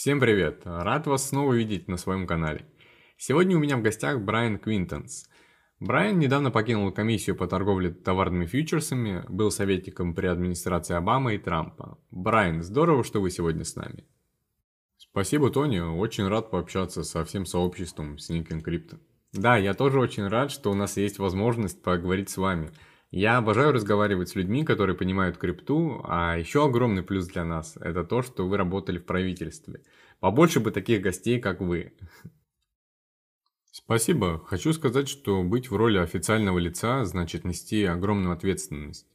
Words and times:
Всем 0.00 0.18
привет! 0.18 0.62
Рад 0.64 1.06
вас 1.06 1.28
снова 1.28 1.52
видеть 1.52 1.86
на 1.86 1.98
своем 1.98 2.26
канале. 2.26 2.64
Сегодня 3.18 3.54
у 3.54 3.60
меня 3.60 3.76
в 3.76 3.82
гостях 3.82 4.18
Брайан 4.22 4.58
Квинтонс. 4.58 5.28
Брайан 5.78 6.18
недавно 6.18 6.50
покинул 6.50 6.90
комиссию 6.90 7.36
по 7.36 7.46
торговле 7.46 7.90
товарными 7.90 8.46
фьючерсами, 8.46 9.26
был 9.28 9.50
советником 9.50 10.14
при 10.14 10.26
администрации 10.28 10.94
Обамы 10.94 11.34
и 11.34 11.38
Трампа. 11.38 11.98
Брайан, 12.10 12.62
здорово, 12.62 13.04
что 13.04 13.20
вы 13.20 13.30
сегодня 13.30 13.62
с 13.62 13.76
нами. 13.76 14.06
Спасибо, 14.96 15.50
Тони. 15.50 15.80
Очень 15.80 16.28
рад 16.28 16.50
пообщаться 16.50 17.02
со 17.04 17.22
всем 17.26 17.44
сообществом 17.44 18.14
Sneaking 18.14 18.64
Crypto. 18.64 18.98
Да, 19.34 19.58
я 19.58 19.74
тоже 19.74 20.00
очень 20.00 20.28
рад, 20.28 20.50
что 20.50 20.70
у 20.70 20.74
нас 20.74 20.96
есть 20.96 21.18
возможность 21.18 21.82
поговорить 21.82 22.30
с 22.30 22.38
вами– 22.38 22.70
я 23.10 23.38
обожаю 23.38 23.72
разговаривать 23.72 24.28
с 24.28 24.36
людьми, 24.36 24.64
которые 24.64 24.96
понимают 24.96 25.36
крипту, 25.36 26.00
а 26.04 26.36
еще 26.36 26.64
огромный 26.64 27.02
плюс 27.02 27.26
для 27.26 27.44
нас– 27.44 27.76
это 27.80 28.04
то, 28.04 28.22
что 28.22 28.46
вы 28.46 28.56
работали 28.56 28.98
в 28.98 29.04
правительстве. 29.04 29.82
Побольше 30.20 30.60
бы 30.60 30.70
таких 30.70 31.00
гостей, 31.02 31.40
как 31.40 31.60
вы. 31.60 31.92
Спасибо. 33.72 34.38
Хочу 34.46 34.72
сказать, 34.72 35.08
что 35.08 35.42
быть 35.42 35.70
в 35.70 35.76
роли 35.76 35.98
официального 35.98 36.58
лица 36.58 37.04
значит 37.04 37.44
нести 37.44 37.84
огромную 37.84 38.32
ответственность. 38.32 39.06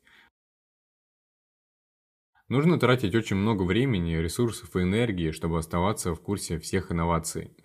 Нужно 2.48 2.80
тратить 2.80 3.16
очень 3.16 3.38
много 3.38 3.64
времени, 3.64 4.16
ресурсов 4.16 4.76
и 4.76 4.82
энергии, 4.82 5.32
чтобы 5.32 5.58
оставаться 5.58 6.14
в 6.14 6.22
курсе 6.22 6.60
всех 6.60 6.92
инноваций. 6.92 7.56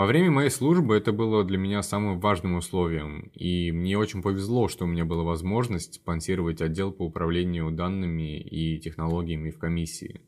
Во 0.00 0.06
время 0.06 0.30
моей 0.30 0.48
службы 0.48 0.96
это 0.96 1.12
было 1.12 1.44
для 1.44 1.58
меня 1.58 1.82
самым 1.82 2.20
важным 2.20 2.54
условием, 2.54 3.30
и 3.34 3.70
мне 3.70 3.98
очень 3.98 4.22
повезло, 4.22 4.66
что 4.66 4.86
у 4.86 4.88
меня 4.88 5.04
была 5.04 5.24
возможность 5.24 5.96
спонсировать 5.96 6.62
отдел 6.62 6.90
по 6.90 7.02
управлению 7.02 7.70
данными 7.70 8.40
и 8.40 8.78
технологиями 8.78 9.50
в 9.50 9.58
комиссии. 9.58 10.22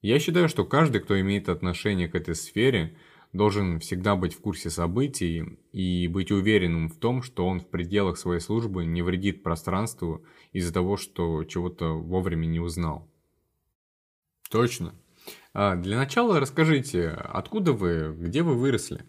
Я 0.00 0.20
считаю, 0.20 0.48
что 0.48 0.64
каждый, 0.64 1.00
кто 1.00 1.20
имеет 1.20 1.48
отношение 1.48 2.06
к 2.06 2.14
этой 2.14 2.36
сфере, 2.36 2.96
должен 3.32 3.80
всегда 3.80 4.14
быть 4.14 4.34
в 4.34 4.40
курсе 4.40 4.70
событий 4.70 5.58
и 5.72 6.06
быть 6.06 6.30
уверенным 6.30 6.88
в 6.88 6.96
том, 6.96 7.22
что 7.22 7.48
он 7.48 7.58
в 7.58 7.66
пределах 7.66 8.16
своей 8.16 8.40
службы 8.40 8.84
не 8.84 9.02
вредит 9.02 9.42
пространству 9.42 10.24
из-за 10.52 10.72
того, 10.72 10.96
что 10.96 11.42
чего-то 11.42 11.94
вовремя 11.94 12.46
не 12.46 12.60
узнал. 12.60 13.09
Точно. 14.50 14.94
А, 15.54 15.76
для 15.76 15.96
начала 15.96 16.40
расскажите, 16.40 17.08
откуда 17.08 17.72
вы, 17.72 18.14
где 18.18 18.42
вы 18.42 18.54
выросли? 18.54 19.04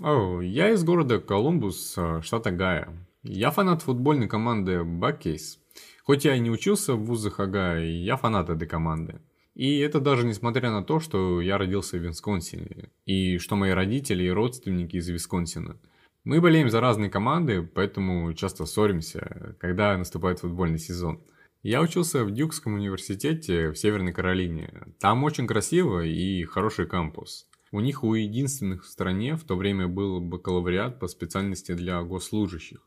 О, 0.00 0.40
я 0.40 0.70
из 0.70 0.84
города 0.84 1.20
Колумбус, 1.20 1.94
а, 1.98 2.22
штата 2.22 2.50
Гая. 2.50 2.88
Я 3.22 3.50
фанат 3.50 3.82
футбольной 3.82 4.26
команды 4.26 4.84
Баккейс. 4.84 5.58
Хоть 6.02 6.24
я 6.24 6.34
и 6.34 6.40
не 6.40 6.50
учился 6.50 6.94
в 6.94 7.04
вузах 7.04 7.40
Агая, 7.40 7.84
я 7.84 8.16
фанат 8.16 8.48
этой 8.48 8.66
команды. 8.66 9.20
И 9.54 9.78
это 9.78 10.00
даже 10.00 10.24
несмотря 10.26 10.70
на 10.70 10.82
то, 10.82 11.00
что 11.00 11.40
я 11.40 11.58
родился 11.58 11.98
в 11.98 12.00
Висконсине, 12.00 12.90
и 13.04 13.38
что 13.38 13.56
мои 13.56 13.72
родители 13.72 14.24
и 14.24 14.30
родственники 14.30 14.96
из 14.96 15.08
Висконсина. 15.08 15.76
Мы 16.24 16.40
болеем 16.40 16.70
за 16.70 16.80
разные 16.80 17.10
команды, 17.10 17.62
поэтому 17.62 18.32
часто 18.34 18.64
ссоримся, 18.64 19.56
когда 19.58 19.96
наступает 19.98 20.40
футбольный 20.40 20.78
сезон– 20.78 21.22
я 21.62 21.80
учился 21.80 22.24
в 22.24 22.30
Дюкском 22.30 22.74
университете 22.74 23.70
в 23.70 23.76
Северной 23.76 24.12
Каролине. 24.12 24.84
Там 25.00 25.24
очень 25.24 25.46
красиво 25.46 26.04
и 26.04 26.44
хороший 26.44 26.86
кампус. 26.86 27.46
У 27.72 27.80
них 27.80 28.04
у 28.04 28.14
единственных 28.14 28.84
в 28.84 28.88
стране 28.88 29.36
в 29.36 29.44
то 29.44 29.56
время 29.56 29.88
был 29.88 30.20
бакалавриат 30.20 31.00
по 31.00 31.08
специальности 31.08 31.72
для 31.72 32.00
госслужащих. 32.02 32.86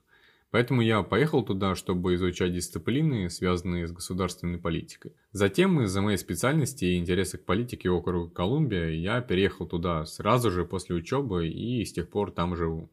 Поэтому 0.52 0.82
я 0.82 1.04
поехал 1.04 1.44
туда, 1.44 1.76
чтобы 1.76 2.16
изучать 2.16 2.54
дисциплины, 2.54 3.30
связанные 3.30 3.88
с 3.88 3.92
государственной 3.92 4.58
политикой. 4.58 5.14
Затем 5.32 5.82
из-за 5.82 6.02
моей 6.02 6.18
специальности 6.18 6.86
и 6.86 6.98
интереса 6.98 7.38
к 7.38 7.46
политике 7.46 7.90
округа 7.90 8.34
Колумбия 8.34 8.90
я 8.90 9.22
переехал 9.22 9.68
туда 9.68 10.06
сразу 10.06 10.50
же 10.50 10.66
после 10.66 10.96
учебы 10.96 11.48
и 11.48 11.86
с 11.86 11.94
тех 11.94 12.10
пор 12.10 12.32
там 12.32 12.56
живу. 12.56 12.90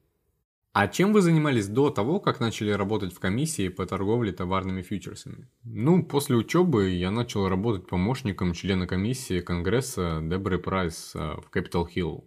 А 0.78 0.88
чем 0.88 1.14
вы 1.14 1.22
занимались 1.22 1.68
до 1.68 1.88
того, 1.88 2.20
как 2.20 2.38
начали 2.38 2.70
работать 2.70 3.14
в 3.14 3.18
комиссии 3.18 3.68
по 3.68 3.86
торговле 3.86 4.30
товарными 4.30 4.82
фьючерсами? 4.82 5.48
Ну, 5.64 6.04
после 6.04 6.36
учебы 6.36 6.90
я 6.90 7.10
начал 7.10 7.48
работать 7.48 7.86
помощником 7.86 8.52
члена 8.52 8.86
комиссии 8.86 9.40
Конгресса 9.40 10.20
Дебры 10.22 10.58
Прайс 10.58 11.12
э, 11.14 11.18
в 11.18 11.50
Capitol 11.50 11.86
Hill. 11.88 12.24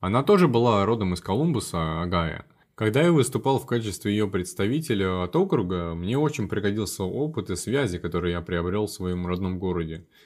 Она 0.00 0.22
тоже 0.22 0.48
была 0.48 0.86
родом 0.86 1.12
из 1.12 1.20
Колумбуса, 1.20 2.00
Агая. 2.00 2.46
Когда 2.74 3.02
я 3.02 3.12
выступал 3.12 3.58
в 3.58 3.66
качестве 3.66 4.12
ее 4.12 4.28
представителя 4.28 5.22
от 5.22 5.36
округа, 5.36 5.92
мне 5.94 6.16
очень 6.16 6.48
пригодился 6.48 7.04
опыт 7.04 7.50
и 7.50 7.56
связи, 7.56 7.98
которые 7.98 8.32
я 8.32 8.40
приобрел 8.40 8.86
в 8.86 8.92
своем 8.92 9.26
родном 9.26 9.58
городе– 9.58 10.06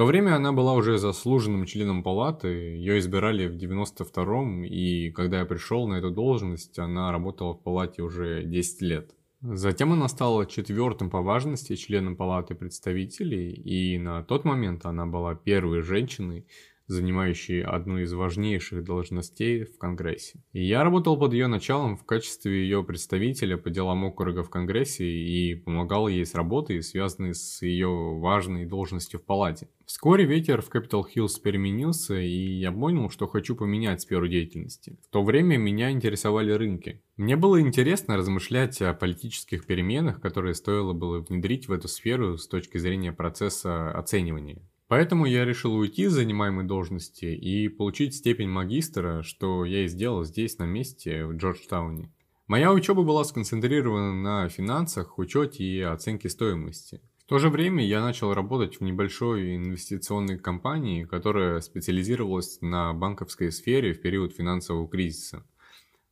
то 0.00 0.06
время 0.06 0.34
она 0.34 0.52
была 0.52 0.72
уже 0.72 0.96
заслуженным 0.96 1.66
членом 1.66 2.02
палаты, 2.02 2.48
ее 2.48 2.98
избирали 2.98 3.46
в 3.46 3.56
92-м, 3.56 4.64
и 4.64 5.10
когда 5.10 5.40
я 5.40 5.44
пришел 5.44 5.86
на 5.86 5.96
эту 5.96 6.10
должность, 6.10 6.78
она 6.78 7.12
работала 7.12 7.52
в 7.52 7.62
палате 7.62 8.00
уже 8.00 8.42
10 8.42 8.80
лет. 8.80 9.10
Затем 9.42 9.92
она 9.92 10.08
стала 10.08 10.46
четвертым 10.46 11.10
по 11.10 11.20
важности 11.20 11.76
членом 11.76 12.16
палаты 12.16 12.54
представителей, 12.54 13.52
и 13.52 13.98
на 13.98 14.22
тот 14.22 14.46
момент 14.46 14.86
она 14.86 15.04
была 15.04 15.34
первой 15.34 15.82
женщиной, 15.82 16.46
занимающей 16.90 17.62
одну 17.62 17.98
из 17.98 18.12
важнейших 18.12 18.84
должностей 18.84 19.64
в 19.64 19.78
Конгрессе. 19.78 20.42
И 20.52 20.64
я 20.64 20.82
работал 20.84 21.18
под 21.18 21.32
ее 21.32 21.46
началом 21.46 21.96
в 21.96 22.04
качестве 22.04 22.62
ее 22.62 22.82
представителя 22.82 23.56
по 23.56 23.70
делам 23.70 24.04
округа 24.04 24.42
в 24.42 24.50
Конгрессе 24.50 25.04
и 25.04 25.54
помогал 25.54 26.08
ей 26.08 26.26
с 26.26 26.34
работой, 26.34 26.82
связанной 26.82 27.34
с 27.34 27.62
ее 27.62 27.88
важной 27.88 28.66
должностью 28.66 29.20
в 29.20 29.24
палате. 29.24 29.68
Вскоре 29.86 30.24
ветер 30.24 30.62
в 30.62 30.70
Capitol 30.72 31.02
Hills 31.02 31.40
переменился, 31.42 32.20
и 32.20 32.60
я 32.60 32.70
понял, 32.70 33.10
что 33.10 33.26
хочу 33.26 33.56
поменять 33.56 34.02
сферу 34.02 34.28
деятельности. 34.28 34.96
В 35.04 35.10
то 35.10 35.24
время 35.24 35.56
меня 35.56 35.90
интересовали 35.90 36.52
рынки. 36.52 37.02
Мне 37.16 37.36
было 37.36 37.60
интересно 37.60 38.16
размышлять 38.16 38.80
о 38.82 38.94
политических 38.94 39.66
переменах, 39.66 40.20
которые 40.20 40.54
стоило 40.54 40.92
было 40.92 41.18
внедрить 41.18 41.66
в 41.66 41.72
эту 41.72 41.88
сферу 41.88 42.38
с 42.38 42.46
точки 42.46 42.78
зрения 42.78 43.12
процесса 43.12 43.90
оценивания. 43.90 44.62
Поэтому 44.90 45.24
я 45.24 45.44
решил 45.44 45.76
уйти 45.76 46.08
с 46.08 46.14
занимаемой 46.14 46.64
должности 46.64 47.26
и 47.26 47.68
получить 47.68 48.16
степень 48.16 48.48
магистра, 48.48 49.22
что 49.22 49.64
я 49.64 49.84
и 49.84 49.86
сделал 49.86 50.24
здесь, 50.24 50.58
на 50.58 50.64
месте, 50.64 51.26
в 51.26 51.36
Джорджтауне. 51.36 52.12
Моя 52.48 52.72
учеба 52.72 53.04
была 53.04 53.22
сконцентрирована 53.22 54.12
на 54.12 54.48
финансах, 54.48 55.16
учете 55.16 55.62
и 55.62 55.80
оценке 55.80 56.28
стоимости. 56.28 57.00
В 57.24 57.28
то 57.28 57.38
же 57.38 57.50
время 57.50 57.86
я 57.86 58.02
начал 58.02 58.34
работать 58.34 58.80
в 58.80 58.82
небольшой 58.82 59.54
инвестиционной 59.54 60.40
компании, 60.40 61.04
которая 61.04 61.60
специализировалась 61.60 62.58
на 62.60 62.92
банковской 62.92 63.52
сфере 63.52 63.92
в 63.92 64.00
период 64.00 64.34
финансового 64.34 64.88
кризиса. 64.88 65.46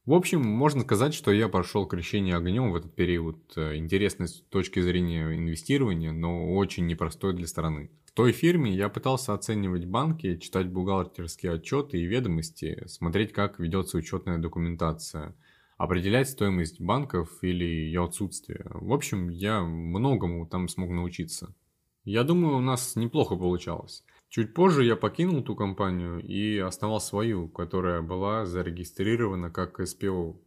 В 0.06 0.12
общем, 0.12 0.42
можно 0.42 0.82
сказать, 0.82 1.14
что 1.14 1.32
я 1.32 1.48
прошел 1.48 1.84
крещение 1.84 2.36
огнем 2.36 2.70
в 2.70 2.76
этот 2.76 2.94
период. 2.94 3.38
Интересный 3.56 4.28
с 4.28 4.34
точки 4.34 4.78
зрения 4.78 5.36
инвестирования, 5.36 6.12
но 6.12 6.54
очень 6.54 6.86
непростой 6.86 7.34
для 7.34 7.48
страны 7.48 7.90
той 8.18 8.32
фирме 8.32 8.72
я 8.72 8.88
пытался 8.88 9.32
оценивать 9.32 9.84
банки, 9.84 10.38
читать 10.38 10.66
бухгалтерские 10.66 11.52
отчеты 11.52 11.98
и 11.98 12.04
ведомости, 12.04 12.82
смотреть, 12.88 13.32
как 13.32 13.60
ведется 13.60 13.96
учетная 13.96 14.38
документация, 14.38 15.36
определять 15.76 16.28
стоимость 16.28 16.80
банков 16.80 17.30
или 17.42 17.64
ее 17.64 18.02
отсутствие. 18.04 18.66
В 18.70 18.92
общем, 18.92 19.28
я 19.28 19.60
многому 19.62 20.48
там 20.48 20.66
смог 20.66 20.90
научиться. 20.90 21.54
Я 22.02 22.24
думаю, 22.24 22.56
у 22.56 22.60
нас 22.60 22.96
неплохо 22.96 23.36
получалось. 23.36 24.02
Чуть 24.28 24.52
позже 24.52 24.84
я 24.84 24.96
покинул 24.96 25.44
ту 25.44 25.54
компанию 25.54 26.18
и 26.18 26.58
основал 26.58 27.00
свою, 27.00 27.48
которая 27.48 28.02
была 28.02 28.46
зарегистрирована 28.46 29.52
как 29.52 29.80
СПО. 29.86 30.40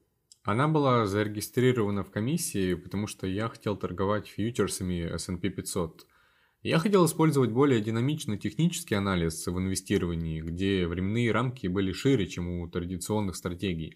Она 0.43 0.67
была 0.67 1.05
зарегистрирована 1.05 2.03
в 2.03 2.11
комиссии, 2.11 2.73
потому 2.73 3.07
что 3.07 3.27
я 3.27 3.47
хотел 3.47 3.77
торговать 3.77 4.27
фьючерсами 4.27 5.09
S&P 5.15 5.49
500. 5.49 6.05
Я 6.63 6.77
хотел 6.77 7.07
использовать 7.07 7.49
более 7.49 7.81
динамичный 7.81 8.37
технический 8.37 8.93
анализ 8.93 9.47
в 9.47 9.57
инвестировании, 9.57 10.41
где 10.41 10.85
временные 10.85 11.31
рамки 11.31 11.65
были 11.65 11.91
шире, 11.91 12.27
чем 12.27 12.47
у 12.47 12.69
традиционных 12.69 13.35
стратегий. 13.35 13.95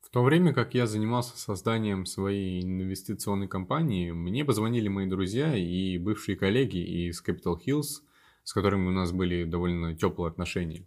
В 0.00 0.10
то 0.10 0.24
время 0.24 0.52
как 0.52 0.74
я 0.74 0.88
занимался 0.88 1.38
созданием 1.38 2.04
своей 2.06 2.60
инвестиционной 2.64 3.46
компании, 3.46 4.10
мне 4.10 4.44
позвонили 4.44 4.88
мои 4.88 5.06
друзья 5.06 5.56
и 5.56 5.96
бывшие 5.96 6.36
коллеги 6.36 7.06
из 7.06 7.22
Capital 7.24 7.56
Hills, 7.64 8.02
с 8.42 8.52
которыми 8.52 8.88
у 8.88 8.92
нас 8.92 9.12
были 9.12 9.44
довольно 9.44 9.94
теплые 9.94 10.28
отношения. 10.28 10.84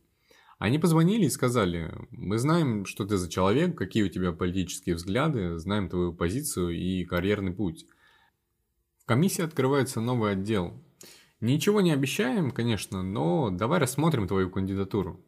Они 0.59 0.79
позвонили 0.79 1.27
и 1.27 1.29
сказали, 1.29 1.93
мы 2.11 2.37
знаем, 2.39 2.83
что 2.85 3.05
ты 3.05 3.15
за 3.15 3.29
человек, 3.29 3.77
какие 3.77 4.03
у 4.03 4.09
тебя 4.09 4.33
политические 4.33 4.95
взгляды, 4.95 5.59
знаем 5.59 5.87
твою 5.87 6.11
позицию 6.11 6.71
и 6.71 7.05
карьерный 7.05 7.53
путь. 7.53 7.85
В 8.97 9.05
комиссии 9.05 9.43
открывается 9.43 10.01
новый 10.01 10.33
отдел, 10.33 10.84
Ничего 11.45 11.79
не 11.79 11.91
обещаем, 11.91 12.49
конечно, 12.49 13.03
но 13.03 13.51
давай 13.51 13.79
рассмотрим 13.79 14.27
твою 14.27 14.49
кандидатуру. 14.49 15.19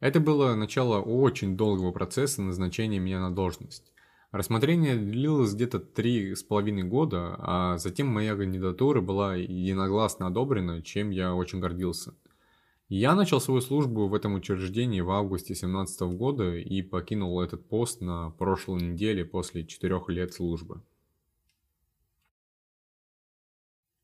Это 0.00 0.18
было 0.18 0.54
начало 0.54 1.02
очень 1.02 1.58
долгого 1.58 1.92
процесса 1.92 2.40
назначения 2.40 2.98
меня 2.98 3.20
на 3.20 3.30
должность. 3.30 3.92
Рассмотрение 4.32 4.96
длилось 4.96 5.52
где-то 5.52 5.78
три 5.80 6.34
с 6.34 6.42
половиной 6.42 6.84
года, 6.84 7.34
а 7.36 7.76
затем 7.76 8.06
моя 8.06 8.34
кандидатура 8.34 9.02
была 9.02 9.36
единогласно 9.36 10.28
одобрена, 10.28 10.80
чем 10.80 11.10
я 11.10 11.34
очень 11.34 11.60
гордился. 11.60 12.14
Я 12.88 13.14
начал 13.14 13.38
свою 13.38 13.60
службу 13.60 14.08
в 14.08 14.14
этом 14.14 14.36
учреждении 14.36 15.02
в 15.02 15.10
августе 15.10 15.48
2017 15.48 16.00
года 16.16 16.56
и 16.56 16.80
покинул 16.80 17.42
этот 17.42 17.68
пост 17.68 18.00
на 18.00 18.30
прошлой 18.30 18.80
неделе 18.80 19.26
после 19.26 19.66
четырех 19.66 20.08
лет 20.08 20.32
службы. 20.32 20.80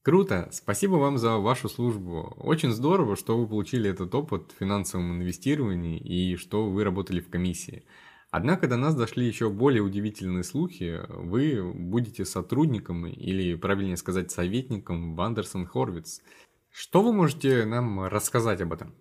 Круто! 0.03 0.49
Спасибо 0.51 0.97
вам 0.97 1.17
за 1.17 1.37
вашу 1.37 1.69
службу. 1.69 2.35
Очень 2.37 2.73
здорово, 2.73 3.15
что 3.15 3.39
вы 3.39 3.47
получили 3.47 3.89
этот 3.89 4.13
опыт 4.17 4.51
в 4.51 4.59
финансовом 4.59 5.13
инвестировании 5.19 5.97
и 5.97 6.35
что 6.35 6.69
вы 6.69 6.83
работали 6.83 7.21
в 7.21 7.31
комиссии. 7.31 7.85
Однако 8.33 8.67
до 8.67 8.77
нас 8.77 8.97
дошли 8.97 9.27
еще 9.27 9.49
более 9.49 9.81
удивительные 9.81 10.43
слухи. 10.43 11.03
Вы 11.09 11.73
будете 11.73 12.25
сотрудником, 12.25 13.07
или 13.07 13.55
правильнее 13.55 13.97
сказать 13.97 14.33
советником 14.33 15.15
в 15.15 15.21
Андерсон 15.21 15.67
Хорвиц. 15.67 16.21
Что 16.69 17.01
вы 17.01 17.13
можете 17.13 17.65
нам 17.65 18.07
рассказать 18.07 18.61
об 18.61 18.73
этом? 18.73 18.97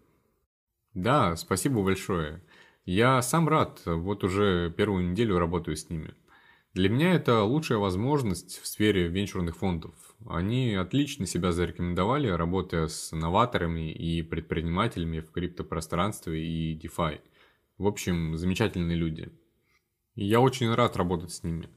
Да, 0.94 1.36
спасибо 1.36 1.82
большое. 1.82 2.44
Я 2.86 3.24
сам 3.24 3.50
рад, 3.50 3.82
вот 3.86 4.24
уже 4.24 4.72
первую 4.78 5.10
неделю 5.10 5.40
работаю 5.40 5.78
с 5.78 5.90
ними. 5.90 6.14
Для 6.76 6.90
меня 6.90 7.14
это 7.14 7.42
лучшая 7.42 7.80
возможность 7.80 8.62
в 8.62 8.68
сфере 8.68 9.08
венчурных 9.08 9.58
фондов. 9.58 9.96
Они 10.28 10.76
отлично 10.76 11.26
себя 11.26 11.52
зарекомендовали, 11.52 12.28
работая 12.28 12.88
с 12.88 13.12
новаторами 13.12 13.92
и 13.92 14.22
предпринимателями 14.22 15.20
в 15.20 15.32
криптопространстве 15.32 16.46
и 16.46 16.78
DeFi. 16.78 17.22
В 17.78 17.88
общем, 17.88 18.38
замечательные 18.38 18.98
люди. 18.98 19.32
И 20.16 20.26
я 20.26 20.40
очень 20.40 20.74
рад 20.74 20.96
работать 20.98 21.32
с 21.32 21.44
ними. 21.44 21.70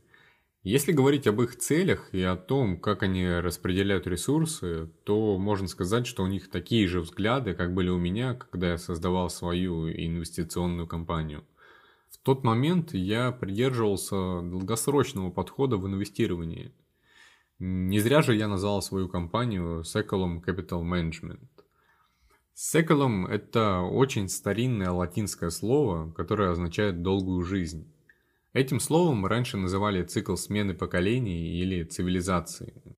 Если 0.62 0.93
говорить 0.93 1.26
об 1.26 1.43
их 1.43 1.58
целях 1.58 2.08
и 2.14 2.23
о 2.23 2.37
том, 2.37 2.81
как 2.81 3.02
они 3.02 3.29
распределяют 3.29 4.06
ресурсы, 4.06 4.91
то 5.05 5.37
можно 5.37 5.69
сказать, 5.69 6.06
что 6.06 6.23
у 6.23 6.26
них 6.26 6.50
такие 6.50 6.88
же 6.88 7.02
взгляды, 7.02 7.52
как 7.52 7.75
были 7.75 7.91
у 7.91 7.99
меня, 7.99 8.35
когда 8.35 8.70
я 8.70 8.79
создавал 8.79 9.29
свою 9.29 9.91
инвестиционную 9.91 10.87
компанию. 10.87 11.44
В 12.08 12.17
тот 12.17 12.44
момент 12.44 12.94
я 12.94 13.31
придерживался 13.31 14.41
долгосрочного 14.41 15.31
подхода 15.31 15.76
в 15.76 15.87
инвестировании. 15.87 16.73
Не 17.59 18.01
зря 18.01 18.23
же 18.23 18.35
я 18.35 18.49
назвал 18.49 18.83
свою 18.83 19.09
компанию 19.09 19.83
Seculum 19.83 20.43
Capital 20.45 20.83
Management. 20.83 21.49
Секолом– 22.53 23.27
это 23.29 23.81
очень 23.81 24.29
старинное 24.29 24.91
латинское 24.91 25.51
слово, 25.51 26.12
которое 26.12 26.51
означает 26.51 27.03
«долгую 27.03 27.43
жизнь». 27.43 27.93
Этим 28.53 28.79
словом 28.79 29.27
раньше 29.27 29.56
называли 29.56 30.05
цикл 30.05 30.37
смены 30.37 30.75
поколений 30.75 31.61
или 31.61 31.83
цивилизации. 31.83 32.97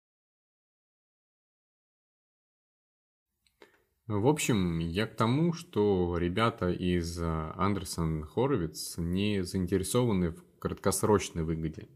В 4.07 4.29
общем, 4.29 4.79
я 4.79 5.07
к 5.07 5.17
тому, 5.17 5.53
что 5.53 6.17
ребята 6.19 6.71
из 6.71 7.19
Андерсон 7.19 8.25
Хоровиц 8.25 8.99
не 8.99 9.43
заинтересованы 9.43 10.31
в 10.33 10.45
краткосрочной 10.59 11.43
выгоде. 11.43 11.89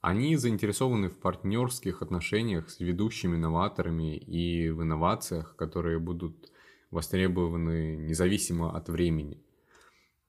Они 0.00 0.36
заинтересованы 0.36 1.10
в 1.10 1.18
партнерских 1.18 2.00
отношениях 2.00 2.70
с 2.70 2.80
ведущими 2.80 3.36
новаторами 3.36 4.16
и 4.16 4.70
в 4.70 4.82
инновациях, 4.82 5.56
которые 5.56 5.98
будут 5.98 6.50
востребованы 6.90 7.96
независимо 7.96 8.74
от 8.74 8.88
времени. 8.88 9.42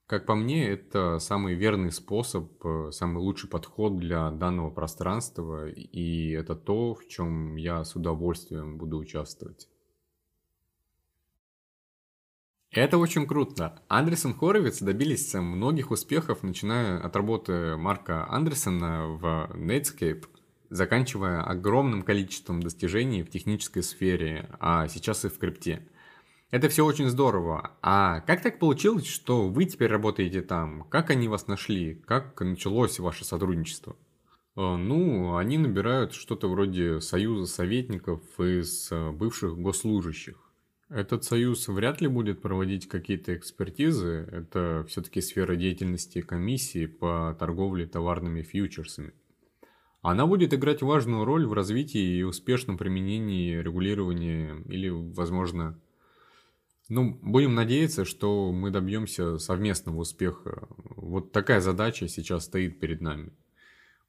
Как 0.06 0.26
по 0.26 0.34
мне, 0.34 0.68
это 0.68 1.18
самый 1.20 1.54
верный 1.54 1.90
способ, 1.90 2.52
э, 2.66 2.90
самый 2.90 3.20
лучший 3.22 3.48
подход 3.48 3.98
для 3.98 4.30
данного 4.30 4.70
пространства, 4.70 5.70
и 5.70 6.30
это 6.32 6.54
то, 6.54 6.94
в 6.94 7.08
чем 7.08 7.56
я 7.56 7.82
с 7.82 7.96
удовольствием 7.96 8.76
буду 8.76 8.98
участвовать. 8.98 9.68
Это 12.72 12.96
очень 12.96 13.26
круто. 13.26 13.82
Андерсон 13.88 14.32
Хоровиц 14.32 14.80
добились 14.80 15.34
многих 15.34 15.90
успехов, 15.90 16.42
начиная 16.42 16.98
от 16.98 17.14
работы 17.14 17.76
Марка 17.76 18.26
Андерсона 18.30 19.08
в 19.08 19.50
Netscape, 19.54 20.24
заканчивая 20.70 21.42
огромным 21.42 22.02
количеством 22.02 22.62
достижений 22.62 23.24
в 23.24 23.30
технической 23.30 23.82
сфере, 23.82 24.48
а 24.58 24.88
сейчас 24.88 25.26
и 25.26 25.28
в 25.28 25.36
крипте. 25.36 25.86
Это 26.50 26.70
все 26.70 26.86
очень 26.86 27.10
здорово. 27.10 27.72
А 27.82 28.20
как 28.20 28.40
так 28.40 28.58
получилось, 28.58 29.06
что 29.06 29.48
вы 29.48 29.66
теперь 29.66 29.90
работаете 29.90 30.40
там? 30.40 30.84
Как 30.84 31.10
они 31.10 31.28
вас 31.28 31.48
нашли? 31.48 31.96
Как 32.06 32.40
началось 32.40 32.98
ваше 32.98 33.26
сотрудничество? 33.26 33.96
Э, 34.56 34.76
ну, 34.76 35.36
они 35.36 35.58
набирают 35.58 36.14
что-то 36.14 36.48
вроде 36.48 37.02
союза 37.02 37.52
советников 37.52 38.22
из 38.40 38.90
э, 38.90 39.10
бывших 39.10 39.58
госслужащих. 39.58 40.51
Этот 40.92 41.24
союз 41.24 41.68
вряд 41.68 42.02
ли 42.02 42.06
будет 42.06 42.42
проводить 42.42 42.86
какие-то 42.86 43.34
экспертизы. 43.34 44.28
Это 44.30 44.84
все-таки 44.88 45.22
сфера 45.22 45.56
деятельности 45.56 46.20
комиссии 46.20 46.84
по 46.84 47.34
торговле 47.38 47.86
товарными 47.86 48.42
фьючерсами. 48.42 49.14
Она 50.02 50.26
будет 50.26 50.52
играть 50.52 50.82
важную 50.82 51.24
роль 51.24 51.46
в 51.46 51.54
развитии 51.54 52.18
и 52.18 52.22
успешном 52.22 52.76
применении 52.76 53.56
регулирования 53.56 54.62
или, 54.68 54.90
возможно, 54.90 55.80
ну, 56.90 57.18
будем 57.22 57.54
надеяться, 57.54 58.04
что 58.04 58.52
мы 58.52 58.70
добьемся 58.70 59.38
совместного 59.38 60.00
успеха. 60.00 60.68
Вот 60.94 61.32
такая 61.32 61.62
задача 61.62 62.06
сейчас 62.06 62.44
стоит 62.44 62.80
перед 62.80 63.00
нами. 63.00 63.32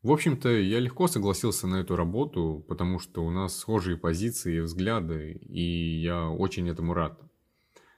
В 0.04 0.12
общем-то, 0.12 0.50
я 0.50 0.82
легко 0.82 1.08
согласился 1.08 1.66
на 1.66 1.78
эту 1.78 1.96
работу, 1.96 2.64
потому 2.68 3.00
что 3.00 3.26
у 3.26 3.32
нас 3.32 3.58
схожие 3.58 3.96
позиции 3.96 4.58
и 4.58 4.60
взгляды, 4.60 5.32
и 5.32 6.02
я 6.02 6.28
очень 6.28 6.70
этому 6.70 6.94
рад. 6.94 7.22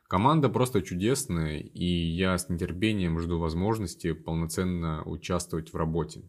Команда 0.07 0.49
просто 0.49 0.83
чудесная, 0.83 1.57
и 1.57 1.83
я 1.83 2.37
с 2.37 2.47
нетерпением 2.47 3.19
жду 3.19 3.39
возможности 3.39 4.13
полноценно 4.13 5.01
участвовать 5.03 5.73
в 5.73 5.77
работе. 5.77 6.21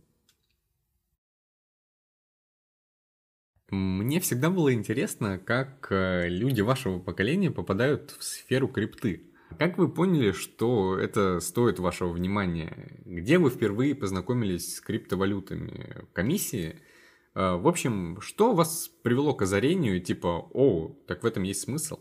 Мне 3.68 4.20
всегда 4.20 4.48
было 4.48 4.72
интересно, 4.72 5.38
как 5.38 5.88
э, 5.90 6.28
люди 6.28 6.62
вашего 6.62 7.00
поколения 7.00 7.50
попадают 7.50 8.12
в 8.12 8.24
сферу 8.24 8.68
крипты. 8.68 9.30
Как 9.58 9.78
вы 9.78 9.88
поняли, 9.88 10.32
что 10.32 10.98
это 10.98 11.40
стоит 11.40 11.78
вашего 11.78 12.12
внимания? 12.12 13.00
Где 13.04 13.38
вы 13.38 13.50
впервые 13.50 13.94
познакомились 13.94 14.76
с 14.76 14.80
криптовалютами? 14.80 16.06
Комиссии? 16.12 16.80
Э, 17.34 17.56
в 17.56 17.66
общем, 17.66 18.20
что 18.20 18.54
вас 18.54 18.90
привело 19.02 19.34
к 19.34 19.42
озарению, 19.42 20.02
типа, 20.02 20.48
о, 20.52 20.96
так 21.06 21.22
в 21.22 21.26
этом 21.26 21.44
есть 21.44 21.62
смысл? 21.62 22.00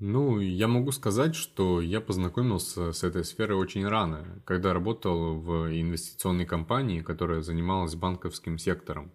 Ну, 0.00 0.38
я 0.38 0.68
могу 0.68 0.92
сказать, 0.92 1.34
что 1.34 1.80
я 1.80 2.00
познакомился 2.00 2.92
с 2.92 3.02
этой 3.02 3.24
сферой 3.24 3.58
очень 3.58 3.86
рано, 3.86 4.42
когда 4.46 4.72
работал 4.72 5.40
в 5.40 5.66
инвестиционной 5.72 6.46
компании, 6.46 7.02
которая 7.02 7.42
занималась 7.42 7.96
банковским 7.96 8.58
сектором. 8.58 9.12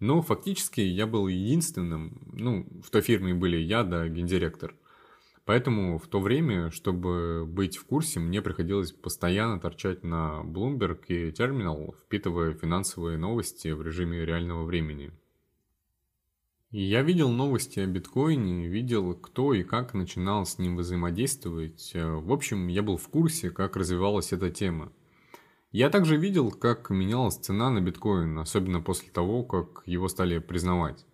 Но 0.00 0.20
фактически 0.20 0.82
я 0.82 1.06
был 1.06 1.26
единственным, 1.28 2.20
ну, 2.32 2.66
в 2.82 2.90
той 2.90 3.00
фирме 3.00 3.32
были 3.32 3.56
я 3.56 3.82
да 3.82 4.06
гендиректор. 4.08 4.74
Поэтому 5.44 5.98
в 5.98 6.06
то 6.06 6.20
время, 6.20 6.70
чтобы 6.70 7.44
быть 7.46 7.76
в 7.76 7.84
курсе, 7.84 8.18
мне 8.18 8.40
приходилось 8.40 8.92
постоянно 8.92 9.60
торчать 9.60 10.02
на 10.02 10.42
Bloomberg 10.42 11.04
и 11.08 11.30
Terminal, 11.30 11.94
впитывая 12.02 12.54
финансовые 12.54 13.18
новости 13.18 13.68
в 13.68 13.82
режиме 13.82 14.24
реального 14.24 14.64
времени. 14.64 15.12
Я 16.70 17.02
видел 17.02 17.30
новости 17.30 17.78
о 17.78 17.86
биткоине, 17.86 18.66
видел, 18.68 19.14
кто 19.14 19.52
и 19.52 19.62
как 19.62 19.94
начинал 19.94 20.46
с 20.46 20.58
ним 20.58 20.76
взаимодействовать. 20.76 21.92
В 21.94 22.32
общем, 22.32 22.66
я 22.68 22.82
был 22.82 22.96
в 22.96 23.08
курсе, 23.08 23.50
как 23.50 23.76
развивалась 23.76 24.32
эта 24.32 24.50
тема. 24.50 24.92
Я 25.70 25.90
также 25.90 26.16
видел, 26.16 26.50
как 26.50 26.88
менялась 26.90 27.36
цена 27.36 27.70
на 27.70 27.80
биткоин, 27.80 28.38
особенно 28.38 28.80
после 28.80 29.10
того, 29.10 29.44
как 29.44 29.82
его 29.86 30.08
стали 30.08 30.38
признавать. 30.38 31.04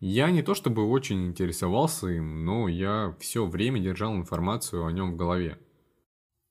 Я 0.00 0.30
не 0.30 0.42
то 0.42 0.54
чтобы 0.54 0.88
очень 0.88 1.26
интересовался 1.26 2.08
им, 2.08 2.44
но 2.44 2.68
я 2.68 3.14
все 3.20 3.46
время 3.46 3.80
держал 3.80 4.16
информацию 4.16 4.86
о 4.86 4.92
нем 4.92 5.12
в 5.12 5.16
голове. 5.16 5.58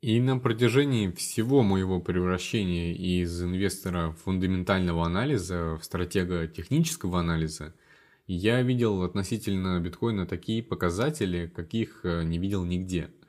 И 0.02 0.22
на 0.22 0.38
протяжении 0.38 1.12
всего 1.12 1.62
моего 1.62 2.00
превращения 2.00 2.94
из 2.94 3.44
инвестора 3.44 4.12
фундаментального 4.24 5.06
анализа 5.06 5.78
в 5.78 5.84
стратега 5.84 6.48
технического 6.48 7.20
анализа, 7.20 7.74
я 8.28 8.62
видел 8.62 9.02
относительно 9.04 9.80
биткоина 9.80 10.26
такие 10.28 10.64
показатели, 10.64 11.48
каких 11.48 12.02
э, 12.04 12.24
не 12.24 12.38
видел 12.38 12.64
нигде– 12.64 13.10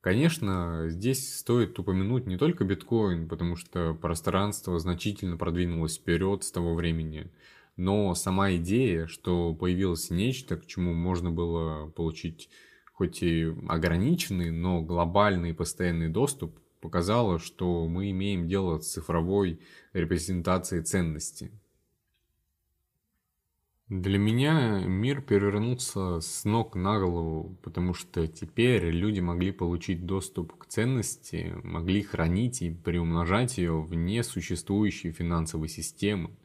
Конечно, 0.00 0.86
здесь 0.88 1.36
стоит 1.36 1.78
упомянуть 1.78 2.26
не 2.26 2.38
только 2.38 2.64
биткоин, 2.64 3.28
потому 3.28 3.54
что 3.54 3.92
пространство 3.92 4.78
значительно 4.78 5.36
продвинулось 5.36 5.98
вперед 5.98 6.42
с 6.42 6.50
того 6.50 6.74
времени, 6.74 7.30
но 7.80 8.14
сама 8.14 8.56
идея, 8.56 9.06
что 9.06 9.54
появилось 9.54 10.10
нечто, 10.10 10.58
к 10.58 10.66
чему 10.66 10.92
можно 10.92 11.30
было 11.30 11.88
получить 11.88 12.50
хоть 12.92 13.22
и 13.22 13.54
ограниченный, 13.68 14.50
но 14.50 14.82
глобальный 14.82 15.54
постоянный 15.54 16.10
доступ, 16.10 16.58
показало, 16.82 17.38
что 17.38 17.88
мы 17.88 18.10
имеем 18.10 18.46
дело 18.46 18.80
с 18.80 18.92
цифровой 18.92 19.60
репрезентацией 19.94 20.82
ценности. 20.82 21.50
Для 23.88 24.18
меня 24.18 24.80
мир 24.86 25.22
перевернулся 25.22 26.20
с 26.20 26.44
ног 26.44 26.76
на 26.76 27.00
голову, 27.00 27.56
потому 27.62 27.94
что 27.94 28.26
теперь 28.26 28.90
люди 28.90 29.20
могли 29.20 29.52
получить 29.52 30.04
доступ 30.04 30.54
к 30.58 30.66
ценности, 30.66 31.54
могли 31.64 32.02
хранить 32.02 32.60
и 32.60 32.70
приумножать 32.70 33.56
ее 33.56 33.80
вне 33.80 34.22
существующей 34.22 35.12
финансовой 35.12 35.68
системы 35.68 36.36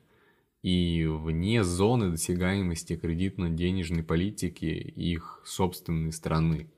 и 0.65 1.05
вне 1.05 1.63
зоны 1.63 2.11
досягаемости 2.11 2.95
кредитно-денежной 2.95 4.03
политики 4.03 4.65
их 4.65 5.41
собственной 5.45 6.11
страны. 6.11 6.69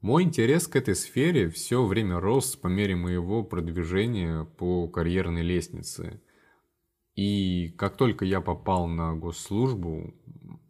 Мой 0.00 0.24
интерес 0.24 0.66
к 0.66 0.76
этой 0.76 0.94
сфере 0.94 1.50
все 1.50 1.84
время 1.84 2.20
рос 2.20 2.56
по 2.56 2.68
мере 2.68 2.96
моего 2.96 3.42
продвижения 3.42 4.44
по 4.44 4.88
карьерной 4.88 5.42
лестнице– 5.42 6.20
и 7.18 7.74
как 7.76 7.96
только 7.96 8.24
я 8.24 8.40
попал 8.40 8.86
на 8.86 9.12
госслужбу, 9.16 10.14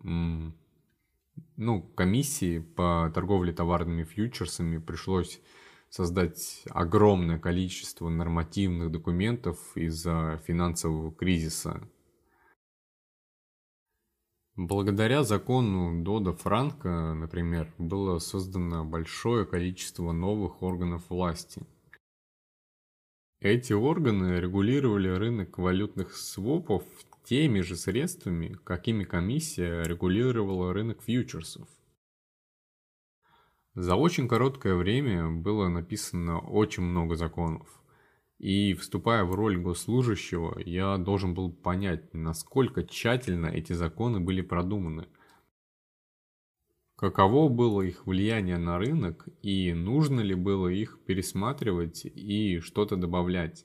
ну, 0.03 1.83
комиссии 1.95 2.61
по 2.61 3.13
торговле 3.15 3.53
товарными 3.53 4.05
фьючерсами 4.05 4.79
пришлось 4.79 5.43
создать 5.91 6.63
огромное 6.71 7.39
количество 7.39 8.09
нормативных 8.09 8.91
документов 8.91 9.59
из-за 9.75 10.41
финансового 10.47 11.13
кризиса. 11.13 11.81
Благодаря 14.57 15.23
закону 15.23 16.03
Дода 16.03 16.33
Франка, 16.33 17.15
например, 17.15 17.73
было 17.79 18.19
создано 18.19 18.85
большое 18.85 19.47
количество 19.47 20.13
новых 20.13 20.63
органов 20.63 21.05
власти– 21.09 21.63
эти 23.41 23.73
органы 23.73 24.41
регулировали 24.41 25.09
рынок 25.09 25.59
валютных 25.59 26.17
свопов 26.17 26.83
теми 27.23 27.61
же 27.61 27.77
средствами, 27.77 28.59
какими 28.65 29.05
комиссия 29.05 29.85
регулировала 29.85 30.73
рынок 30.73 31.03
фьючерсов. 31.03 31.69
За 33.81 33.95
очень 33.95 34.27
короткое 34.27 34.75
время 34.75 35.31
было 35.31 35.69
написано 35.69 36.41
очень 36.41 36.83
много 36.83 37.15
законов. 37.15 37.69
И 38.39 38.75
вступая 38.75 39.23
в 39.23 39.37
роль 39.37 39.57
госслужащего, 39.57 40.59
я 40.59 40.99
должен 40.99 41.33
был 41.33 41.53
понять, 41.53 42.13
насколько 42.13 42.83
тщательно 42.83 43.47
эти 43.47 43.75
законы 43.75 44.19
были 44.19 44.41
продуманы– 44.43 45.07
каково 46.99 47.49
было 47.49 47.83
их 47.83 48.07
влияние 48.07 48.59
на 48.59 48.77
рынок 48.77 49.29
и 49.41 49.73
нужно 49.73 50.21
ли 50.21 50.35
было 50.35 50.67
их 50.67 50.99
пересматривать 51.07 52.05
и 52.05 52.59
что-то 52.59 52.97
добавлять. 52.97 53.65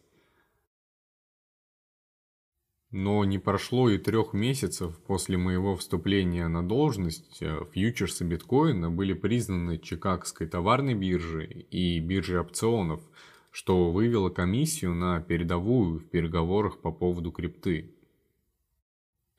Но 2.93 3.25
не 3.25 3.39
прошло 3.39 3.89
и 3.89 3.97
трех 3.97 4.33
месяцев 4.33 4.95
после 5.07 5.35
моего 5.35 5.75
вступления 5.75 6.47
на 6.47 6.61
должность, 6.61 7.41
э, 7.41 7.65
фьючерсы 7.73 8.23
биткоина 8.23 8.91
были 8.91 9.13
признаны 9.13 9.79
Чикагской 9.79 10.45
товарной 10.45 10.93
биржей 10.93 11.65
и 11.71 11.99
биржей 11.99 12.39
опционов, 12.39 13.01
что 13.49 13.89
вывело 13.89 14.29
комиссию 14.29 14.93
на 14.93 15.19
передовую 15.21 16.01
в 16.01 16.05
переговорах 16.05 16.77
по 16.81 16.91
поводу 16.91 17.31
крипты. 17.31 17.92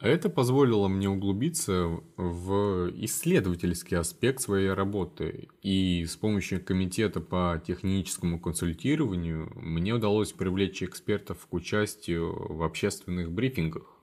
Это 0.04 0.28
позволило 0.28 0.86
мне 0.86 1.08
углубиться 1.08 1.98
в 2.18 2.90
исследовательский 2.94 3.96
аспект 3.96 4.42
своей 4.42 4.68
работы, 4.68 5.48
и 5.62 6.04
с 6.04 6.14
помощью 6.14 6.62
комитета 6.62 7.22
по 7.22 7.58
техническому 7.66 8.38
консультированию 8.38 9.50
мне 9.56 9.94
удалось 9.94 10.32
привлечь 10.32 10.82
экспертов 10.82 11.46
к 11.46 11.54
участию 11.54 12.36
в 12.52 12.62
общественных 12.64 13.32
брифингах. 13.32 13.98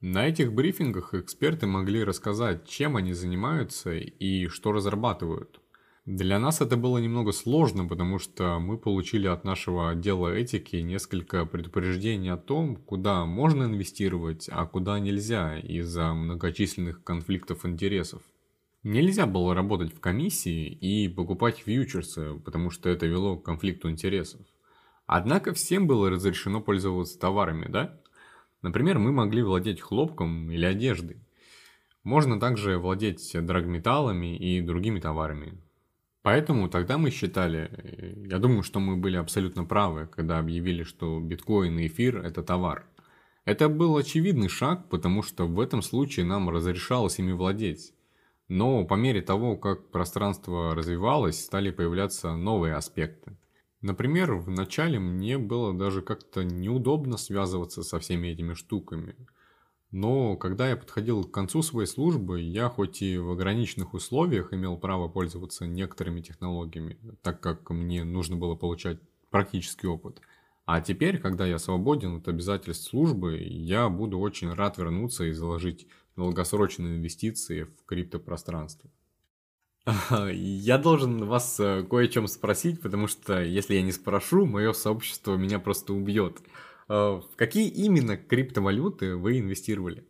На 0.00 0.26
этих 0.26 0.52
брифингах 0.52 1.14
эксперты 1.14 1.68
могли 1.68 2.02
рассказать, 2.02 2.66
чем 2.66 2.96
они 2.96 3.12
занимаются 3.12 3.92
и 3.94 4.48
что 4.48 4.72
разрабатывают– 4.72 5.60
для 6.10 6.38
нас 6.38 6.62
это 6.62 6.78
было 6.78 6.96
немного 6.96 7.32
сложно, 7.32 7.86
потому 7.86 8.18
что 8.18 8.58
мы 8.58 8.78
получили 8.78 9.26
от 9.26 9.44
нашего 9.44 9.90
отдела 9.90 10.28
этики 10.28 10.76
несколько 10.76 11.44
предупреждений 11.44 12.32
о 12.32 12.38
том, 12.38 12.76
куда 12.76 13.26
можно 13.26 13.64
инвестировать, 13.64 14.48
а 14.50 14.64
куда 14.64 14.98
нельзя 15.00 15.58
из-за 15.58 16.14
многочисленных 16.14 17.04
конфликтов 17.04 17.66
интересов. 17.66 18.22
Нельзя 18.82 19.26
было 19.26 19.54
работать 19.54 19.94
в 19.94 20.00
комиссии 20.00 20.68
и 20.68 21.08
покупать 21.08 21.58
фьючерсы, 21.58 22.40
потому 22.42 22.70
что 22.70 22.88
это 22.88 23.04
вело 23.04 23.36
к 23.36 23.44
конфликту 23.44 23.90
интересов. 23.90 24.40
Однако 25.04 25.52
всем 25.52 25.86
было 25.86 26.08
разрешено 26.08 26.62
пользоваться 26.62 27.18
товарами, 27.18 27.66
да? 27.68 28.00
Например, 28.62 28.98
мы 28.98 29.12
могли 29.12 29.42
владеть 29.42 29.82
хлопком 29.82 30.50
или 30.50 30.64
одеждой. 30.64 31.18
Можно 32.02 32.40
также 32.40 32.78
владеть 32.78 33.30
драгметаллами 33.34 34.38
и 34.38 34.62
другими 34.62 35.00
товарами. 35.00 35.60
Поэтому 36.28 36.68
тогда 36.68 36.98
мы 36.98 37.10
считали, 37.10 37.70
э, 37.72 38.26
я 38.28 38.38
думаю, 38.38 38.62
что 38.62 38.80
мы 38.80 38.98
были 38.98 39.16
абсолютно 39.16 39.64
правы, 39.64 40.06
когда 40.14 40.38
объявили, 40.38 40.82
что 40.82 41.20
биткоин 41.20 41.78
и 41.78 41.86
эфир– 41.86 42.18
это 42.26 42.42
товар. 42.42 42.86
Это 43.46 43.70
был 43.70 43.96
очевидный 43.96 44.50
шаг, 44.50 44.90
потому 44.90 45.22
что 45.22 45.46
в 45.46 45.58
этом 45.58 45.80
случае 45.80 46.26
нам 46.26 46.50
разрешалось 46.50 47.18
ими 47.18 47.32
владеть. 47.32 47.94
Но 48.46 48.84
по 48.84 48.92
мере 48.92 49.22
того, 49.22 49.56
как 49.56 49.90
пространство 49.90 50.74
развивалось, 50.74 51.42
стали 51.42 51.70
появляться 51.70 52.36
новые 52.36 52.74
аспекты. 52.74 53.38
Например, 53.80 54.34
в 54.34 54.50
начале 54.50 54.98
мне 54.98 55.38
было 55.38 55.72
даже 55.72 56.02
как-то 56.02 56.44
неудобно 56.44 57.16
связываться 57.16 57.82
со 57.82 57.98
всеми 58.00 58.28
этими 58.28 58.52
штуками– 58.52 59.16
но 59.90 60.36
когда 60.36 60.68
я 60.68 60.76
подходил 60.76 61.24
к 61.24 61.30
концу 61.30 61.62
своей 61.62 61.86
службы, 61.86 62.40
я 62.40 62.68
хоть 62.68 63.00
и 63.00 63.16
в 63.16 63.30
ограниченных 63.30 63.94
условиях 63.94 64.52
имел 64.52 64.76
право 64.76 65.08
пользоваться 65.08 65.66
некоторыми 65.66 66.20
технологиями, 66.20 66.98
так 67.22 67.40
как 67.40 67.70
мне 67.70 68.04
нужно 68.04 68.36
было 68.36 68.54
получать 68.54 68.98
практический 69.30 69.86
опыт. 69.86 70.20
А 70.66 70.82
теперь, 70.82 71.18
когда 71.18 71.46
я 71.46 71.58
свободен 71.58 72.16
от 72.16 72.28
обязательств 72.28 72.90
службы, 72.90 73.38
я 73.38 73.88
буду 73.88 74.18
очень 74.18 74.52
рад 74.52 74.76
вернуться 74.76 75.24
и 75.24 75.32
заложить 75.32 75.86
долгосрочные 76.16 76.96
инвестиции 76.98 77.62
в 77.62 77.86
криптопространство. 77.86 78.90
Я 80.32 80.76
должен 80.76 81.24
вас 81.24 81.58
э, 81.58 81.82
кое 81.88 82.04
о 82.04 82.08
чем 82.08 82.28
спросить, 82.28 82.82
потому 82.82 83.06
что 83.06 83.42
если 83.42 83.74
я 83.74 83.82
не 83.82 83.92
спрошу, 83.92 84.44
мое 84.44 84.74
сообщество 84.74 85.36
меня 85.36 85.58
просто 85.58 85.94
убьет. 85.94 86.42
А, 86.88 87.20
в 87.20 87.36
какие 87.36 87.68
именно 87.68 88.16
криптовалюты 88.16 89.14
вы 89.16 89.38
инвестировали? 89.38 90.04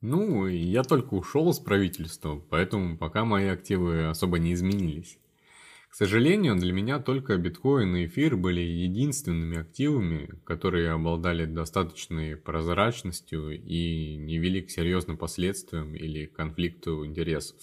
Ну, 0.00 0.48
я 0.48 0.82
только 0.82 1.14
ушел 1.14 1.48
из 1.50 1.60
правительства, 1.60 2.42
поэтому 2.50 2.98
пока 2.98 3.24
мои 3.24 3.46
активы 3.46 4.08
особо 4.08 4.40
не 4.40 4.52
изменились. 4.52 5.18
К 5.88 5.94
сожалению, 5.94 6.56
для 6.56 6.72
меня 6.72 6.98
только 6.98 7.36
биткоин 7.36 7.94
и 7.94 8.06
эфир 8.06 8.36
были 8.36 8.60
единственными 8.60 9.58
активами, 9.58 10.28
которые 10.44 10.90
обладали 10.90 11.44
достаточной 11.44 12.36
прозрачностью 12.36 13.50
и 13.50 14.16
не 14.16 14.38
вели 14.38 14.62
к 14.62 14.70
серьезным 14.70 15.18
последствиям 15.18 15.94
или 15.94 16.26
конфликту 16.26 17.06
интересов. 17.06 17.58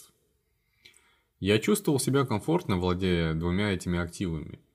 Я 1.42 1.60
чувствовал 1.60 2.00
себя 2.00 2.24
комфортно, 2.26 2.78
владея 2.78 3.34
двумя 3.34 3.74
этими 3.74 4.00
активами– 4.00 4.60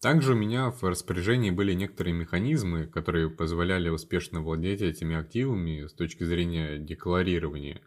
также 0.00 0.32
у 0.32 0.36
меня 0.36 0.70
в 0.70 0.82
распоряжении 0.82 1.50
были 1.50 1.72
некоторые 1.72 2.14
механизмы, 2.14 2.86
которые 2.86 3.30
позволяли 3.30 3.88
успешно 3.88 4.40
владеть 4.40 4.82
этими 4.82 5.16
активами 5.16 5.86
с 5.86 5.92
точки 5.92 6.24
зрения 6.24 6.78
декларирования. 6.78 7.80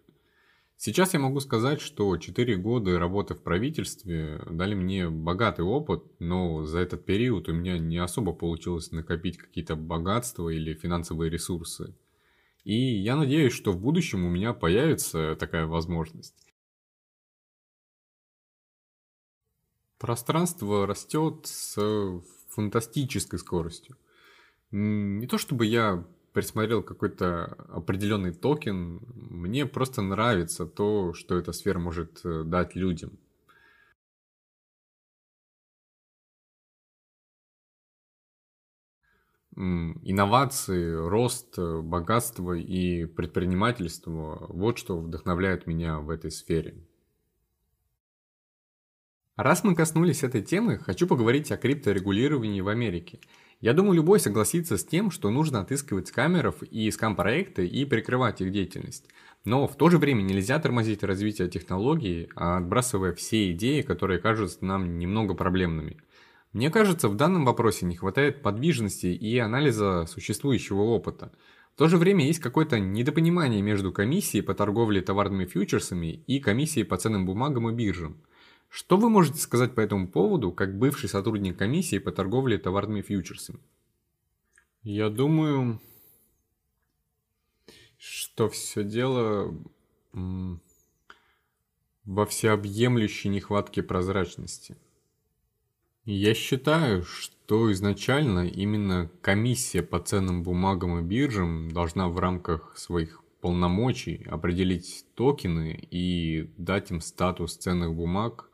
Сейчас 0.81 1.13
я 1.13 1.19
могу 1.19 1.41
сказать, 1.41 1.81
что 1.81 2.15
4 2.17 2.55
года 2.55 2.97
работы 2.97 3.35
в 3.35 3.43
правительстве 3.43 4.41
дали 4.49 4.75
мне 4.75 5.09
богатый 5.09 5.65
опыт, 5.65 6.03
но 6.19 6.63
за 6.63 6.79
этот 6.79 7.05
период 7.05 7.49
у 7.49 7.53
меня 7.53 7.77
не 7.77 7.97
особо 7.97 8.31
получилось 8.31 8.91
накопить 8.91 9.37
какие-то 9.37 9.75
богатства 9.75 10.47
или 10.47 10.73
финансовые 10.73 11.29
ресурсы. 11.29 11.95
И 12.63 12.75
я 12.75 13.15
надеюсь, 13.15 13.53
что 13.53 13.73
в 13.73 13.81
будущем 13.81 14.25
у 14.25 14.29
меня 14.29 14.53
появится 14.53 15.35
такая 15.37 15.65
возможность. 15.65 16.48
Пространство 19.99 20.87
растет 20.87 21.45
с 21.45 21.77
фантастической 22.47 23.37
скоростью. 23.37 23.97
Не 24.71 25.27
то 25.27 25.37
чтобы 25.37 25.65
я 25.65 26.05
присмотрел 26.31 26.83
какой-то 26.83 27.45
определенный 27.67 28.33
токен, 28.33 29.01
мне 29.13 29.65
просто 29.65 30.01
нравится 30.01 30.65
то, 30.65 31.13
что 31.13 31.37
эта 31.37 31.51
сфера 31.51 31.79
может 31.79 32.21
э, 32.23 32.43
дать 32.45 32.75
людям. 32.75 33.19
Инновации, 39.55 40.93
рост, 40.93 41.59
богатство 41.59 42.53
и 42.53 43.03
предпринимательство– 43.05 44.47
вот 44.49 44.77
что 44.77 44.97
вдохновляет 44.97 45.67
меня 45.67 45.99
в 45.99 46.09
этой 46.09 46.31
сфере. 46.31 46.88
Раз 49.39 49.63
мы 49.63 49.73
коснулись 49.73 50.23
этой 50.23 50.41
темы, 50.41 50.79
хочу 50.79 51.07
поговорить 51.07 51.49
о 51.49 51.55
крипторегулировании 51.55 52.59
в 52.59 52.67
Америке. 52.67 53.21
Я 53.61 53.71
думаю, 53.71 53.93
любой 53.93 54.19
согласится 54.19 54.77
с 54.77 54.83
тем, 54.83 55.11
что 55.11 55.29
нужно 55.29 55.61
отыскивать 55.61 56.09
скамеров 56.09 56.61
и 56.61 56.91
скам-проекты 56.91 57.65
и 57.65 57.85
прикрывать 57.85 58.41
их 58.41 58.51
деятельность. 58.51 59.05
Но 59.45 59.65
в 59.65 59.77
то 59.77 59.89
же 59.89 59.97
время 59.97 60.23
нельзя 60.23 60.59
тормозить 60.59 61.03
развитие 61.03 61.47
технологий, 61.47 62.27
отбрасывая 62.35 63.13
все 63.13 63.53
идеи, 63.53 63.81
которые 63.81 64.19
кажутся 64.19 64.65
нам 64.65 64.99
немного 64.99 65.35
проблемными. 65.35 66.01
Мне 66.51 66.69
кажется, 66.69 67.07
в 67.07 67.15
данном 67.15 67.45
вопросе 67.45 67.85
не 67.85 67.95
хватает 67.95 68.41
подвижности 68.41 69.07
и 69.07 69.37
анализа 69.37 70.05
существующего 70.05 70.81
опыта. 70.81 71.31
В 71.75 71.77
то 71.77 71.87
же 71.87 71.95
время 71.95 72.25
есть 72.25 72.39
какое-то 72.39 72.77
недопонимание 72.77 73.61
между 73.61 73.93
комиссией 73.93 74.43
по 74.43 74.53
торговле 74.53 74.99
товарными 74.99 75.45
фьючерсами 75.45 76.25
и 76.27 76.41
комиссией 76.41 76.85
по 76.85 76.97
ценным 76.97 77.25
бумагам 77.25 77.69
и 77.69 77.73
биржам. 77.73 78.17
Что 78.69 78.97
вы 78.97 79.09
можете 79.09 79.39
сказать 79.39 79.73
по 79.73 79.81
этому 79.81 80.07
поводу, 80.07 80.51
как 80.51 80.77
бывший 80.77 81.09
сотрудник 81.09 81.57
комиссии 81.57 81.97
по 81.97 82.11
торговле 82.11 82.59
товарными 82.59 83.01
фьючерсами? 83.01 83.59
Я 84.83 85.09
думаю, 85.09 85.81
что 87.97 88.47
все 88.47 88.83
дело 88.83 89.53
во 90.13 92.25
всеобъемлющей 92.25 93.29
нехватке 93.29 93.83
прозрачности. 93.83 94.77
Я 96.05 96.33
считаю, 96.33 97.03
что 97.03 97.71
изначально 97.71 98.47
именно 98.47 99.11
комиссия 99.21 99.83
по 99.83 99.99
ценным 99.99 100.43
бумагам 100.43 100.99
и 100.99 101.03
биржам 101.03 101.69
должна 101.71 102.07
в 102.07 102.17
рамках 102.17 102.77
своих 102.77 103.21
полномочий 103.41 104.23
определить 104.27 105.05
токены 105.15 105.87
и 105.91 106.51
дать 106.57 106.91
им 106.91 107.01
статус 107.01 107.55
ценных 107.55 107.93
бумаг 107.93 108.48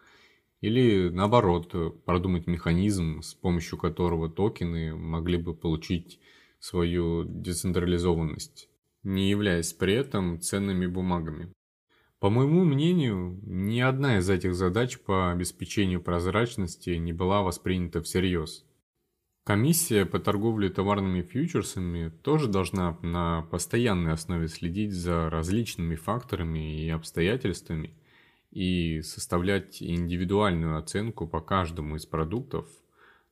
или 0.65 1.09
наоборот, 1.09 1.75
продумать 2.05 2.47
механизм, 2.47 3.21
с 3.21 3.35
помощью 3.35 3.77
которого 3.77 4.29
токены 4.29 4.95
могли 4.95 5.37
бы 5.37 5.53
получить 5.53 6.19
свою 6.57 7.23
децентрализованность, 7.23 8.67
не 9.03 9.29
являясь 9.29 9.73
при 9.73 9.93
этом 9.93 10.41
ценными 10.41 10.87
бумагами. 10.87 11.53
По 12.19 12.31
моему 12.31 12.63
мнению, 12.63 13.39
ни 13.43 13.79
одна 13.79 14.17
из 14.17 14.27
этих 14.27 14.55
задач 14.55 14.97
по 14.97 15.31
обеспечению 15.31 16.01
прозрачности 16.01 16.89
не 16.91 17.13
была 17.13 17.43
воспринята 17.43 18.01
всерьез. 18.01 18.65
Комиссия 19.43 20.07
по 20.07 20.17
торговле 20.17 20.69
товарными 20.69 21.21
фьючерсами 21.21 22.09
тоже 22.23 22.47
должна 22.47 22.97
на 23.03 23.43
постоянной 23.51 24.13
основе 24.13 24.47
следить 24.47 24.93
за 24.93 25.29
различными 25.29 25.93
факторами 25.93 26.81
и 26.81 26.89
обстоятельствами– 26.89 27.93
и 28.55 29.01
составлять 29.01 29.83
индивидуальную 29.83 30.77
оценку 30.77 31.27
по 31.27 31.41
каждому 31.41 31.97
из 31.97 32.05
продуктов, 32.05 32.67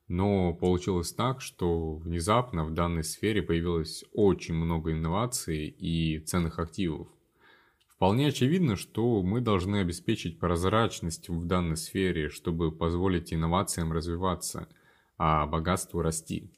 но 0.06 0.52
получилось 0.52 1.14
так, 1.14 1.40
что 1.40 1.96
внезапно 1.96 2.66
в 2.66 2.74
данной 2.74 3.04
сфере 3.04 3.42
появилось 3.42 4.04
очень 4.12 4.54
много 4.54 4.92
инноваций 4.92 5.66
и 5.66 6.20
ценных 6.20 6.58
активов. 6.58 7.08
Вполне 7.88 8.28
очевидно, 8.28 8.76
что 8.76 9.22
мы 9.22 9.40
должны 9.40 9.76
обеспечить 9.76 10.38
прозрачность 10.38 11.30
в 11.30 11.46
данной 11.46 11.78
сфере, 11.78 12.28
чтобы 12.28 12.70
позволить 12.70 13.32
инновациям 13.32 13.92
развиваться, 13.92 14.68
а 15.16 15.46
богатству 15.46 16.02
расти. 16.02 16.50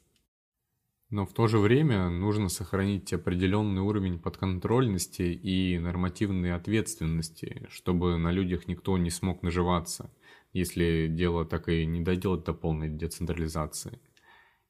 Но 1.09 1.25
в 1.25 1.33
то 1.33 1.47
же 1.47 1.57
время 1.57 2.09
нужно 2.09 2.49
сохранить 2.49 3.13
определенный 3.13 3.81
уровень 3.81 4.19
подконтрольности 4.19 5.21
и 5.21 5.79
нормативной 5.79 6.53
ответственности, 6.53 7.65
чтобы 7.69 8.17
на 8.17 8.31
людях 8.31 8.67
никто 8.67 8.97
не 8.97 9.09
смог 9.09 9.41
наживаться, 9.41 10.11
если 10.51 11.07
дело 11.09 11.45
так 11.45 11.69
и 11.69 11.85
не 11.85 12.01
дойдет 12.01 12.43
до 12.43 12.53
полной 12.53 12.89
децентрализации. 12.89 14.01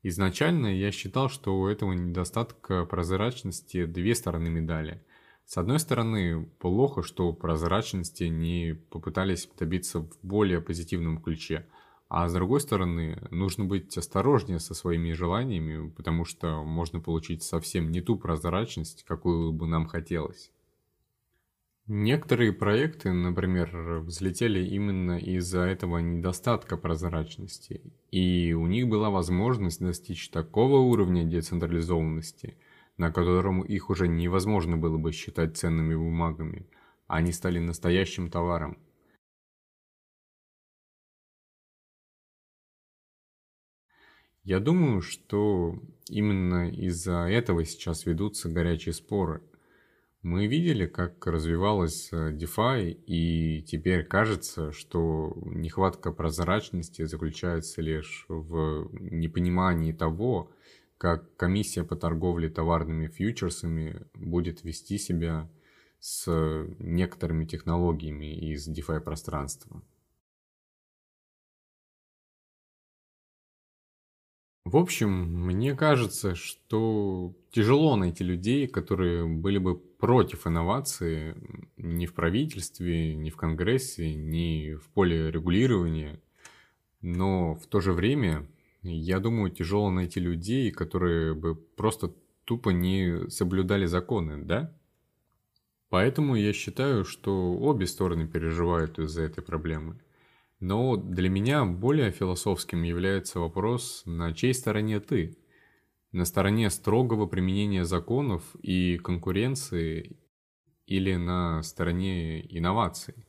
Изначально 0.04 0.68
я 0.68 0.92
считал, 0.92 1.28
что 1.28 1.60
у 1.60 1.68
этого 1.68 1.94
недостатка 1.94 2.86
прозрачности 2.86 3.86
две 3.86 4.14
стороны 4.14 4.50
медали. 4.50 5.04
С 5.46 5.58
одной 5.58 5.80
стороны, 5.80 6.46
плохо, 6.60 7.02
что 7.02 7.34
прозрачности 7.34 8.26
не 8.26 8.76
попытались 8.92 9.50
добиться 9.58 10.02
в 10.02 10.10
более 10.22 10.62
позитивном 10.62 11.20
ключе– 11.20 11.66
а 12.10 12.30
с 12.30 12.34
другой 12.34 12.62
стороны, 12.62 13.22
нужно 13.32 13.66
быть 13.66 13.98
осторожнее 13.98 14.60
со 14.60 14.74
своими 14.74 15.12
желаниями, 15.12 15.90
потому 15.90 16.24
что 16.24 16.64
можно 16.64 17.02
получить 17.02 17.44
совсем 17.44 17.92
не 17.92 18.00
ту 18.00 18.18
прозрачность, 18.18 19.04
какую 19.04 19.52
бы 19.52 19.68
нам 19.68 19.88
хотелось. 19.88 20.52
Некоторые 21.86 22.54
проекты, 22.54 23.12
например, 23.12 24.00
взлетели 24.00 24.66
именно 24.66 25.18
из-за 25.18 25.62
этого 25.62 26.00
недостатка 26.00 26.78
прозрачности, 26.78 27.82
и 28.12 28.54
у 28.54 28.68
них 28.68 28.88
была 28.88 29.10
возможность 29.10 29.82
достичь 29.82 30.30
такого 30.30 30.80
уровня 30.80 31.24
децентрализованности, 31.24 32.58
на 32.98 33.12
котором 33.12 33.62
их 33.62 33.90
уже 33.90 34.08
невозможно 34.08 34.78
было 34.78 34.98
бы 34.98 35.12
считать 35.12 35.58
ценными 35.58 35.96
бумагами, 35.96 36.68
они 37.08 37.32
стали 37.34 37.60
настоящим 37.60 38.30
товаром– 38.30 38.78
Я 44.48 44.62
думаю, 44.62 45.02
что 45.02 45.76
именно 46.08 46.72
из-за 46.72 47.28
этого 47.28 47.66
сейчас 47.66 48.06
ведутся 48.06 48.48
горячие 48.48 48.94
споры. 48.94 49.42
Мы 50.22 50.48
видели, 50.48 50.86
как 50.86 51.28
развивалась 51.28 52.08
э, 52.14 52.32
DeFi, 52.32 52.92
и 52.92 53.62
теперь 53.64 54.06
кажется, 54.06 54.72
что 54.72 55.38
нехватка 55.44 56.14
прозрачности 56.14 57.04
заключается 57.04 57.82
лишь 57.82 58.24
в 58.30 58.88
непонимании 58.94 59.92
того, 59.92 60.50
как 60.98 61.36
комиссия 61.36 61.84
по 61.84 61.98
торговле 61.98 62.48
товарными 62.48 63.08
фьючерсами 63.08 64.08
будет 64.14 64.64
вести 64.64 64.98
себя 64.98 65.52
с 66.00 66.26
некоторыми 66.80 67.44
технологиями 67.44 68.34
из 68.54 68.70
DeFi 68.70 69.02
пространства. 69.02 69.84
В 74.68 74.76
общем, 74.76 75.10
мне 75.46 75.74
кажется, 75.76 76.36
что 76.36 77.34
тяжело 77.52 77.96
найти 77.96 78.26
людей, 78.26 78.68
которые 78.68 79.26
были 79.26 79.60
бы 79.60 79.78
против 79.78 80.46
инновации 80.46 81.38
ни 81.78 82.06
в 82.06 82.14
правительстве, 82.14 83.16
ни 83.16 83.30
в 83.30 83.38
Конгрессе, 83.38 84.14
ни 84.14 84.74
в 84.74 84.90
поле 84.90 85.32
регулирования. 85.32 86.20
Но 87.02 87.56
в 87.56 87.66
то 87.68 87.80
же 87.80 87.94
время, 87.94 88.46
я 88.82 89.20
думаю, 89.20 89.52
тяжело 89.52 89.90
найти 89.90 90.20
людей, 90.20 90.70
которые 90.72 91.34
бы 91.34 91.56
просто 91.56 92.14
тупо 92.44 92.72
не 92.72 93.30
соблюдали 93.30 93.86
законы, 93.86 94.44
да? 94.44 94.76
Поэтому 95.88 96.36
я 96.36 96.52
считаю, 96.52 97.06
что 97.06 97.54
обе 97.54 97.88
стороны 97.88 98.28
переживают 98.28 99.00
из-за 99.00 99.22
этой 99.22 99.46
проблемы. 99.46 99.98
Но 100.60 100.98
для 100.98 101.30
меня 101.30 101.66
более 101.66 102.12
философским 102.12 102.82
является 102.82 103.40
вопрос, 103.40 104.02
на 104.06 104.34
чьей 104.34 104.54
стороне 104.54 105.00
ты? 105.00 105.38
На 106.12 106.26
стороне 106.26 106.70
строгого 106.72 107.28
применения 107.28 107.86
законов 107.86 108.56
и 108.64 108.98
конкуренции 108.98 110.18
или 110.88 111.16
на 111.16 111.62
стороне 111.62 112.42
инноваций? 112.58 113.28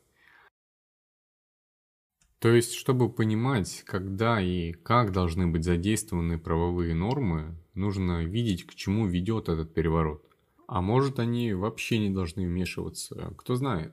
То 2.38 2.50
есть, 2.50 2.74
чтобы 2.74 3.12
понимать, 3.12 3.82
когда 3.84 4.40
и 4.40 4.72
как 4.72 5.12
должны 5.12 5.48
быть 5.48 5.64
задействованы 5.64 6.38
правовые 6.38 6.94
нормы, 6.94 7.56
нужно 7.74 8.24
видеть, 8.24 8.64
к 8.64 8.74
чему 8.74 9.06
ведет 9.06 9.48
этот 9.48 9.74
переворот. 9.74 10.24
А 10.68 10.80
может, 10.80 11.18
они 11.18 11.52
вообще 11.52 11.98
не 11.98 12.10
должны 12.10 12.46
вмешиваться, 12.46 13.34
кто 13.36 13.56
знает. 13.56 13.92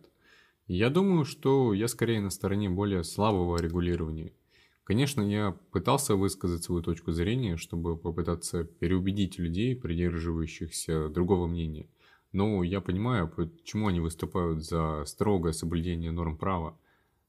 Я 0.67 0.89
думаю, 0.89 1.25
что 1.25 1.73
я 1.73 1.87
скорее 1.87 2.21
на 2.21 2.31
стороне 2.31 2.71
более 2.71 3.03
слабого 3.03 3.57
регулирования. 3.61 4.33
Конечно, 4.83 5.21
я 5.21 5.55
пытался 5.71 6.15
высказать 6.15 6.63
свою 6.63 6.81
точку 6.81 7.11
зрения, 7.11 7.55
чтобы 7.55 7.95
попытаться 7.95 8.63
переубедить 8.63 9.37
людей, 9.37 9.75
придерживающихся 9.75 11.09
другого 11.09 11.45
мнения. 11.45 11.87
Но 12.31 12.63
я 12.63 12.81
понимаю, 12.81 13.27
почему 13.27 13.89
они 13.89 13.99
выступают 13.99 14.63
за 14.63 15.03
строгое 15.05 15.53
соблюдение 15.53 16.11
норм 16.11 16.35
права. 16.35 16.77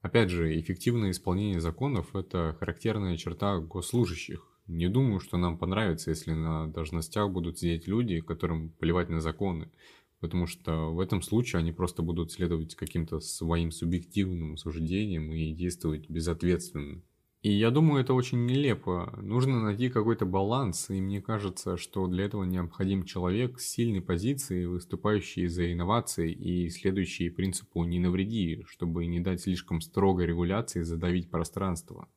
Опять 0.00 0.30
же, 0.30 0.58
эффективное 0.58 1.10
исполнение 1.10 1.60
законов– 1.60 2.08
это 2.16 2.56
характерная 2.58 3.18
черта 3.18 3.58
госслужащих. 3.58 4.46
Не 4.66 4.88
думаю, 4.88 5.20
что 5.20 5.36
нам 5.36 5.58
понравится, 5.58 6.08
если 6.08 6.32
на 6.32 6.68
должностях 6.68 7.30
будут 7.30 7.58
сидеть 7.58 7.86
люди, 7.86 8.20
которым 8.20 8.70
плевать 8.70 9.10
на 9.10 9.20
законы 9.20 9.70
потому 10.20 10.46
что 10.46 10.92
в 10.92 11.00
этом 11.00 11.22
случае 11.22 11.60
они 11.60 11.72
просто 11.72 12.02
будут 12.02 12.32
следовать 12.32 12.74
каким-то 12.74 13.20
своим 13.20 13.70
субъективным 13.70 14.56
суждениям 14.56 15.32
и 15.32 15.52
действовать 15.52 16.08
безответственно. 16.08 17.02
И 17.42 17.52
я 17.52 17.70
думаю, 17.70 18.02
это 18.02 18.12
очень 18.12 18.44
нелепо. 18.44 19.16
Нужно 19.22 19.62
найти 19.62 19.88
какой-то 19.88 20.26
баланс, 20.26 20.90
и 20.90 21.00
мне 21.00 21.22
кажется, 21.22 21.76
что 21.76 22.08
для 22.08 22.24
этого 22.24 22.42
необходим 22.42 23.04
человек 23.04 23.60
с 23.60 23.68
сильной 23.68 24.00
позицией, 24.00 24.66
выступающий 24.66 25.46
за 25.46 25.72
инновации 25.72 26.32
и 26.32 26.68
следующий 26.70 27.30
принципу 27.30 27.84
«не 27.84 28.00
навреди», 28.00 28.64
чтобы 28.66 29.06
не 29.06 29.20
дать 29.20 29.42
слишком 29.42 29.80
строгой 29.80 30.26
регуляции 30.26 30.82
задавить 30.82 31.30
пространство. 31.30 32.08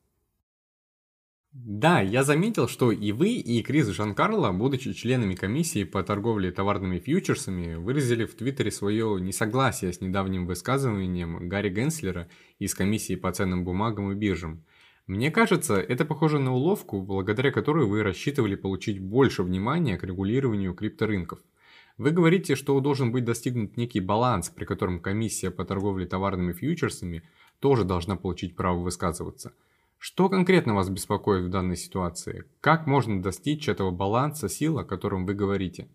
Да, 1.52 2.00
я 2.00 2.22
заметил, 2.22 2.68
что 2.68 2.92
и 2.92 3.12
вы, 3.12 3.30
и 3.30 3.62
Крис 3.62 3.88
Жан-Карло, 3.88 4.52
будучи 4.52 4.92
членами 4.92 5.34
комиссии 5.34 5.84
по 5.84 6.02
торговле 6.02 6.52
товарными 6.52 7.00
фьючерсами, 7.00 7.74
выразили 7.74 8.24
в 8.24 8.34
Твиттере 8.34 8.70
свое 8.70 9.20
несогласие 9.20 9.92
с 9.92 10.00
недавним 10.00 10.46
высказыванием 10.46 11.48
Гарри 11.48 11.70
Генслера 11.70 12.28
из 12.58 12.74
комиссии 12.74 13.16
по 13.16 13.32
ценным 13.32 13.64
бумагам 13.64 14.12
и 14.12 14.14
биржам– 14.14 14.64
мне 15.10 15.32
кажется, 15.32 15.74
это 15.74 16.04
похоже 16.04 16.38
на 16.38 16.54
уловку, 16.54 17.02
благодаря 17.02 17.50
которой 17.50 17.84
вы 17.84 18.04
рассчитывали 18.04 18.54
получить 18.54 19.00
больше 19.00 19.42
внимания 19.42 19.98
к 19.98 20.04
регулированию 20.04 20.72
крипторынков. 20.72 21.40
Вы 21.98 22.12
говорите, 22.12 22.54
что 22.54 22.78
должен 22.78 23.10
быть 23.10 23.24
достигнут 23.24 23.76
некий 23.76 23.98
баланс, 23.98 24.50
при 24.50 24.64
котором 24.64 25.00
комиссия 25.00 25.50
по 25.50 25.64
торговле 25.64 26.06
товарными 26.06 26.52
фьючерсами 26.52 27.24
тоже 27.58 27.82
должна 27.82 28.14
получить 28.14 28.54
право 28.54 28.78
высказываться. 28.78 29.52
Что 30.02 30.28
конкретно 30.28 30.74
вас 30.74 30.88
беспокоит 30.88 31.44
в 31.44 31.50
данной 31.50 31.76
ситуации? 31.76 32.44
Как 32.60 32.88
можно 32.88 33.22
достичь 33.22 33.68
этого 33.68 33.92
баланса 33.92 34.48
сил, 34.48 34.78
о 34.78 34.84
котором 34.84 35.26
вы 35.26 35.34
говорите? 35.34 35.88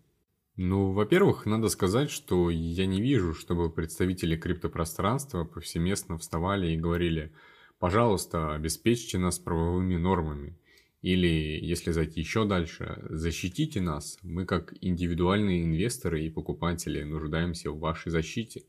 Ну, 0.56 0.92
во-первых, 0.92 1.44
надо 1.44 1.68
сказать, 1.68 2.10
что 2.10 2.48
я 2.48 2.86
не 2.86 3.02
вижу, 3.02 3.34
чтобы 3.34 3.68
представители 3.68 4.36
криптопространства 4.36 5.44
повсеместно 5.44 6.16
вставали 6.16 6.72
и 6.72 6.78
говорили– 6.78 7.34
пожалуйста, 7.78 8.54
обеспечьте 8.54 9.18
нас 9.18 9.38
правовыми 9.38 9.96
нормами. 9.96 10.58
Или, 11.02 11.60
если 11.62 11.92
зайти 11.92 12.20
еще 12.20 12.46
дальше, 12.46 12.98
защитите 13.10 13.80
нас. 13.80 14.18
Мы, 14.22 14.44
как 14.44 14.74
индивидуальные 14.80 15.64
инвесторы 15.64 16.24
и 16.24 16.30
покупатели, 16.30 17.02
нуждаемся 17.02 17.70
в 17.70 17.78
вашей 17.78 18.10
защите. 18.10 18.62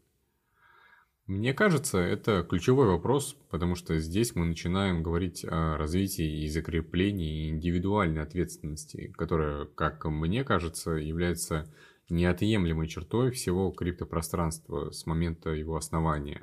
Мне 1.27 1.53
кажется, 1.53 1.97
это 1.97 2.41
ключевой 2.49 2.87
вопрос, 2.87 3.35
потому 3.49 3.75
что 3.75 3.99
здесь 3.99 4.33
мы 4.33 4.45
начинаем 4.45 5.03
говорить 5.03 5.43
о 5.43 5.77
развитии 5.77 6.43
и 6.43 6.47
закреплении 6.47 7.49
индивидуальной 7.49 8.23
ответственности, 8.23 9.13
которая, 9.17 9.65
как 9.65 10.05
мне 10.05 10.45
кажется, 10.45 10.91
является 10.91 11.69
неотъемлемой 12.09 12.87
чертой 12.87 13.31
всего 13.31 13.71
криптопространства 13.71 14.91
с 14.91 15.05
момента 15.05 15.49
его 15.49 15.75
основания. 15.75 16.41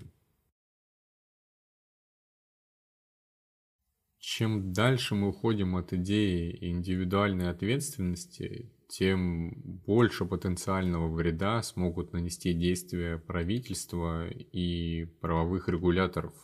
чем 4.34 4.72
дальше 4.72 5.14
мы 5.14 5.28
уходим 5.28 5.76
от 5.76 5.92
идеи 5.92 6.58
индивидуальной 6.60 7.50
ответственности, 7.50 8.73
тем 8.88 9.52
больше 9.86 10.24
потенциального 10.24 11.08
вреда 11.08 11.62
смогут 11.62 12.12
нанести 12.12 12.52
действия 12.52 13.18
правительства 13.18 14.28
и 14.28 15.06
правовых 15.20 15.68
регуляторов. 15.68 16.34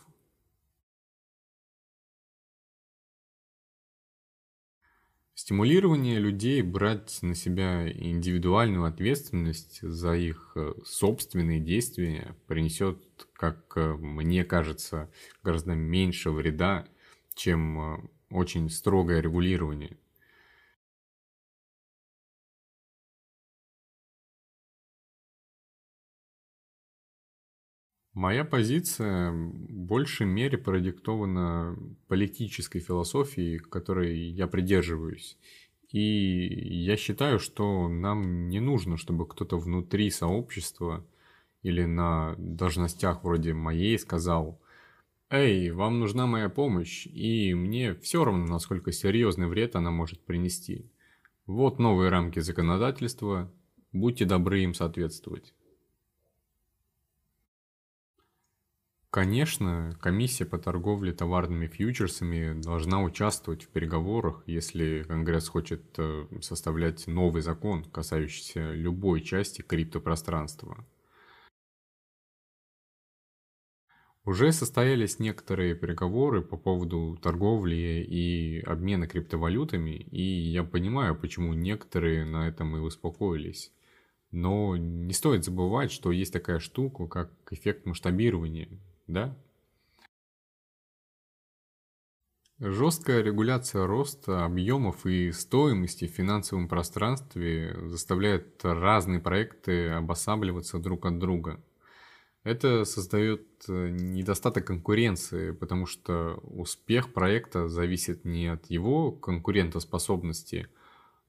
Стимулирование 5.33 6.19
людей 6.19 6.61
брать 6.61 7.17
на 7.23 7.33
себя 7.33 7.91
индивидуальную 7.91 8.85
ответственность 8.85 9.81
за 9.81 10.13
их 10.13 10.51
э, 10.55 10.73
собственные 10.85 11.59
действия 11.59 12.35
принесет, 12.45 13.27
как 13.33 13.73
э, 13.75 13.95
мне 13.95 14.45
кажется, 14.45 15.09
гораздо 15.41 15.73
меньше 15.73 16.29
вреда, 16.29 16.85
чем 17.33 17.79
э, 17.79 18.09
очень 18.29 18.69
строгое 18.69 19.19
регулирование. 19.19 19.97
Моя 28.13 28.43
позиция 28.43 29.31
в 29.31 29.69
большей 29.69 30.25
мере 30.25 30.57
продиктована 30.57 31.77
политической 32.09 32.79
философией, 32.79 33.59
которой 33.59 34.17
я 34.17 34.47
придерживаюсь. 34.47 35.37
И 35.91 36.83
я 36.83 36.97
считаю, 36.97 37.39
что 37.39 37.87
нам 37.87 38.49
не 38.49 38.59
нужно, 38.59 38.97
чтобы 38.97 39.25
кто-то 39.27 39.57
внутри 39.57 40.09
сообщества 40.09 41.05
или 41.63 41.85
на 41.85 42.35
должностях 42.37 43.23
вроде 43.23 43.53
моей 43.53 43.97
сказал, 43.97 44.61
«Эй, 45.29 45.71
вам 45.71 45.99
нужна 45.99 46.27
моя 46.27 46.49
помощь, 46.49 47.07
и 47.07 47.53
мне 47.53 47.95
все 47.95 48.25
равно, 48.25 48.45
насколько 48.45 48.91
серьезный 48.91 49.47
вред 49.47 49.77
она 49.77 49.89
может 49.89 50.25
принести. 50.25 50.91
Вот 51.45 51.79
новые 51.79 52.09
рамки 52.09 52.39
законодательства, 52.39 53.49
будьте 53.93 54.25
добры 54.25 54.63
им 54.63 54.73
соответствовать». 54.73 55.53
Конечно, 59.11 59.91
комиссия 59.99 60.45
по 60.45 60.57
торговле 60.57 61.11
товарными 61.11 61.67
фьючерсами 61.67 62.61
должна 62.61 63.03
участвовать 63.03 63.63
в 63.63 63.67
переговорах, 63.67 64.41
если 64.47 65.03
Конгресс 65.03 65.49
хочет 65.49 65.83
э, 65.97 66.27
составлять 66.39 67.07
новый 67.07 67.41
закон, 67.41 67.83
касающийся 67.83 68.71
любой 68.71 69.19
части 69.19 69.63
криптопространства. 69.63 70.87
Уже 74.23 74.53
состоялись 74.53 75.19
некоторые 75.19 75.75
переговоры 75.75 76.41
по 76.41 76.55
поводу 76.55 77.19
торговли 77.21 78.05
и 78.07 78.61
обмена 78.61 79.07
криптовалютами, 79.07 79.89
и 79.89 80.23
я 80.23 80.63
понимаю, 80.63 81.17
почему 81.17 81.53
некоторые 81.53 82.23
на 82.23 82.47
этом 82.47 82.77
и 82.77 82.79
успокоились. 82.79 83.73
Но 84.31 84.77
не 84.77 85.11
стоит 85.11 85.43
забывать, 85.43 85.91
что 85.91 86.13
есть 86.13 86.31
такая 86.31 86.59
штука, 86.59 87.07
как 87.07 87.33
эффект 87.51 87.85
масштабирования, 87.85 88.69
да? 89.11 89.37
Жесткая 92.59 93.23
регуляция 93.23 93.87
роста 93.87 94.45
объемов 94.45 95.05
и 95.05 95.31
стоимости 95.31 96.05
в 96.07 96.11
финансовом 96.11 96.67
пространстве 96.67 97.75
заставляет 97.87 98.63
разные 98.63 99.19
проекты 99.19 99.89
обосабливаться 99.89 100.77
друг 100.77 101.05
от 101.05 101.17
друга– 101.17 101.63
это 102.43 102.85
создает 102.85 103.43
э, 103.67 103.89
недостаток 103.89 104.65
конкуренции, 104.65 105.51
потому 105.51 105.85
что 105.85 106.39
успех 106.43 107.13
проекта 107.13 107.67
зависит 107.67 108.25
не 108.25 108.47
от 108.47 108.65
его 108.65 109.11
конкурентоспособности, 109.11 110.67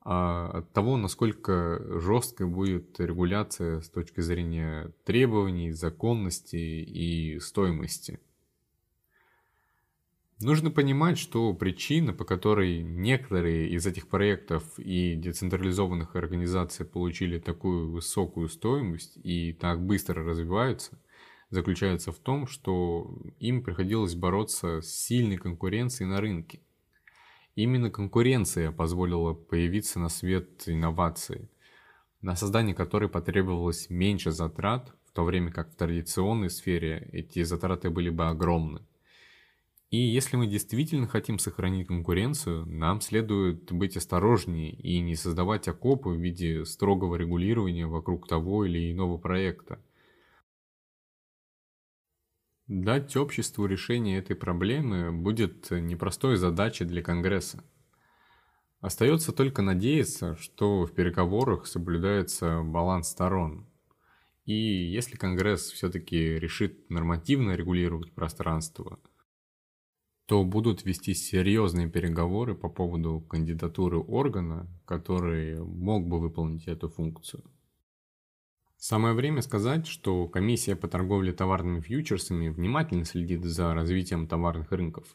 а 0.04 0.50
от 0.58 0.72
того, 0.72 0.96
насколько 0.96 1.80
жесткой 2.00 2.48
будет 2.48 2.98
регуляция 2.98 3.80
с 3.80 3.88
точки 3.88 4.20
зрения 4.20 4.92
требований, 5.04 5.70
законности 5.70 6.56
и 6.56 7.38
стоимости. 7.38 8.18
Нужно 10.40 10.72
понимать, 10.72 11.18
что 11.18 11.54
причина, 11.54 12.12
по 12.12 12.24
которой 12.24 12.82
некоторые 12.82 13.68
из 13.68 13.86
этих 13.86 14.08
проектов 14.08 14.76
и 14.76 15.14
децентрализованных 15.14 16.16
организаций 16.16 16.84
получили 16.84 17.38
такую 17.38 17.92
высокую 17.92 18.48
стоимость 18.48 19.16
и 19.22 19.52
так 19.52 19.80
быстро 19.86 20.24
развиваются, 20.24 20.98
заключается 21.50 22.10
в 22.10 22.18
том, 22.18 22.48
что 22.48 23.22
им 23.38 23.62
приходилось 23.62 24.16
бороться 24.16 24.80
с 24.80 24.88
сильной 24.88 25.36
конкуренцией 25.36 26.10
на 26.10 26.20
рынке. 26.20 26.60
Именно 27.54 27.90
конкуренция 27.90 28.72
позволила 28.72 29.34
появиться 29.34 30.00
на 30.00 30.08
свет 30.08 30.62
инновации, 30.66 31.50
на 32.22 32.34
создание 32.34 32.74
которой 32.74 33.10
потребовалось 33.10 33.90
меньше 33.90 34.30
затрат, 34.30 34.92
в 35.04 35.12
то 35.12 35.24
время 35.24 35.52
как 35.52 35.70
в 35.70 35.76
традиционной 35.76 36.48
сфере 36.48 37.08
эти 37.12 37.42
затраты 37.42 37.90
были 37.90 38.08
бы 38.08 38.28
огромны. 38.28 38.80
И 39.90 39.98
если 39.98 40.38
мы 40.38 40.46
действительно 40.46 41.06
хотим 41.06 41.38
сохранить 41.38 41.86
конкуренцию, 41.86 42.64
нам 42.64 43.02
следует 43.02 43.70
быть 43.70 43.98
осторожнее 43.98 44.72
и 44.72 45.00
не 45.00 45.14
создавать 45.14 45.68
окопы 45.68 46.08
в 46.08 46.18
виде 46.18 46.64
строгого 46.64 47.16
регулирования 47.16 47.86
вокруг 47.86 48.26
того 48.26 48.64
или 48.64 48.90
иного 48.90 49.18
проекта– 49.18 49.78
Дать 52.74 53.16
обществу 53.16 53.66
решение 53.66 54.18
этой 54.18 54.34
проблемы 54.34 55.12
будет 55.12 55.70
непростой 55.70 56.38
задачей 56.38 56.86
для 56.86 57.02
Конгресса. 57.02 57.62
Остается 58.80 59.32
только 59.32 59.60
надеяться, 59.60 60.36
что 60.36 60.86
в 60.86 60.92
переговорах 60.94 61.66
соблюдается 61.66 62.62
баланс 62.62 63.08
сторон. 63.08 63.66
И 64.46 64.54
если 64.54 65.16
Конгресс 65.16 65.70
все-таки 65.70 66.16
решит 66.16 66.88
нормативно 66.88 67.52
регулировать 67.56 68.14
пространство, 68.14 68.98
то 70.24 70.42
будут 70.42 70.86
вести 70.86 71.12
серьезные 71.12 71.90
переговоры 71.90 72.54
по 72.54 72.70
поводу 72.70 73.20
кандидатуры 73.20 73.98
органа, 73.98 74.66
который 74.86 75.62
мог 75.62 76.08
бы 76.08 76.18
выполнить 76.18 76.68
эту 76.68 76.88
функцию. 76.88 77.44
Самое 78.84 79.14
время 79.14 79.42
сказать, 79.42 79.86
что 79.86 80.26
комиссия 80.26 80.74
по 80.74 80.88
торговле 80.88 81.32
товарными 81.32 81.78
фьючерсами 81.78 82.48
внимательно 82.48 83.04
следит 83.04 83.44
за 83.44 83.72
развитием 83.74 84.26
товарных 84.26 84.72
рынков. 84.72 85.06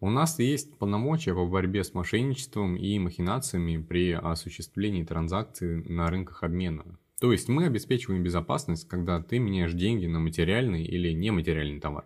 У 0.00 0.10
нас 0.10 0.38
есть 0.38 0.76
полномочия 0.76 1.32
по 1.32 1.46
борьбе 1.46 1.82
с 1.82 1.94
мошенничеством 1.94 2.76
и 2.76 2.98
махинациями 2.98 3.82
при 3.82 4.12
осуществлении 4.12 5.02
транзакций 5.02 5.82
на 5.84 6.10
рынках 6.10 6.42
обмена. 6.42 6.84
То 7.18 7.32
есть 7.32 7.48
мы 7.48 7.64
обеспечиваем 7.64 8.22
безопасность, 8.22 8.86
когда 8.86 9.22
ты 9.22 9.38
меняешь 9.38 9.72
деньги 9.72 10.04
на 10.04 10.18
материальный 10.18 10.84
или 10.84 11.10
нематериальный 11.12 11.80
товар. 11.80 12.04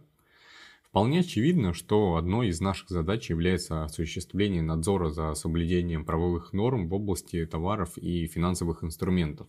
Вполне 0.84 1.20
очевидно, 1.20 1.74
что 1.74 2.14
одной 2.14 2.50
из 2.50 2.60
наших 2.60 2.88
задач 2.88 3.30
является 3.30 3.82
осуществление 3.82 4.62
надзора 4.62 5.10
за 5.10 5.34
соблюдением 5.34 6.04
правовых 6.04 6.52
норм 6.52 6.86
в 6.86 6.94
области 6.94 7.44
товаров 7.46 7.98
и 7.98 8.28
финансовых 8.28 8.84
инструментов. 8.84 9.48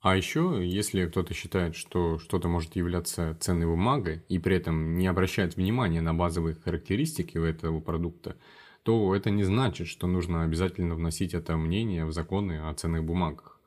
А 0.00 0.16
еще, 0.16 0.60
если 0.62 1.06
кто-то 1.06 1.34
считает, 1.34 1.74
что 1.74 2.18
что-то 2.18 2.48
может 2.48 2.76
являться 2.76 3.36
ценной 3.40 3.66
бумагой 3.66 4.22
и 4.28 4.38
при 4.38 4.56
этом 4.56 4.96
не 4.98 5.06
обращает 5.06 5.56
внимания 5.56 6.00
на 6.00 6.14
базовые 6.14 6.54
характеристики 6.54 7.38
этого 7.38 7.80
продукта, 7.80 8.36
то 8.82 9.14
это 9.16 9.30
не 9.30 9.42
значит, 9.42 9.88
что 9.88 10.06
нужно 10.06 10.44
обязательно 10.44 10.94
вносить 10.94 11.34
это 11.34 11.56
мнение 11.56 12.04
в 12.04 12.12
законы 12.12 12.68
о 12.68 12.74
ценных 12.74 13.04
бумагах. 13.04 13.60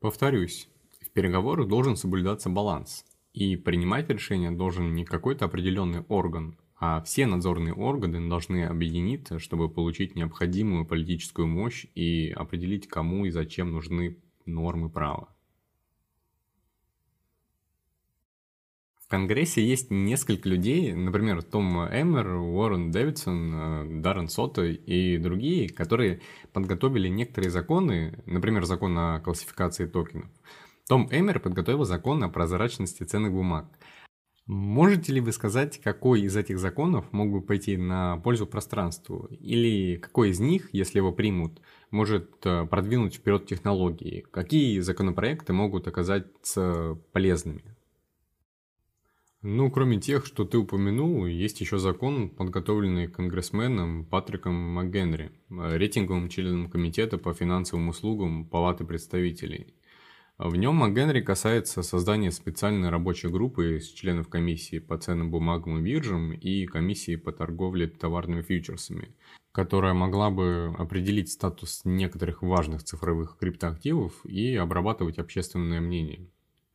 Повторюсь, 0.00 0.68
в 1.00 1.10
переговорах 1.10 1.68
должен 1.68 1.96
соблюдаться 1.96 2.50
баланс, 2.50 3.04
и 3.32 3.56
принимать 3.56 4.08
решение 4.10 4.50
должен 4.50 4.94
не 4.94 5.04
какой-то 5.04 5.44
определенный 5.44 6.00
орган, 6.08 6.58
а 6.84 7.00
все 7.00 7.26
надзорные 7.26 7.72
органы 7.72 8.28
должны 8.28 8.64
объединиться, 8.64 9.38
чтобы 9.38 9.68
получить 9.68 10.16
необходимую 10.16 10.84
политическую 10.84 11.46
мощь 11.46 11.86
и 11.94 12.32
определить, 12.34 12.88
кому 12.88 13.24
и 13.24 13.30
зачем 13.30 13.70
нужны 13.70 14.18
нормы 14.46 14.90
права. 14.90 15.28
В 19.00 19.06
Конгрессе 19.06 19.64
есть 19.64 19.92
несколько 19.92 20.48
людей, 20.48 20.92
например, 20.92 21.44
Том 21.44 21.82
Эммер, 21.82 22.26
Уоррен 22.34 22.90
Дэвидсон, 22.90 23.54
э, 23.54 24.00
Даррен 24.00 24.26
Сотто 24.26 24.64
и 24.64 25.18
другие, 25.18 25.68
которые 25.68 26.20
подготовили 26.52 27.06
некоторые 27.06 27.52
законы, 27.52 28.20
например, 28.26 28.64
закон 28.64 28.98
о 28.98 29.20
классификации 29.20 29.86
токенов. 29.86 30.30
Том 30.88 31.06
Эммер 31.12 31.38
подготовил 31.38 31.84
закон 31.84 32.24
о 32.24 32.28
прозрачности 32.28 33.04
ценных 33.04 33.30
бумаг– 33.30 33.66
Можете 34.46 35.12
ли 35.12 35.20
вы 35.20 35.30
сказать, 35.30 35.80
какой 35.80 36.22
из 36.22 36.36
этих 36.36 36.58
законов 36.58 37.12
мог 37.12 37.30
бы 37.30 37.40
пойти 37.42 37.76
на 37.76 38.16
пользу 38.18 38.44
пространству? 38.44 39.28
Или 39.38 39.96
какой 39.96 40.30
из 40.30 40.40
них, 40.40 40.68
если 40.72 40.98
его 40.98 41.12
примут, 41.12 41.60
может 41.92 42.44
э, 42.44 42.66
продвинуть 42.66 43.14
вперед 43.14 43.46
технологии? 43.46 44.24
Какие 44.32 44.80
законопроекты 44.80 45.52
могут 45.52 45.86
оказаться 45.86 46.98
полезными? 47.12 47.76
Ну, 49.42 49.70
кроме 49.70 50.00
тех, 50.00 50.26
что 50.26 50.44
ты 50.44 50.58
упомянул, 50.58 51.26
есть 51.26 51.60
еще 51.60 51.78
закон, 51.78 52.28
подготовленный 52.28 53.06
конгрессменом 53.06 54.04
Патриком 54.04 54.54
МакГенри, 54.54 55.30
э, 55.50 55.76
рейтинговым 55.76 56.28
членом 56.28 56.68
Комитета 56.68 57.16
по 57.16 57.32
финансовым 57.32 57.88
услугам 57.88 58.44
Палаты 58.44 58.84
представителей– 58.84 59.74
в 60.48 60.56
нем 60.56 60.74
МакГенри 60.74 61.20
касается 61.20 61.84
создания 61.84 62.32
специальной 62.32 62.88
рабочей 62.88 63.28
группы 63.28 63.76
из 63.76 63.88
членов 63.88 64.28
комиссии 64.28 64.80
по 64.80 64.98
ценным 64.98 65.30
бумагам 65.30 65.78
и 65.78 65.82
биржам 65.82 66.32
и 66.32 66.66
комиссии 66.66 67.14
по 67.14 67.30
торговле 67.30 67.86
товарными 67.86 68.42
фьючерсами, 68.42 69.14
которая 69.52 69.94
могла 69.94 70.30
бы 70.30 70.74
определить 70.76 71.30
статус 71.30 71.82
некоторых 71.84 72.42
важных 72.42 72.82
цифровых 72.82 73.36
криптоактивов 73.38 74.26
и 74.26 74.56
обрабатывать 74.56 75.18
общественное 75.18 75.80
мнение. 75.80 76.28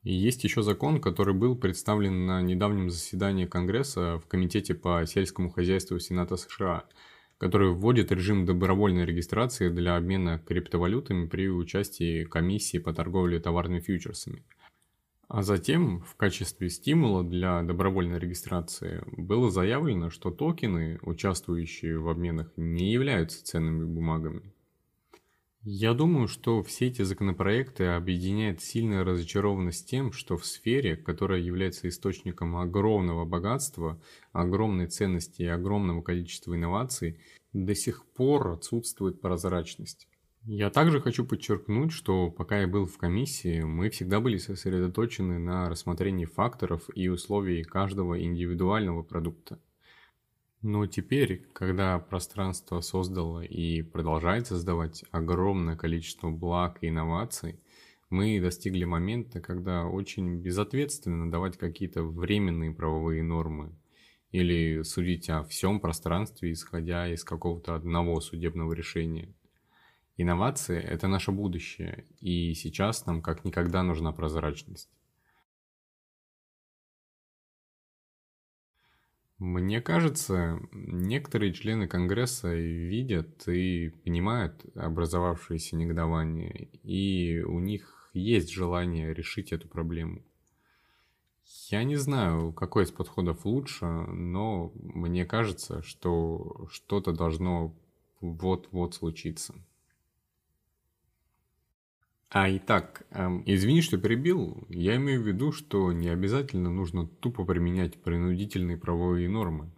И 0.04 0.14
есть 0.14 0.46
еще 0.46 0.62
закон, 0.62 1.02
который 1.02 1.34
был 1.34 1.58
представлен 1.58 2.26
на 2.26 2.42
недавнем 2.42 2.90
заседании 2.90 3.48
Конгресса 3.48 4.22
в 4.24 4.28
Комитете 4.28 4.76
по 4.76 5.06
сельскому 5.06 5.50
хозяйству 5.50 6.00
Сената 6.00 6.38
США– 6.38 6.86
который 7.38 7.72
вводит 7.72 8.12
режим 8.12 8.46
добровольной 8.46 9.06
регистрации 9.06 9.70
для 9.70 9.96
обмена 9.96 10.40
криптовалютами 10.40 11.28
при 11.28 11.50
участии 11.50 12.24
комиссии 12.24 12.78
по 12.78 12.94
торговле 12.94 13.40
товарными 13.40 13.80
фьючерсами. 13.80 14.44
А 15.28 15.44
затем, 15.44 16.02
в 16.02 16.16
качестве 16.16 16.70
стимула 16.70 17.24
для 17.24 17.62
добровольной 17.62 18.18
регистрации, 18.18 19.04
было 19.12 19.52
заявлено, 19.52 20.10
что 20.10 20.32
токены, 20.32 21.00
участвующие 21.02 22.00
в 22.00 22.08
обменах, 22.08 22.52
не 22.56 22.92
являются 22.92 23.44
ценными 23.44 23.84
бумагами. 23.84 24.54
Я 25.70 25.94
думаю, 25.94 26.30
что 26.30 26.64
все 26.64 26.88
эти 26.88 27.02
законопроекты 27.02 27.88
объединяет 27.88 28.62
сильная 28.62 29.04
разочарованность 29.04 29.86
тем, 29.90 30.14
что 30.14 30.38
в 30.38 30.46
сфере, 30.46 30.96
которая 30.96 31.42
является 31.42 31.90
источником 31.90 32.56
огромного 32.56 33.26
богатства, 33.26 34.02
огромной 34.32 34.88
ценности 34.88 35.42
и 35.42 35.48
огромного 35.48 36.02
количества 36.02 36.56
инноваций, 36.56 37.20
до 37.52 37.76
сих 37.76 38.06
пор 38.06 38.48
отсутствует 38.52 39.20
прозрачность. 39.20 40.08
Я 40.46 40.70
также 40.70 41.02
хочу 41.02 41.26
подчеркнуть, 41.26 41.92
что 41.92 42.32
пока 42.32 42.62
я 42.62 42.68
был 42.68 42.86
в 42.86 42.98
комиссии, 42.98 43.64
мы 43.64 43.90
всегда 43.90 44.22
были 44.22 44.38
сосредоточены 44.38 45.38
на 45.38 45.68
рассмотрении 45.68 46.24
факторов 46.24 46.90
и 46.96 47.10
условий 47.10 47.66
каждого 47.66 48.18
индивидуального 48.24 49.04
продукта. 49.04 49.60
Но 50.62 50.88
теперь, 50.88 51.46
когда 51.54 52.00
пространство 52.00 52.82
создало 52.82 53.42
и 53.42 53.84
продолжает 53.84 54.48
создавать 54.48 55.06
огромное 55.12 55.76
количество 55.76 56.32
благ 56.32 56.80
и 56.82 56.90
инноваций, 56.90 57.60
мы 58.10 58.40
достигли 58.40 58.86
момента, 58.86 59.40
когда 59.40 59.86
очень 59.86 60.38
безответственно 60.38 61.30
давать 61.30 61.58
какие-то 61.58 62.04
временные 62.04 62.72
правовые 62.72 63.22
нормы 63.22 63.76
или 64.32 64.82
судить 64.82 65.30
о 65.30 65.44
всем 65.44 65.80
пространстве, 65.80 66.52
исходя 66.52 67.08
из 67.08 67.24
какого-то 67.24 67.76
одного 67.76 68.20
судебного 68.20 68.74
решения. 68.74 69.34
Инновации– 70.18 70.80
это 70.84 71.08
наше 71.08 71.32
будущее, 71.32 72.06
и 72.20 72.54
сейчас 72.56 73.06
нам 73.06 73.22
как 73.22 73.46
никогда 73.46 73.84
нужна 73.84 74.12
прозрачность. 74.12 74.90
Мне 79.40 79.82
кажется, 79.82 80.60
некоторые 80.72 81.54
члены 81.54 81.88
Конгресса 81.88 82.56
видят 82.56 83.48
и 83.48 83.90
понимают 84.04 84.66
образовавшееся 84.76 85.76
негодование, 85.76 86.70
и 86.82 87.42
у 87.42 87.60
них 87.60 88.10
есть 88.14 88.50
желание 88.50 89.14
решить 89.14 89.52
эту 89.52 89.68
проблему. 89.68 90.24
Я 91.70 91.84
не 91.84 91.98
знаю, 91.98 92.52
какой 92.52 92.86
из 92.86 92.92
подходов 92.92 93.46
лучше, 93.46 93.86
но 93.86 94.72
мне 94.76 95.24
кажется, 95.24 95.84
что 95.84 96.68
что-то 96.72 97.14
должно 97.14 97.76
вот-вот 98.22 98.96
случиться. 98.96 99.54
А 102.30 102.50
итак, 102.50 103.06
эм, 103.12 103.42
извини, 103.46 103.82
что 103.82 103.98
перебил. 103.98 104.68
Я 104.70 104.98
имею 104.98 105.22
в 105.22 105.28
виду, 105.28 105.54
что 105.54 105.94
не 105.94 106.10
обязательно 106.10 106.70
нужно 106.70 107.08
тупо 107.08 107.46
применять 107.46 108.02
принудительные 108.04 108.78
правовые 108.78 109.30
нормы. 109.30 109.72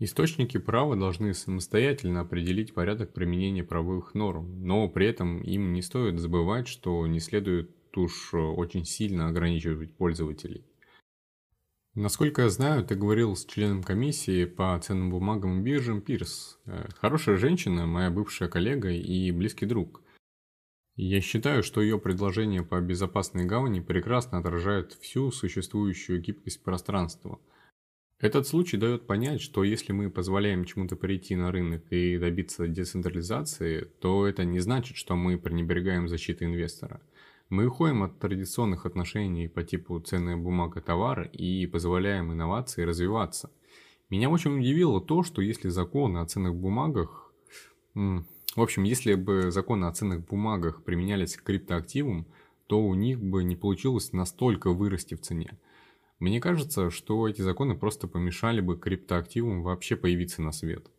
Источники 0.00 0.58
права 0.58 0.96
должны 0.96 1.32
самостоятельно 1.32 2.22
определить 2.22 2.74
порядок 2.74 3.12
применения 3.12 3.62
правовых 3.62 4.14
норм, 4.14 4.66
но 4.66 4.88
при 4.88 5.06
этом 5.06 5.42
им 5.42 5.72
не 5.72 5.82
стоит 5.82 6.18
забывать, 6.18 6.66
что 6.66 7.06
не 7.06 7.20
следует 7.20 7.70
уж 7.96 8.34
очень 8.34 8.84
сильно 8.84 9.28
ограничивать 9.28 9.94
пользователей. 9.94 10.64
Насколько 11.94 12.42
я 12.42 12.50
знаю, 12.50 12.84
ты 12.84 12.94
говорил 12.94 13.36
с 13.36 13.44
членом 13.44 13.82
комиссии 13.82 14.44
по 14.44 14.80
ценным 14.82 15.10
бумагам 15.10 15.60
и 15.60 15.62
биржам 15.62 16.00
Пирс. 16.00 16.58
Э, 16.64 16.88
хорошая 16.96 17.36
женщина, 17.36 17.86
моя 17.86 18.10
бывшая 18.10 18.48
коллега 18.48 18.90
и 18.90 19.30
близкий 19.30 19.66
друг– 19.66 20.02
я 21.02 21.20
считаю, 21.20 21.62
что 21.62 21.80
ее 21.80 21.98
предложение 21.98 22.62
по 22.62 22.80
безопасной 22.80 23.44
гавани 23.44 23.80
прекрасно 23.80 24.38
отражает 24.38 24.92
всю 24.92 25.30
существующую 25.30 26.20
гибкость 26.20 26.62
пространства. 26.62 27.40
Этот 28.18 28.46
случай 28.46 28.76
дает 28.76 29.06
понять, 29.06 29.40
что 29.40 29.64
если 29.64 29.92
мы 29.92 30.10
позволяем 30.10 30.66
чему-то 30.66 30.96
прийти 30.96 31.36
на 31.36 31.50
рынок 31.50 31.90
и 31.90 32.18
добиться 32.18 32.68
децентрализации, 32.68 33.88
то 34.00 34.26
это 34.26 34.44
не 34.44 34.60
значит, 34.60 34.98
что 34.98 35.16
мы 35.16 35.38
пренебрегаем 35.38 36.06
защитой 36.06 36.44
инвестора. 36.44 37.00
Мы 37.48 37.66
уходим 37.66 38.02
от 38.02 38.18
традиционных 38.18 38.84
отношений 38.84 39.48
по 39.48 39.62
типу 39.62 39.98
ценная 40.00 40.36
бумага 40.36 40.82
товара 40.82 41.24
и 41.24 41.66
позволяем 41.66 42.30
инновации 42.30 42.82
развиваться. 42.82 43.50
Меня 44.10 44.28
очень 44.28 44.58
удивило 44.58 45.00
то, 45.00 45.22
что 45.22 45.40
если 45.40 45.70
законы 45.70 46.18
о 46.18 46.26
ценных 46.26 46.54
бумагах 46.54 47.32
в 48.56 48.60
общем, 48.60 48.82
если 48.82 49.14
бы 49.14 49.50
законы 49.50 49.86
о 49.86 49.92
ценных 49.92 50.26
бумагах 50.26 50.82
применялись 50.82 51.36
к 51.36 51.42
криптоактивам, 51.42 52.26
то 52.66 52.80
у 52.80 52.94
них 52.94 53.20
бы 53.20 53.44
не 53.44 53.56
получилось 53.56 54.12
настолько 54.12 54.70
вырасти 54.70 55.14
в 55.14 55.20
цене. 55.20 55.58
Мне 56.18 56.40
кажется, 56.40 56.90
что 56.90 57.28
эти 57.28 57.42
законы 57.42 57.76
просто 57.76 58.08
помешали 58.08 58.60
бы 58.60 58.76
криптоактивам 58.76 59.62
вообще 59.62 59.96
появиться 59.96 60.42
на 60.42 60.52
свет. 60.52 60.90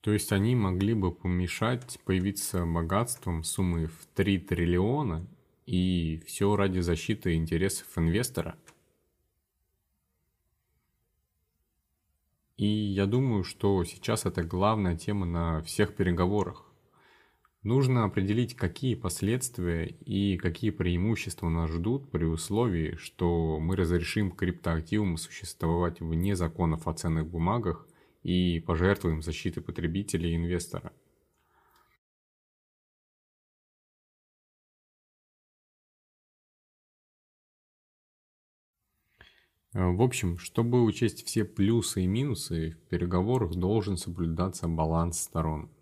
То 0.00 0.12
есть 0.12 0.30
они 0.30 0.54
могли 0.54 0.94
бы 0.94 1.12
помешать 1.12 1.98
появиться 2.04 2.64
богатством 2.64 3.42
суммы 3.42 3.86
в 3.86 4.06
3 4.14 4.38
триллиона 4.38 5.26
и 5.66 6.22
все 6.26 6.54
ради 6.54 6.80
защиты 6.80 7.34
интересов 7.34 7.86
инвестора– 7.96 8.56
И 12.58 12.66
я 12.66 13.06
думаю, 13.06 13.44
что 13.44 13.84
сейчас 13.84 14.26
это 14.26 14.42
главная 14.42 14.96
тема 14.96 15.24
на 15.24 15.62
всех 15.62 15.94
переговорах. 15.94 16.64
Нужно 17.62 18.04
определить, 18.04 18.56
какие 18.56 18.96
последствия 18.96 19.86
и 19.86 20.36
какие 20.36 20.70
преимущества 20.70 21.48
нас 21.48 21.70
ждут 21.70 22.10
при 22.10 22.24
условии, 22.24 22.96
что 22.96 23.60
мы 23.60 23.76
разрешим 23.76 24.32
криптоактивам 24.32 25.16
существовать 25.18 26.00
вне 26.00 26.34
законов 26.34 26.88
о 26.88 26.94
ценных 26.94 27.28
бумагах 27.28 27.86
и 28.24 28.58
пожертвуем 28.58 29.22
защитой 29.22 29.60
потребителя 29.60 30.28
и 30.28 30.34
инвестора. 30.34 30.92
В 39.72 40.02
общем, 40.02 40.38
чтобы 40.38 40.82
учесть 40.82 41.26
все 41.26 41.44
плюсы 41.44 42.02
и 42.02 42.06
минусы, 42.06 42.70
в 42.70 42.88
переговорах 42.88 43.54
должен 43.54 43.96
соблюдаться 43.96 44.66
баланс 44.68 45.20
сторон– 45.20 45.70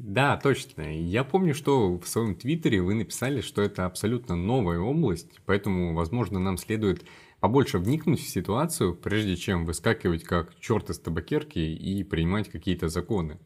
да, 0.00 0.38
точно. 0.38 0.98
Я 0.98 1.24
помню, 1.24 1.54
что 1.54 1.98
в 1.98 2.08
своем 2.08 2.34
твиттере 2.34 2.80
вы 2.80 2.94
написали, 2.94 3.42
что 3.42 3.60
это 3.60 3.84
абсолютно 3.84 4.34
новая 4.34 4.78
область, 4.78 5.40
поэтому, 5.44 5.94
возможно, 5.94 6.38
нам 6.38 6.56
следует 6.56 7.04
побольше 7.38 7.78
вникнуть 7.78 8.20
в 8.20 8.28
ситуацию, 8.28 8.94
прежде 8.94 9.36
чем 9.36 9.66
выскакивать 9.66 10.24
как 10.24 10.58
черт 10.58 10.88
из 10.88 10.98
табакерки 10.98 11.58
и 11.58 12.02
принимать 12.02 12.48
какие-то 12.48 12.88
законы. 12.88 13.38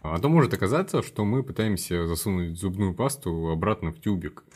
А 0.00 0.18
то 0.18 0.30
может 0.30 0.54
оказаться, 0.54 1.02
что 1.02 1.26
мы 1.26 1.42
пытаемся 1.42 2.06
засунуть 2.06 2.58
зубную 2.58 2.94
пасту 2.94 3.50
обратно 3.50 3.92
в 3.92 4.00
тюбик– 4.00 4.42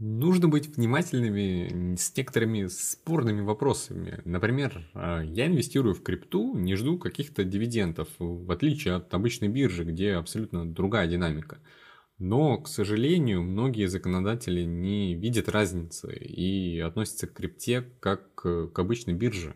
нужно 0.00 0.48
быть 0.48 0.76
внимательными 0.76 1.94
с 1.94 2.16
некоторыми 2.16 2.66
спорными 2.66 3.42
вопросами. 3.42 4.20
Например, 4.24 4.88
а, 4.94 5.20
я 5.22 5.46
инвестирую 5.46 5.94
в 5.94 6.02
крипту, 6.02 6.56
не 6.56 6.74
жду 6.74 6.98
каких-то 6.98 7.44
дивидендов, 7.44 8.08
в 8.18 8.50
отличие 8.50 8.94
от 8.94 9.12
обычной 9.14 9.48
биржи, 9.48 9.84
где 9.84 10.14
абсолютно 10.14 10.68
другая 10.68 11.06
динамика. 11.06 11.58
Но, 12.18 12.58
к 12.58 12.68
сожалению, 12.68 13.42
многие 13.42 13.86
законодатели 13.86 14.62
не 14.64 15.14
видят 15.14 15.48
разницы 15.48 16.14
и 16.14 16.78
относятся 16.80 17.26
к 17.26 17.34
крипте 17.34 17.82
как 18.00 18.34
к 18.34 18.78
обычной 18.78 19.14
бирже. 19.14 19.54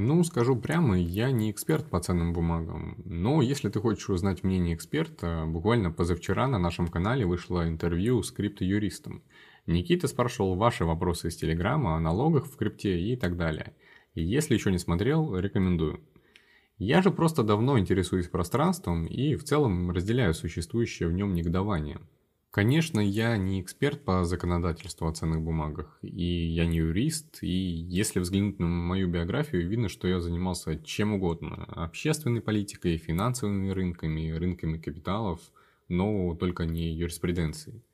Ну, 0.00 0.22
скажу 0.22 0.54
прямо, 0.54 0.96
я 0.96 1.32
не 1.32 1.50
эксперт 1.50 1.90
по 1.90 1.98
ценным 1.98 2.32
бумагам, 2.32 3.02
но 3.04 3.42
если 3.42 3.68
ты 3.68 3.80
хочешь 3.80 4.08
узнать 4.08 4.44
мнение 4.44 4.76
эксперта, 4.76 5.42
буквально 5.44 5.90
позавчера 5.90 6.46
на 6.46 6.56
нашем 6.56 6.86
канале 6.86 7.26
вышло 7.26 7.66
интервью 7.66 8.22
с 8.22 8.30
криптоюристом. 8.30 9.24
Никита 9.66 10.06
спрашивал 10.06 10.54
ваши 10.54 10.84
вопросы 10.84 11.26
из 11.26 11.36
Телеграма 11.36 11.96
о 11.96 11.98
налогах 11.98 12.46
в 12.46 12.56
крипте 12.56 12.96
и 12.96 13.16
так 13.16 13.36
далее. 13.36 13.74
Если 14.14 14.54
еще 14.54 14.70
не 14.70 14.78
смотрел, 14.78 15.36
рекомендую. 15.36 16.00
Я 16.76 17.02
же 17.02 17.10
просто 17.10 17.42
давно 17.42 17.76
интересуюсь 17.76 18.28
пространством 18.28 19.04
и 19.04 19.34
в 19.34 19.42
целом 19.42 19.90
разделяю 19.90 20.32
существующее 20.32 21.08
в 21.08 21.12
нем 21.12 21.34
негодование– 21.34 21.98
Конечно, 22.50 22.98
я 22.98 23.36
не 23.36 23.60
эксперт 23.60 24.04
по 24.04 24.24
законодательству 24.24 25.06
о 25.06 25.12
ценных 25.12 25.42
бумагах, 25.42 25.98
и 26.02 26.46
я 26.46 26.64
не 26.66 26.78
юрист, 26.78 27.42
и 27.42 27.46
если 27.48 28.20
взглянуть 28.20 28.58
на 28.58 28.66
мою 28.66 29.06
биографию, 29.08 29.68
видно, 29.68 29.90
что 29.90 30.08
я 30.08 30.18
занимался 30.20 30.78
чем 30.78 31.12
угодно. 31.12 31.64
Общественной 31.68 32.40
политикой, 32.40 32.96
финансовыми 32.96 33.68
рынками, 33.70 34.30
рынками 34.30 34.78
капиталов, 34.78 35.40
но 35.88 36.34
только 36.36 36.64
не 36.64 36.94
юриспруденцией. 36.94 37.84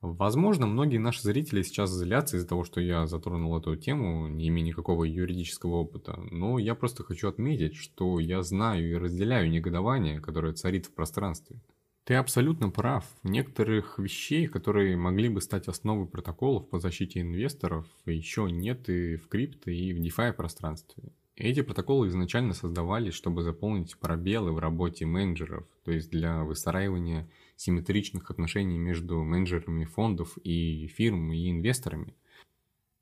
Возможно, 0.00 0.68
многие 0.68 0.98
наши 0.98 1.22
зрители 1.22 1.62
сейчас 1.62 1.90
злятся 1.90 2.36
из-за 2.36 2.46
того, 2.46 2.62
что 2.62 2.80
я 2.80 3.08
затронул 3.08 3.58
эту 3.58 3.74
тему, 3.74 4.28
не 4.28 4.46
имея 4.46 4.66
никакого 4.66 5.02
юридического 5.02 5.74
опыта, 5.74 6.20
но 6.30 6.60
я 6.60 6.76
просто 6.76 7.02
хочу 7.02 7.28
отметить, 7.28 7.74
что 7.74 8.20
я 8.20 8.42
знаю 8.42 8.88
и 8.88 8.94
разделяю 8.94 9.50
негодование, 9.50 10.20
которое 10.20 10.52
царит 10.52 10.86
в 10.86 10.94
пространстве. 10.94 11.60
Ты 12.08 12.14
абсолютно 12.14 12.70
прав. 12.70 13.04
Некоторых 13.22 13.98
вещей, 13.98 14.46
которые 14.46 14.96
могли 14.96 15.28
бы 15.28 15.42
стать 15.42 15.68
основой 15.68 16.06
протоколов 16.06 16.66
по 16.70 16.78
защите 16.78 17.20
инвесторов, 17.20 17.86
еще 18.06 18.50
нет 18.50 18.88
и 18.88 19.16
в 19.16 19.28
крипто, 19.28 19.70
и 19.70 19.92
в 19.92 20.00
DeFi 20.00 20.32
пространстве. 20.32 21.12
Эти 21.36 21.60
протоколы 21.60 22.08
изначально 22.08 22.54
создавались, 22.54 23.12
чтобы 23.12 23.42
заполнить 23.42 23.98
пробелы 23.98 24.52
в 24.52 24.58
работе 24.58 25.04
менеджеров, 25.04 25.66
то 25.84 25.92
есть 25.92 26.10
для 26.10 26.44
выстраивания 26.44 27.28
симметричных 27.56 28.30
отношений 28.30 28.78
между 28.78 29.22
менеджерами 29.22 29.84
фондов 29.84 30.38
и 30.42 30.86
фирм 30.86 31.30
и 31.30 31.50
инвесторами. 31.50 32.14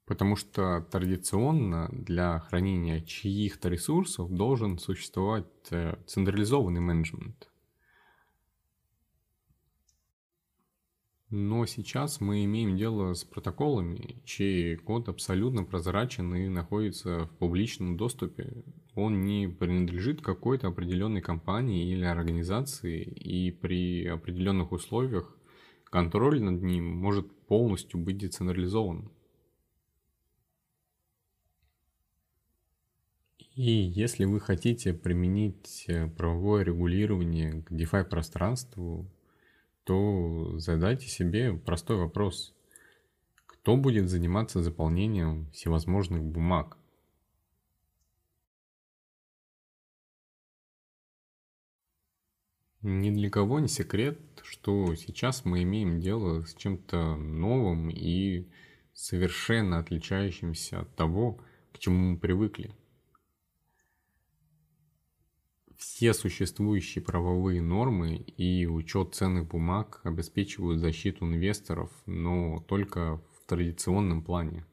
Потому 0.05 0.35
что 0.35 0.85
традиционно 0.90 1.88
для 1.92 2.40
хранения 2.40 3.01
чьих-то 3.03 3.69
ресурсов 3.69 4.33
должен 4.33 4.81
существовать 4.81 5.47
э, 5.71 5.97
централизованный 6.09 6.81
менеджмент– 6.81 7.49
Но 11.29 11.67
сейчас 11.67 12.21
мы 12.21 12.45
имеем 12.45 12.77
дело 12.77 13.12
с 13.12 13.25
протоколами, 13.25 14.23
чей 14.25 14.77
код 14.77 15.09
абсолютно 15.09 15.65
прозрачен 15.65 16.33
и 16.37 16.49
находится 16.49 17.27
в 17.27 17.37
публичном 17.39 17.97
доступе. 17.97 18.62
Он 18.95 19.23
не 19.23 19.49
принадлежит 19.49 20.23
какой-то 20.23 20.69
определенной 20.69 21.21
компании 21.21 21.91
или 21.91 22.05
организации, 22.05 23.03
и 23.03 23.51
при 23.51 24.07
определенных 24.07 24.71
условиях 24.71 25.37
контроль 25.85 26.41
над 26.41 26.62
ним 26.62 26.97
может 26.97 27.29
полностью 27.47 27.99
быть 27.99 28.19
децентрализован. 28.19 29.11
И 33.57 33.71
если 33.71 34.27
вы 34.27 34.39
хотите 34.39 34.93
применить 34.93 35.89
правовое 36.17 36.62
регулирование 36.62 37.62
к 37.62 37.73
DeFi 37.73 38.05
пространству, 38.05 39.11
то 39.87 40.59
задайте 40.59 41.07
себе 41.07 41.55
простой 41.55 41.96
вопрос. 41.96 42.53
Кто 43.46 43.77
будет 43.77 44.09
заниматься 44.09 44.61
заполнением 44.61 45.49
всевозможных 45.53 46.25
бумаг? 46.25 46.77
Ни 52.83 53.11
для 53.11 53.31
кого 53.31 53.61
не 53.61 53.68
секрет, 53.68 54.18
что 54.42 54.92
сейчас 54.96 55.44
мы 55.44 55.62
имеем 55.62 56.01
дело 56.01 56.44
с 56.44 56.55
чем-то 56.57 57.14
новым 57.16 57.88
и 57.88 58.49
совершенно 58.92 59.79
отличающимся 59.79 60.81
от 60.81 60.96
того, 60.96 61.38
к 61.72 61.79
чему 61.79 62.11
мы 62.11 62.18
привыкли– 62.18 62.72
все 65.79 66.15
существующие 66.15 67.03
правовые 67.05 67.61
нормы 67.61 68.17
и 68.17 68.67
учет 68.67 69.15
ценных 69.15 69.47
бумаг 69.49 70.01
обеспечивают 70.05 70.81
защиту 70.81 71.27
инвесторов, 71.27 71.91
но 72.07 72.61
только 72.69 73.19
в 73.35 73.47
традиционном 73.47 74.23
плане. 74.23 74.65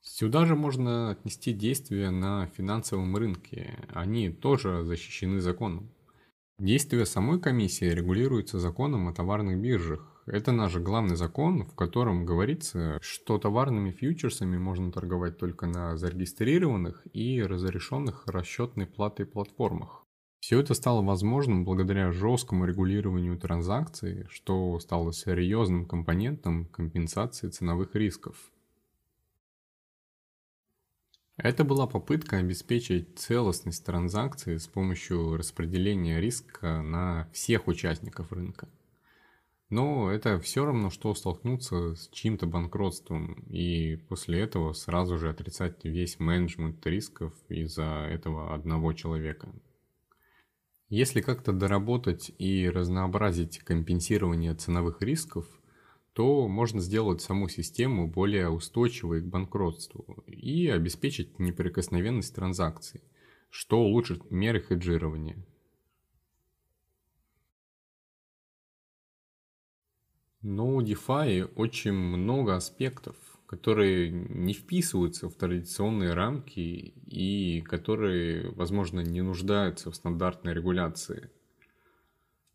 Сюда 0.00 0.46
же 0.46 0.54
можно 0.54 1.10
отнести 1.10 1.52
действия 1.52 2.10
на 2.10 2.46
финансовом 2.46 3.16
рынке. 3.16 3.76
Они 3.88 4.30
тоже 4.30 4.84
защищены 4.84 5.40
законом. 5.40 5.90
Действия 6.58 7.04
самой 7.04 7.40
комиссии 7.40 7.84
регулируются 7.84 8.58
законом 8.58 9.08
о 9.08 9.12
товарных 9.12 9.58
биржах, 9.58 10.15
это 10.26 10.52
наш 10.52 10.74
главный 10.76 11.16
закон, 11.16 11.64
в 11.64 11.74
котором 11.74 12.26
говорится, 12.26 12.98
что 13.00 13.38
товарными 13.38 13.92
фьючерсами 13.92 14.58
можно 14.58 14.90
торговать 14.90 15.38
только 15.38 15.66
на 15.66 15.96
зарегистрированных 15.96 17.06
и 17.12 17.40
разрешенных 17.42 18.26
расчетной 18.26 18.86
платой 18.86 19.26
платформах. 19.26 20.04
Все 20.40 20.60
это 20.60 20.74
стало 20.74 21.02
возможным 21.02 21.64
благодаря 21.64 22.12
жесткому 22.12 22.66
регулированию 22.66 23.38
транзакций, 23.38 24.26
что 24.28 24.78
стало 24.80 25.12
серьезным 25.12 25.86
компонентом 25.86 26.66
компенсации 26.66 27.48
ценовых 27.48 27.94
рисков. 27.94 28.52
Это 31.36 31.64
была 31.64 31.86
попытка 31.86 32.38
обеспечить 32.38 33.18
целостность 33.18 33.84
транзакции 33.84 34.56
с 34.56 34.66
помощью 34.66 35.36
распределения 35.36 36.20
риска 36.20 36.80
на 36.80 37.28
всех 37.32 37.68
участников 37.68 38.32
рынка. 38.32 38.68
Но 39.68 40.12
это 40.12 40.38
все 40.38 40.64
равно, 40.64 40.90
что 40.90 41.12
столкнуться 41.14 41.96
с 41.96 42.08
чьим-то 42.10 42.46
банкротством 42.46 43.34
и 43.48 43.96
после 44.08 44.40
этого 44.40 44.72
сразу 44.72 45.18
же 45.18 45.28
отрицать 45.28 45.84
весь 45.84 46.20
менеджмент 46.20 46.86
рисков 46.86 47.34
из-за 47.48 48.06
этого 48.08 48.54
одного 48.54 48.92
человека. 48.92 49.52
Если 50.88 51.20
как-то 51.20 51.52
доработать 51.52 52.30
и 52.38 52.70
разнообразить 52.70 53.58
компенсирование 53.58 54.54
ценовых 54.54 55.02
рисков, 55.02 55.46
то 56.12 56.46
можно 56.46 56.80
сделать 56.80 57.20
саму 57.20 57.48
систему 57.48 58.06
более 58.06 58.48
устойчивой 58.48 59.20
к 59.20 59.26
банкротству 59.26 60.22
и 60.28 60.68
обеспечить 60.68 61.40
неприкосновенность 61.40 62.34
транзакций, 62.36 63.02
что 63.50 63.80
улучшит 63.80 64.30
меры 64.30 64.60
хеджирования. 64.60 65.44
Но 70.48 70.76
у 70.76 70.80
DeFi 70.80 71.52
очень 71.56 71.92
много 71.92 72.54
аспектов. 72.54 73.16
которые 73.46 74.10
не 74.10 74.52
вписываются 74.52 75.28
в 75.28 75.34
традиционные 75.34 76.14
рамки 76.14 76.94
и 77.06 77.60
которые, 77.62 78.50
возможно, 78.50 79.00
не 79.00 79.22
нуждаются 79.22 79.92
в 79.92 79.94
стандартной 79.94 80.52
регуляции. 80.52 81.30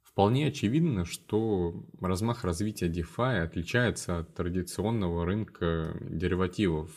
Вполне 0.03 0.47
очевидно, 0.47 1.05
что 1.05 1.85
размах 2.01 2.43
развития 2.43 2.89
DeFi 2.89 3.39
отличается 3.39 4.19
от 4.19 4.35
традиционного 4.35 5.25
рынка 5.25 5.97
деривативов. 6.01 6.91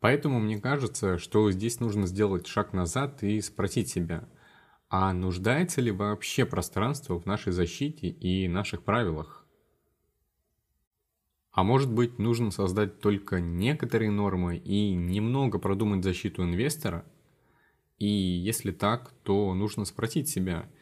Поэтому 0.00 0.40
мне 0.40 0.58
кажется, 0.60 1.16
что 1.16 1.50
здесь 1.50 1.80
нужно 1.80 2.06
сделать 2.06 2.46
шаг 2.46 2.74
назад 2.74 3.22
и 3.22 3.40
спросить 3.40 3.88
себя, 3.88 4.28
а 4.90 5.14
нуждается 5.14 5.80
ли 5.80 5.90
вообще 5.90 6.44
пространство 6.44 7.18
в 7.18 7.24
нашей 7.24 7.52
защите 7.52 8.08
и 8.08 8.46
наших 8.48 8.82
правилах? 8.82 9.46
А 11.52 11.62
может 11.62 11.90
быть, 11.90 12.18
нужно 12.18 12.50
создать 12.50 13.00
только 13.00 13.40
некоторые 13.40 14.10
нормы 14.10 14.56
и 14.58 14.92
немного 14.94 15.58
продумать 15.58 16.04
защиту 16.04 16.42
инвестора? 16.42 17.06
И 17.98 18.06
если 18.06 18.70
так, 18.70 19.12
то 19.22 19.54
нужно 19.54 19.86
спросить 19.86 20.28
себя– 20.28 20.68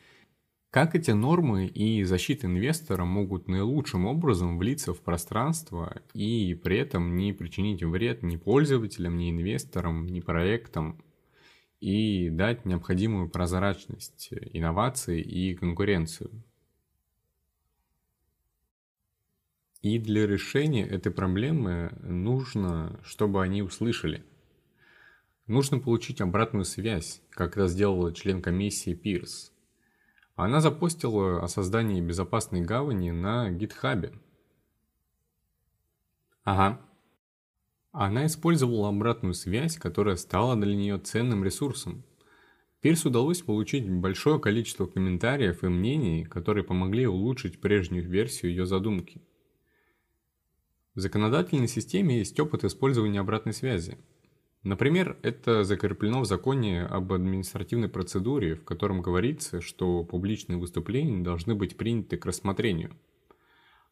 как 0.70 0.94
эти 0.94 1.12
нормы 1.12 1.66
и 1.66 2.02
защита 2.04 2.46
инвестора 2.46 3.06
могут 3.06 3.48
наилучшим 3.48 4.04
образом 4.04 4.58
влиться 4.58 4.92
в 4.92 5.00
пространство 5.00 6.02
и 6.12 6.54
при 6.62 6.76
этом 6.76 7.16
не 7.16 7.32
причинить 7.32 7.82
вред 7.82 8.22
ни 8.22 8.36
пользователям, 8.36 9.16
ни 9.16 9.30
инвесторам, 9.30 10.04
ни 10.06 10.20
проектам 10.20 11.02
и 11.80 12.30
дать 12.30 12.64
необходимую 12.64 13.28
прозрачность, 13.28 14.28
инновации 14.30 15.20
и 15.20 15.54
конкуренцию? 15.54 16.30
И 19.82 19.98
для 19.98 20.26
решения 20.26 20.86
этой 20.86 21.12
проблемы 21.12 21.92
нужно, 22.02 22.98
чтобы 23.04 23.42
они 23.42 23.62
услышали. 23.62 24.24
Нужно 25.46 25.78
получить 25.78 26.20
обратную 26.20 26.64
связь, 26.64 27.22
как 27.30 27.56
это 27.56 27.68
сделал 27.68 28.12
член 28.12 28.42
комиссии 28.42 28.94
Пирс– 28.94 29.52
она 30.38 30.60
запостила 30.60 31.42
о 31.42 31.48
создании 31.48 32.00
безопасной 32.00 32.60
гавани 32.60 33.10
на 33.10 33.50
гитхабе. 33.50 34.12
Ага. 36.44 36.80
Она 38.00 38.26
использовала 38.26 38.90
обратную 38.90 39.34
связь, 39.34 39.76
которая 39.76 40.14
стала 40.14 40.54
для 40.54 40.76
нее 40.76 40.98
ценным 40.98 41.42
ресурсом. 41.42 42.04
Пирс 42.80 43.04
удалось 43.04 43.42
получить 43.42 43.90
большое 43.90 44.38
количество 44.38 44.86
комментариев 44.86 45.64
и 45.64 45.66
мнений, 45.66 46.24
которые 46.24 46.62
помогли 46.62 47.08
улучшить 47.08 47.60
прежнюю 47.60 48.08
версию 48.08 48.52
ее 48.52 48.66
задумки. 48.66 49.20
В 50.94 51.00
законодательной 51.00 51.66
системе 51.66 52.18
есть 52.18 52.38
опыт 52.38 52.62
использования 52.62 53.18
обратной 53.18 53.52
связи– 53.52 53.98
Например, 54.64 55.16
это 55.22 55.62
закреплено 55.62 56.20
в 56.20 56.26
законе 56.26 56.82
об 56.82 57.12
административной 57.12 57.88
процедуре, 57.88 58.56
в 58.56 58.64
котором 58.64 59.02
говорится, 59.02 59.60
что 59.60 60.02
публичные 60.04 60.58
выступления 60.58 61.22
должны 61.22 61.54
быть 61.54 61.76
приняты 61.76 62.16
к 62.16 62.26
рассмотрению. 62.26 62.90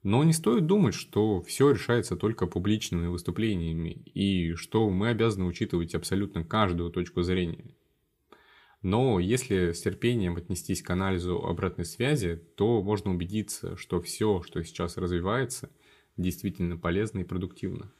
Но 0.07 0.22
не 0.22 0.32
стоит 0.32 0.66
думать, 0.66 0.94
что 0.94 1.42
все 1.42 1.72
решается 1.72 2.14
только 2.14 2.46
публичными 2.46 3.09
выступлениями 3.09 4.04
и 4.14 4.54
что 4.54 4.88
мы 4.88 5.09
обязаны 5.09 5.46
учитывать 5.46 5.96
абсолютно 5.96 6.44
каждую 6.44 6.92
точку 6.92 7.22
зрения. 7.22 7.74
Но 8.82 9.18
если 9.18 9.72
с 9.72 9.82
терпением 9.82 10.36
отнестись 10.36 10.80
к 10.80 10.90
анализу 10.90 11.44
обратной 11.44 11.84
связи, 11.84 12.36
то 12.54 12.84
можно 12.84 13.11
убедиться, 13.11 13.76
что 13.76 14.00
все, 14.00 14.42
что 14.42 14.62
сейчас 14.62 14.96
развивается, 14.96 15.70
действительно 16.16 16.76
полезно 16.76 17.18
и 17.18 17.24
продуктивно. 17.24 17.90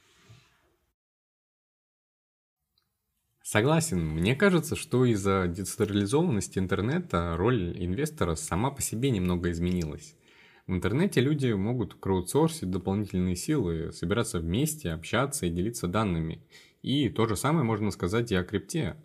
Согласен. 3.43 3.99
Мне 4.07 4.33
кажется, 4.37 4.77
что 4.77 5.03
из-за 5.03 5.45
децентрализованности 5.49 6.57
интернета 6.57 7.35
роль 7.35 7.75
инвестора 7.77 8.35
сама 8.35 8.71
по 8.71 8.81
себе 8.81 9.11
немного 9.11 9.51
изменилась. 9.51 10.15
В 10.67 10.73
интернете 10.73 11.21
люди 11.21 11.53
могут 11.53 11.93
краудсорсить 11.93 12.69
дополнительные 12.69 13.37
силы, 13.37 13.93
собираться 13.93 14.39
вместе, 14.39 14.91
общаться 14.91 15.45
и 15.45 15.49
делиться 15.49 15.87
данными. 15.87 16.41
И 16.81 17.07
то 17.07 17.25
же 17.25 17.37
самое 17.37 17.63
можно 17.63 17.89
сказать 17.89 18.33
и 18.33 18.35
о 18.35 18.43
крипте. 18.43 18.97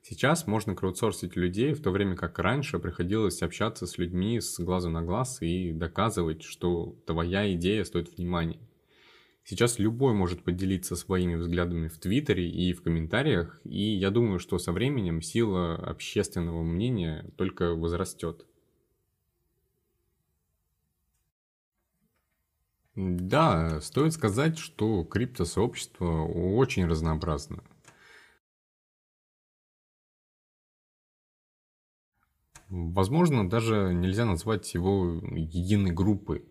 Сейчас 0.00 0.46
можно 0.46 0.74
краудсорсить 0.74 1.36
людей, 1.36 1.74
в 1.74 1.82
то 1.82 1.90
время 1.90 2.16
как 2.16 2.38
раньше 2.38 2.78
приходилось 2.78 3.42
общаться 3.42 3.86
с 3.86 3.98
людьми 3.98 4.40
с 4.40 4.58
глазу 4.58 4.88
на 4.88 5.02
глаз 5.02 5.42
и 5.42 5.72
доказывать, 5.72 6.42
что 6.44 6.96
твоя 7.06 7.52
идея 7.54 7.84
стоит 7.84 8.16
внимания. 8.16 8.58
Сейчас 9.44 9.78
любой 9.78 10.14
может 10.14 10.42
поделиться 10.42 10.96
своими 10.96 11.34
взглядами 11.34 11.88
в 11.88 11.98
Твиттере 11.98 12.48
и 12.48 12.72
в 12.72 12.82
комментариях, 12.82 13.60
и 13.64 13.82
я 13.82 14.10
думаю, 14.10 14.38
что 14.38 14.56
со 14.56 14.72
временем 14.72 15.20
сила 15.20 15.74
общественного 15.74 16.62
мнения 16.62 17.30
только 17.36 17.74
возрастет. 17.74 18.46
Да, 22.94 23.80
стоит 23.80 24.12
сказать, 24.12 24.58
что 24.58 25.04
криптосообщество 25.04 26.24
очень 26.24 26.86
разнообразно. 26.86 27.62
Возможно, 32.68 33.48
даже 33.48 33.92
нельзя 33.94 34.24
назвать 34.24 34.72
его 34.74 35.20
единой 35.34 35.90
группой. 35.90 36.44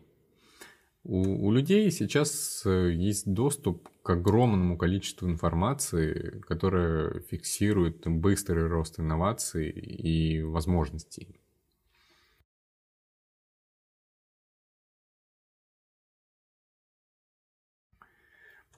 У, 1.04 1.48
у 1.48 1.52
людей 1.52 1.90
сейчас 1.92 2.64
э, 2.66 2.92
есть 2.94 3.32
доступ 3.32 3.90
к 4.04 4.10
огромному 4.12 4.78
количеству 4.78 5.28
информации, 5.28 6.42
которая 6.48 7.22
фиксирует 7.22 8.08
быстрый 8.08 8.68
рост 8.68 9.00
инноваций 9.00 9.70
и 9.72 10.44
возможностей. 10.44 11.41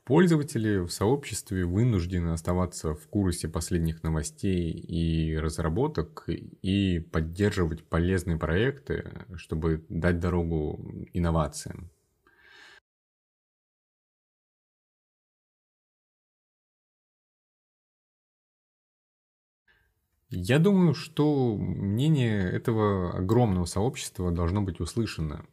Пользователи 0.05 0.79
в 0.79 0.89
сообществе 0.89 1.65
вынуждены 1.65 2.29
оставаться 2.31 2.93
в 2.93 3.07
курсе 3.07 3.47
последних 3.47 4.03
новостей 4.03 4.71
и 4.71 5.35
разработок 5.37 6.25
и 6.27 6.99
поддерживать 6.99 7.85
полезные 7.87 8.37
проекты, 8.37 9.25
чтобы 9.35 9.85
дать 9.89 10.19
дорогу 10.19 11.07
инновациям. 11.13 11.89
Я 20.31 20.59
думаю, 20.59 20.95
что 20.95 21.55
мнение 21.55 22.43
этого 22.51 23.15
огромного 23.17 23.63
сообщества 23.63 24.31
должно 24.31 24.61
быть 24.61 24.81
услышано. 24.81 25.45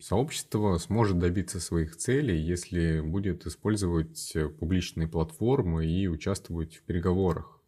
Сообщество 0.00 0.78
сможет 0.78 1.18
добиться 1.18 1.60
своих 1.60 1.94
целей, 1.96 2.40
если 2.40 3.00
будет 3.00 3.46
использовать 3.46 4.34
публичные 4.58 5.06
платформы 5.06 5.86
и 5.86 6.08
участвовать 6.08 6.76
в 6.76 6.82
переговорах. 6.84 7.60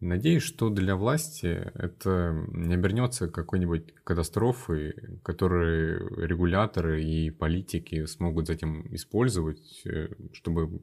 Надеюсь, 0.00 0.42
что 0.42 0.68
для 0.68 0.96
власти 0.96 1.70
это 1.74 2.44
не 2.48 2.74
обернется 2.74 3.28
какой-нибудь 3.28 3.94
катастрофой, 4.02 5.20
которые 5.22 6.26
регуляторы 6.26 7.04
и 7.04 7.30
политики 7.30 8.04
смогут 8.06 8.48
затем 8.48 8.92
использовать, 8.92 9.82
э, 9.86 10.08
чтобы 10.32 10.82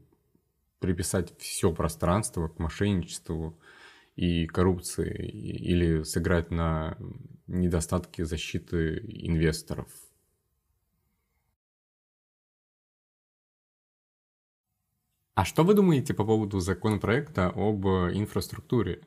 приписать 0.79 1.37
все 1.37 1.73
пространство 1.73 2.47
к 2.47 2.59
мошенничеству 2.59 3.59
и 4.19 4.47
коррупции 4.47 5.29
или 5.29 6.03
сыграть 6.03 6.51
на 6.51 6.97
недостатки 7.47 8.23
защиты 8.23 8.97
инвесторов. 9.07 9.87
А 15.35 15.45
что 15.45 15.63
вы 15.63 15.73
думаете 15.73 16.13
по 16.13 16.25
поводу 16.25 16.59
законопроекта 16.59 17.47
об 17.47 17.85
инфраструктуре? 17.87 18.99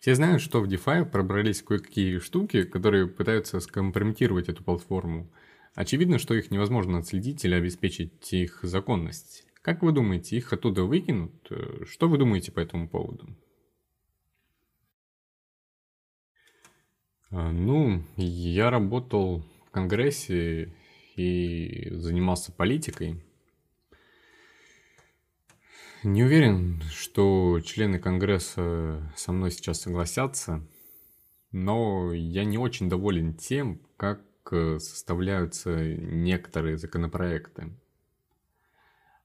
Все 0.00 0.14
знают, 0.14 0.42
что 0.42 0.60
в 0.60 0.68
DeFi 0.68 1.06
пробрались 1.06 1.62
кое-какие 1.62 2.18
штуки, 2.18 2.64
которые 2.64 3.06
пытаются 3.08 3.60
скомпрометировать 3.60 4.50
эту 4.50 4.62
платформу. 4.62 5.32
Очевидно, 5.74 6.18
что 6.18 6.34
их 6.34 6.50
невозможно 6.50 6.98
отследить 6.98 7.42
или 7.42 7.54
обеспечить 7.54 8.34
их 8.34 8.60
законность. 8.62 9.46
Как 9.62 9.82
вы 9.82 9.92
думаете, 9.92 10.36
их 10.36 10.52
оттуда 10.52 10.82
выкинут? 10.84 11.32
Э, 11.48 11.84
что 11.86 12.06
вы 12.06 12.18
думаете 12.18 12.52
по 12.52 12.60
этому 12.60 12.86
поводу? 12.86 13.34
Ну, 17.30 18.02
я 18.16 18.70
работал 18.70 19.44
в 19.66 19.70
Конгрессе 19.70 20.72
и 21.16 21.88
занимался 21.90 22.52
политикой. 22.52 23.22
Не 26.04 26.22
уверен, 26.22 26.80
что 26.90 27.60
члены 27.60 27.98
Конгресса 27.98 29.12
со 29.16 29.32
мной 29.32 29.50
сейчас 29.50 29.80
согласятся, 29.80 30.64
но 31.50 32.12
я 32.12 32.44
не 32.44 32.56
очень 32.56 32.88
доволен 32.88 33.34
тем, 33.34 33.80
как 33.96 34.22
э, 34.52 34.78
составляются 34.78 35.76
некоторые 35.96 36.78
законопроекты. 36.78 37.72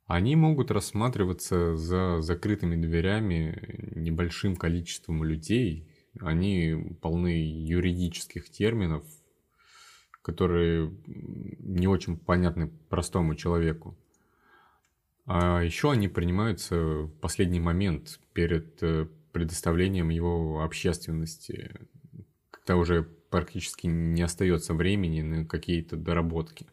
Они 0.07 0.35
могут 0.35 0.71
рассматриваться 0.71 1.75
за 1.75 2.21
закрытыми 2.21 2.75
дверями 2.75 3.91
небольшим 3.95 4.55
количеством 4.55 5.23
людей. 5.23 5.87
Они 6.19 6.95
полны 7.01 7.27
юридических 7.27 8.49
терминов, 8.49 9.03
которые 10.21 10.91
не 11.05 11.87
очень 11.87 12.17
понятны 12.17 12.71
простому 12.89 13.35
человеку. 13.35 13.97
А 15.25 15.61
еще 15.61 15.91
они 15.91 16.07
принимаются 16.07 16.75
в 16.75 17.07
последний 17.21 17.59
момент 17.59 18.19
перед 18.33 18.81
э, 18.83 19.07
предоставлением 19.31 20.09
его 20.09 20.63
общественности, 20.63 21.71
когда 22.51 22.75
уже 22.75 23.03
практически 23.03 23.87
не 23.87 24.21
остается 24.21 24.73
времени 24.73 25.21
на 25.21 25.45
какие-то 25.45 25.95
доработки. 25.95 26.67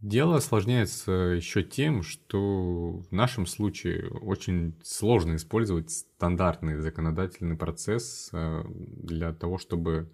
Дело 0.00 0.36
осложняется 0.36 1.12
еще 1.12 1.62
тем, 1.62 2.02
что 2.02 3.02
в 3.10 3.12
нашем 3.12 3.44
случае 3.44 4.08
очень 4.08 4.74
сложно 4.82 5.36
использовать 5.36 5.90
стандартный 5.90 6.78
законодательный 6.78 7.56
процесс 7.56 8.30
э, 8.32 8.64
для 8.66 9.34
того, 9.34 9.58
чтобы 9.58 10.10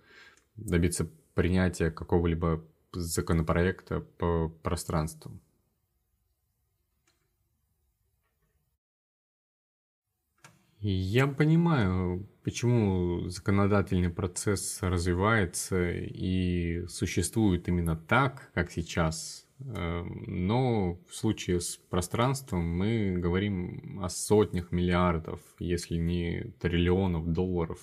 добиться 0.57 1.09
принятия 1.35 1.93
какого-либо 1.93 2.65
законопроекта 2.93 4.01
по 4.01 4.49
пространству. 4.49 5.39
Я 10.81 11.29
понимаю, 11.29 12.29
почему 12.43 13.29
законодательный 13.29 14.11
процесс 14.11 14.79
развивается 14.83 15.93
и 15.93 16.87
существует 16.89 17.69
именно 17.69 17.97
так, 17.97 18.51
как 18.53 18.73
сейчас. 18.73 19.46
Эм, 19.61 20.25
но 20.27 20.99
в 21.09 21.15
случае 21.15 21.61
с 21.61 21.77
пространством 21.77 22.65
мы 22.77 23.17
говорим 23.17 24.01
о 24.03 24.09
сотнях 24.11 24.71
миллиардов, 24.71 25.41
если 25.59 25.97
не 25.97 26.53
триллионов 26.61 27.33
долларов, 27.33 27.81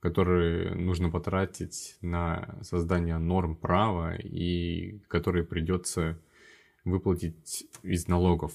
которые 0.00 0.74
нужно 0.74 1.10
потратить 1.10 1.96
на 2.02 2.58
создание 2.62 3.18
норм 3.18 3.56
права 3.56 4.14
и 4.14 5.00
которые 5.08 5.44
придется 5.44 6.18
выплатить 6.84 7.66
из 7.82 8.06
налогов. 8.06 8.52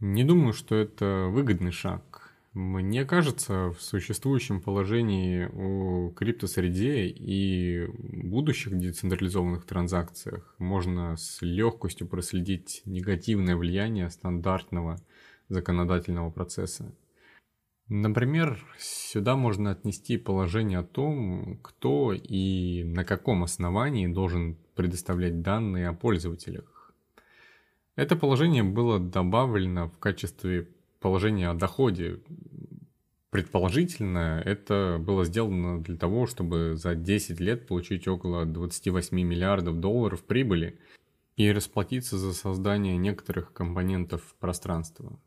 Не 0.00 0.24
думаю, 0.24 0.52
что 0.52 0.74
это 0.74 1.28
выгодный 1.30 1.72
шаг. 1.72 2.15
Мне 2.56 3.04
кажется, 3.04 3.68
в 3.68 3.82
существующем 3.82 4.62
положении 4.62 5.46
о 5.52 6.10
криптосреде 6.12 7.06
и 7.06 7.86
будущих 7.86 8.78
децентрализованных 8.78 9.66
транзакциях 9.66 10.54
можно 10.56 11.18
с 11.18 11.42
легкостью 11.42 12.08
проследить 12.08 12.80
негативное 12.86 13.56
влияние 13.56 14.08
стандартного 14.08 14.96
законодательного 15.50 16.30
процесса. 16.30 16.94
Например, 17.88 18.58
сюда 18.78 19.36
можно 19.36 19.72
отнести 19.72 20.16
положение 20.16 20.78
о 20.78 20.82
том, 20.82 21.58
кто 21.60 22.14
и 22.14 22.84
на 22.84 23.04
каком 23.04 23.42
основании 23.42 24.06
должен 24.06 24.56
предоставлять 24.74 25.42
данные 25.42 25.88
о 25.88 25.92
пользователях. 25.92 26.94
Это 27.96 28.16
положение 28.16 28.62
было 28.62 28.98
добавлено 28.98 29.90
в 29.90 29.98
качестве 29.98 30.70
положения 31.00 31.48
о 31.48 31.54
доходе. 31.54 32.20
Предположительно, 33.30 34.40
это 34.44 34.98
было 35.00 35.24
сделано 35.24 35.82
для 35.82 35.96
того, 35.96 36.26
чтобы 36.26 36.76
за 36.76 36.94
10 36.94 37.40
лет 37.40 37.66
получить 37.66 38.08
около 38.08 38.46
28 38.46 39.16
миллиардов 39.20 39.80
долларов 39.80 40.24
прибыли 40.24 40.78
и 41.36 41.52
расплатиться 41.52 42.16
за 42.16 42.32
создание 42.32 42.96
некоторых 42.96 43.52
компонентов 43.52 44.34
пространства. 44.38 45.18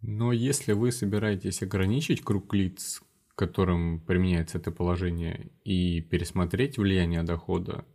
Но 0.00 0.32
если 0.32 0.72
вы 0.72 0.90
собираетесь 0.92 1.62
ограничить 1.62 2.22
круг 2.22 2.52
лиц, 2.54 3.02
которым 3.40 4.00
применяется 4.00 4.58
это 4.58 4.70
положение, 4.70 5.50
и 5.64 6.00
пересмотреть 6.00 6.76
влияние 6.76 7.22
дохода, 7.22 7.86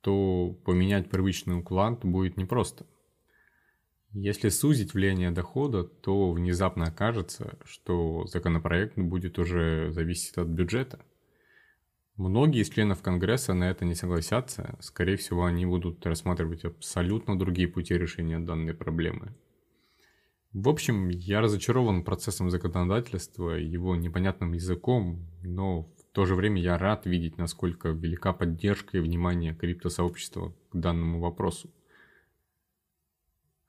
то 0.00 0.56
поменять 0.64 1.10
привычный 1.10 1.58
уклад 1.58 2.04
будет 2.04 2.36
непросто. 2.36 2.86
Если 4.14 4.50
сузить 4.50 4.92
влияние 4.92 5.30
дохода, 5.30 5.84
то 5.84 6.32
внезапно 6.32 6.84
окажется, 6.84 7.58
что 7.64 8.26
законопроект 8.26 8.98
будет 8.98 9.38
уже 9.38 9.90
зависеть 9.90 10.36
от 10.36 10.48
бюджета. 10.48 11.00
Многие 12.16 12.60
из 12.60 12.68
членов 12.68 13.00
Конгресса 13.00 13.54
на 13.54 13.70
это 13.70 13.86
не 13.86 13.94
согласятся, 13.94 14.76
скорее 14.80 15.16
всего 15.16 15.46
они 15.46 15.64
будут 15.64 16.04
рассматривать 16.04 16.64
абсолютно 16.66 17.38
другие 17.38 17.68
пути 17.68 17.94
решения 17.94 18.38
данной 18.38 18.74
проблемы. 18.74 19.34
В 20.52 20.68
общем, 20.68 21.08
я 21.08 21.40
разочарован 21.40 22.04
процессом 22.04 22.50
законодательства, 22.50 23.52
его 23.52 23.96
непонятным 23.96 24.52
языком, 24.52 25.26
но 25.42 25.84
в 25.84 26.04
то 26.12 26.26
же 26.26 26.34
время 26.34 26.60
я 26.60 26.76
рад 26.76 27.06
видеть, 27.06 27.38
насколько 27.38 27.88
велика 27.88 28.34
поддержка 28.34 28.98
и 28.98 29.00
внимание 29.00 29.54
криптосообщества 29.54 30.54
к 30.70 30.76
данному 30.76 31.20
вопросу. 31.20 31.70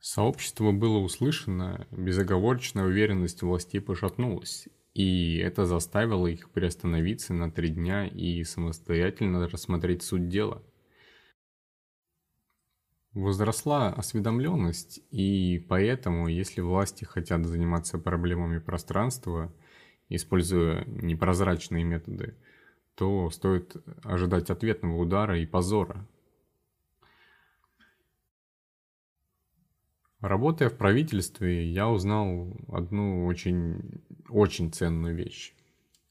Сообщество 0.06 0.74
было 0.74 0.97
услышано, 0.97 1.88
безоговорочная 1.89 2.84
уверенность 2.84 3.41
властей 3.41 3.80
пошатнулась, 3.80 4.68
и 4.93 5.38
это 5.38 5.66
заставило 5.66 6.28
их 6.28 6.49
приостановиться 6.49 7.34
на 7.34 7.49
три 7.49 7.70
дня 7.70 8.06
и 8.06 8.43
самостоятельно 8.43 9.47
рассмотреть 9.47 10.04
суть 10.04 10.28
дела. 10.28 10.62
Возросла 13.14 13.93
осведомленность, 13.93 14.99
и 15.10 15.66
поэтому, 15.70 16.28
если 16.28 16.60
власти 16.60 17.06
хотят 17.06 17.45
заниматься 17.45 17.97
проблемами 17.97 18.60
пространства– 18.60 19.51
используя 20.10 20.86
непрозрачные 20.86 21.84
методы, 21.84 22.36
то 22.95 23.30
стоит 23.32 23.76
ожидать 24.04 24.49
ответного 24.49 24.97
удара 24.97 25.39
и 25.39 25.45
позора. 25.45 26.08
Работая 30.24 30.69
в 30.69 30.78
правительстве, 30.78 31.69
я 31.69 31.89
узнал 31.89 32.55
одну 32.69 33.26
очень, 33.26 34.01
очень 34.30 34.71
ценную 34.71 35.13
вещь. 35.13 35.53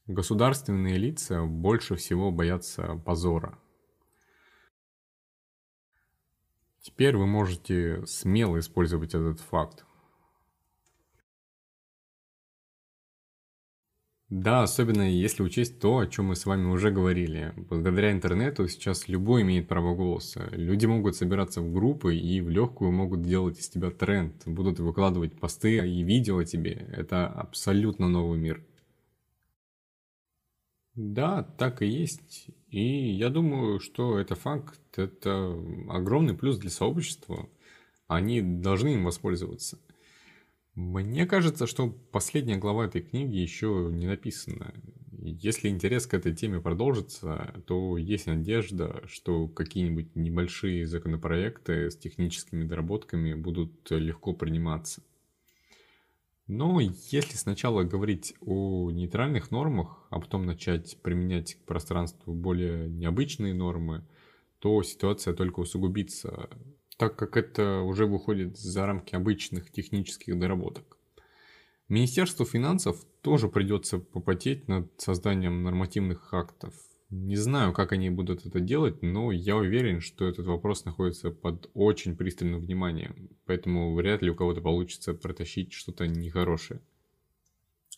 Государственные 0.05 0.99
лица 0.99 1.43
больше 1.43 1.95
всего 1.95 2.31
боятся 2.31 3.01
позора. 3.03 3.57
Теперь 6.79 7.17
вы 7.17 7.25
можете 7.25 8.05
смело 8.05 8.59
использовать 8.59 9.15
этот 9.15 9.39
факт. 9.39 9.83
Да, 14.35 14.63
особенно 14.63 15.03
если 15.03 15.43
учесть 15.43 15.79
то, 15.79 15.99
о 15.99 16.07
чем 16.07 16.25
мы 16.25 16.35
с 16.35 16.47
вами 16.47 16.65
уже 16.65 16.89
говорили. 16.89 17.53
Благодаря 17.69 18.11
интернету 18.11 18.67
сейчас 18.67 19.07
любой 19.07 19.43
имеет 19.43 19.67
право 19.67 19.95
голоса. 19.95 20.49
Люди 20.53 20.87
могут 20.87 21.15
собираться 21.15 21.61
в 21.61 21.71
группы 21.71 22.15
и 22.15 22.41
в 22.41 22.49
легкую 22.49 22.91
могут 22.91 23.21
делать 23.21 23.59
из 23.59 23.69
тебя 23.69 23.91
тренд. 23.91 24.33
Будут 24.47 24.79
выкладывать 24.79 25.39
посты 25.39 25.87
и 25.87 26.01
видео 26.01 26.39
о 26.39 26.45
тебе. 26.45 26.71
Это 26.71 27.27
абсолютно 27.27 28.09
новый 28.09 28.39
мир. 28.39 28.65
Да, 30.95 31.43
так 31.43 31.83
и 31.83 31.85
есть. 31.85 32.47
И 32.69 33.11
я 33.11 33.29
думаю, 33.29 33.79
что 33.79 34.17
это 34.17 34.33
факт, 34.33 34.81
это 34.97 35.55
огромный 35.89 36.33
плюс 36.33 36.57
для 36.57 36.71
сообщества. 36.71 37.47
Они 38.07 38.41
должны 38.41 38.95
им 38.95 39.03
воспользоваться. 39.03 39.77
Мне 40.75 41.27
кажется, 41.27 41.67
что 41.67 41.89
последняя 42.11 42.57
глава 42.57 42.85
этой 42.85 43.01
книги 43.01 43.37
еще 43.37 43.89
не 43.91 44.07
написана. 44.07 44.73
Если 45.11 45.69
интерес 45.69 46.07
к 46.07 46.15
этой 46.15 46.35
теме 46.35 46.59
продолжится, 46.59 47.53
то 47.67 47.97
есть 47.97 48.25
надежда, 48.25 49.03
что 49.07 49.47
какие-нибудь 49.47 50.15
небольшие 50.15 50.87
законопроекты 50.87 51.91
с 51.91 51.95
техническими 51.95 52.65
доработками 52.65 53.35
будут 53.35 53.89
легко 53.91 54.33
приниматься. 54.33 55.03
Но 56.47 56.81
если 56.81 57.37
сначала 57.37 57.83
говорить 57.83 58.33
о 58.41 58.91
нейтральных 58.91 59.51
нормах, 59.51 60.05
а 60.09 60.19
потом 60.19 60.45
начать 60.45 60.97
применять 61.01 61.55
к 61.55 61.65
пространству 61.65 62.33
более 62.33 62.89
необычные 62.89 63.53
нормы, 63.53 64.03
то 64.59 64.81
ситуация 64.83 65.33
только 65.33 65.61
усугубится 65.61 66.49
так 66.97 67.15
как 67.15 67.37
это 67.37 67.81
уже 67.81 68.05
выходит 68.05 68.57
за 68.57 68.85
рамки 68.85 69.15
обычных 69.15 69.71
технических 69.71 70.37
доработок. 70.37 70.97
Министерству 71.89 72.45
финансов 72.45 73.03
тоже 73.21 73.49
придется 73.49 73.99
попотеть 73.99 74.67
над 74.67 74.89
созданием 74.97 75.63
нормативных 75.63 76.33
актов. 76.33 76.73
Не 77.09 77.35
знаю, 77.35 77.73
как 77.73 77.91
они 77.91 78.09
будут 78.09 78.45
это 78.45 78.59
делать, 78.59 79.03
но 79.03 79.31
я 79.31 79.55
уверен, 79.55 80.01
что 80.01 80.27
этот 80.27 80.47
вопрос 80.47 80.85
находится 80.85 81.29
под 81.29 81.69
очень 81.75 82.15
пристальным 82.15 82.59
вниманием, 82.59 83.29
поэтому 83.45 83.93
вряд 83.93 84.23
ли 84.23 84.31
у 84.31 84.35
кого-то 84.35 84.61
получится 84.61 85.13
протащить 85.13 85.73
что-то 85.73 86.07
нехорошее. 86.07 86.81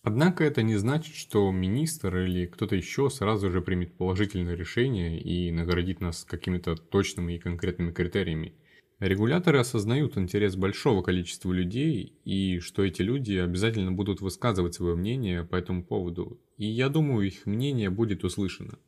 Однако 0.04 0.44
это 0.44 0.62
не 0.62 0.76
значит, 0.76 1.16
что 1.16 1.52
министр 1.52 2.18
или 2.18 2.46
кто-то 2.46 2.76
еще 2.76 3.10
сразу 3.10 3.50
же 3.50 3.62
примет 3.62 3.98
положительное 3.98 4.56
решение 4.56 5.20
и 5.20 5.52
наградит 5.52 6.02
нас 6.02 6.26
какими-то 6.26 6.76
точными 6.76 7.34
и 7.34 7.40
конкретными 7.40 7.92
критериями. 7.92 8.54
Регуляторы 9.00 9.60
осознают 9.60 10.18
интерес 10.18 10.56
большого 10.56 11.02
количества 11.02 11.52
людей 11.52 12.18
и 12.24 12.60
что 12.60 12.84
эти 12.84 13.02
люди 13.02 13.34
обязательно 13.34 13.92
будут 13.92 14.22
высказывать 14.22 14.76
свое 14.76 14.96
мнение 14.96 15.44
по 15.44 15.58
этому 15.58 15.84
поводу. 15.84 16.40
И 16.58 16.66
я 16.66 16.88
думаю, 16.88 17.28
их 17.28 17.46
мнение 17.46 17.90
будет 17.90 18.24
услышано. 18.24 18.80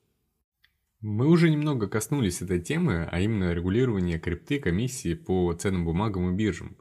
Мы 1.02 1.28
уже 1.28 1.50
немного 1.50 1.88
коснулись 1.88 2.42
этой 2.42 2.62
темы, 2.62 3.08
а 3.12 3.20
именно 3.20 3.54
регулирования 3.54 4.18
крипты 4.18 4.60
комиссии 4.60 5.14
по 5.14 5.54
ценным 5.54 5.84
бумагам 5.84 6.32
и 6.32 6.34
биржам. 6.34 6.78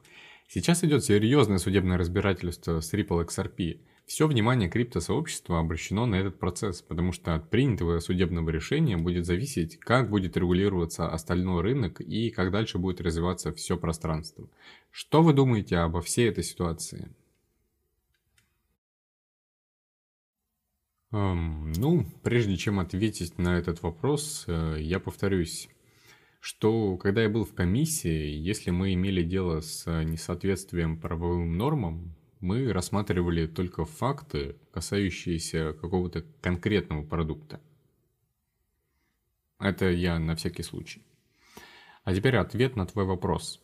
Сейчас 0.47 0.83
идет 0.85 1.03
серьезное 1.03 1.57
судебное 1.57 1.97
разбирательство 1.97 2.79
с 2.79 2.93
Ripple 2.93 3.27
XRP– 3.27 3.81
все 4.07 4.25
внимание 4.25 4.69
криптосообщества 4.69 5.59
обращено 5.59 6.05
на 6.05 6.15
этот 6.15 6.39
процесс, 6.39 6.81
потому 6.81 7.11
что 7.11 7.35
от 7.35 7.49
принятого 7.49 7.99
судебного 7.99 8.49
решения 8.49 8.95
будет 8.95 9.25
зависеть, 9.25 9.77
как 9.77 10.09
будет 10.09 10.37
регулироваться 10.37 11.09
остальной 11.09 11.61
рынок 11.61 11.99
и 11.99 12.29
как 12.29 12.51
дальше 12.51 12.77
будет 12.77 13.01
развиваться 13.01 13.53
все 13.53 13.77
пространство. 13.77 14.49
Что 14.91 15.21
вы 15.21 15.33
думаете 15.33 15.77
обо 15.79 16.01
всей 16.01 16.29
этой 16.29 16.45
ситуации? 16.45 17.13
Эм, 21.11 21.73
ну, 21.73 22.05
прежде 22.23 22.55
чем 22.55 22.79
ответить 22.79 23.37
на 23.37 23.57
этот 23.59 23.81
вопрос, 23.81 24.45
э, 24.47 24.77
я 24.79 25.01
повторюсь, 25.01 25.67
что 26.39 26.95
когда 26.95 27.23
я 27.23 27.29
был 27.29 27.43
в 27.43 27.53
комиссии, 27.53 28.29
если 28.37 28.71
мы 28.71 28.93
имели 28.93 29.21
дело 29.21 29.59
с 29.59 29.85
несоответствием 29.85 30.97
правовым 30.97 31.57
нормам, 31.57 32.16
мы 32.39 32.71
рассматривали 32.71 33.47
только 33.47 33.85
факты, 33.85 34.57
касающиеся 34.71 35.73
какого-то 35.73 36.23
конкретного 36.41 37.03
продукта. 37.03 37.61
Это 39.59 39.89
я 39.89 40.19
на 40.19 40.35
всякий 40.35 40.63
случай. 40.63 41.03
А 42.03 42.13
теперь 42.13 42.37
ответ 42.37 42.75
на 42.75 42.85
твой 42.85 43.05
вопрос. 43.05 43.61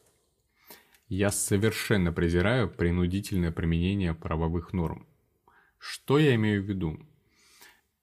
Я 1.07 1.29
совершенно 1.29 2.11
презираю 2.11 2.69
принудительное 2.69 3.51
применение 3.51 4.13
правовых 4.13 4.73
норм. 4.73 5.07
Что 5.77 6.17
я 6.17 6.33
имею 6.35 6.63
в 6.63 6.65
виду? 6.65 6.99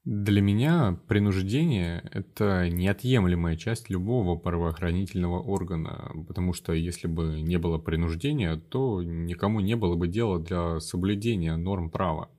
Для 0.03 0.41
меня 0.41 0.99
принуждение– 1.07 2.01
это 2.11 2.69
неотъемлемая 2.71 3.55
часть 3.55 3.91
любого 3.91 4.35
правоохранительного 4.35 5.39
органа, 5.39 6.11
потому 6.27 6.53
что 6.53 6.73
если 6.73 7.05
бы 7.07 7.39
не 7.41 7.57
было 7.57 7.77
принуждения, 7.77 8.55
то 8.55 9.03
никому 9.03 9.59
не 9.59 9.75
было 9.75 9.95
бы 9.95 10.07
дела 10.07 10.39
для 10.39 10.79
соблюдения 10.79 11.55
норм 11.55 11.91
права. 11.91 12.31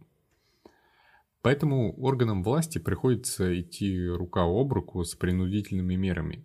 Поэтому 1.41 1.95
органам 2.03 2.43
власти 2.43 2.79
приходится 2.79 3.61
идти 3.61 4.09
рука 4.09 4.43
об 4.43 4.73
руку 4.73 5.05
с 5.05 5.15
принудительными 5.15 5.95
мерами. 5.95 6.45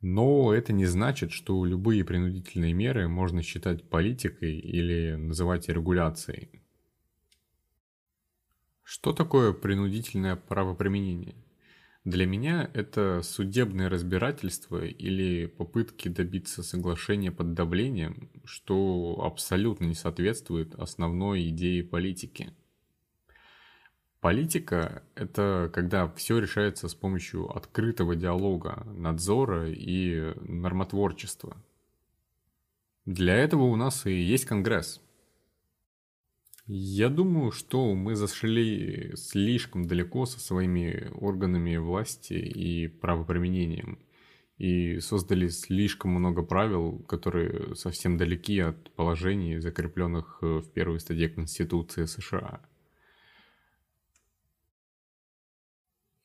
Но 0.00 0.54
это 0.54 0.72
не 0.72 0.86
значит, 0.86 1.30
что 1.30 1.62
любые 1.66 2.04
принудительные 2.04 2.72
меры 2.72 3.06
можно 3.06 3.42
считать 3.42 3.86
политикой 3.90 4.58
или 4.58 5.16
называть 5.16 5.68
регуляцией. 5.68 6.62
Что 8.88 9.12
такое 9.12 9.52
принудительное 9.52 10.36
правоприменение? 10.36 11.34
Для 12.04 12.24
меня 12.24 12.70
это 12.72 13.20
судебное 13.24 13.88
разбирательство 13.88 14.84
или 14.84 15.46
попытки 15.46 16.06
добиться 16.06 16.62
соглашения 16.62 17.32
под 17.32 17.52
давлением, 17.52 18.30
что 18.44 19.22
абсолютно 19.24 19.86
не 19.86 19.96
соответствует 19.96 20.76
основной 20.76 21.48
идее 21.48 21.82
политики. 21.82 22.54
Политика– 24.20 25.02
это 25.16 25.68
когда 25.74 26.06
все 26.12 26.38
решается 26.38 26.86
с 26.86 26.94
помощью 26.94 27.50
открытого 27.56 28.14
диалога, 28.14 28.86
надзора 28.86 29.68
и 29.68 30.32
нормотворчества. 30.48 31.56
Для 33.04 33.34
этого 33.34 33.64
у 33.64 33.74
нас 33.74 34.06
и 34.06 34.12
есть 34.12 34.44
Конгресс– 34.44 35.00
я 36.66 37.08
думаю, 37.08 37.52
что 37.52 37.94
мы 37.94 38.16
зашли 38.16 39.12
слишком 39.14 39.86
далеко 39.86 40.26
со 40.26 40.40
своими 40.40 41.10
органами 41.14 41.76
власти 41.76 42.34
и 42.34 42.88
правоприменением. 42.88 44.00
И 44.58 45.00
создали 45.00 45.48
слишком 45.48 46.12
много 46.12 46.42
правил, 46.42 46.98
которые 47.00 47.76
совсем 47.76 48.16
далеки 48.16 48.58
от 48.58 48.90
положений, 48.94 49.58
закрепленных 49.58 50.38
в 50.40 50.64
первой 50.70 50.98
стадии 50.98 51.26
Конституции 51.26 52.06
США. 52.06 52.60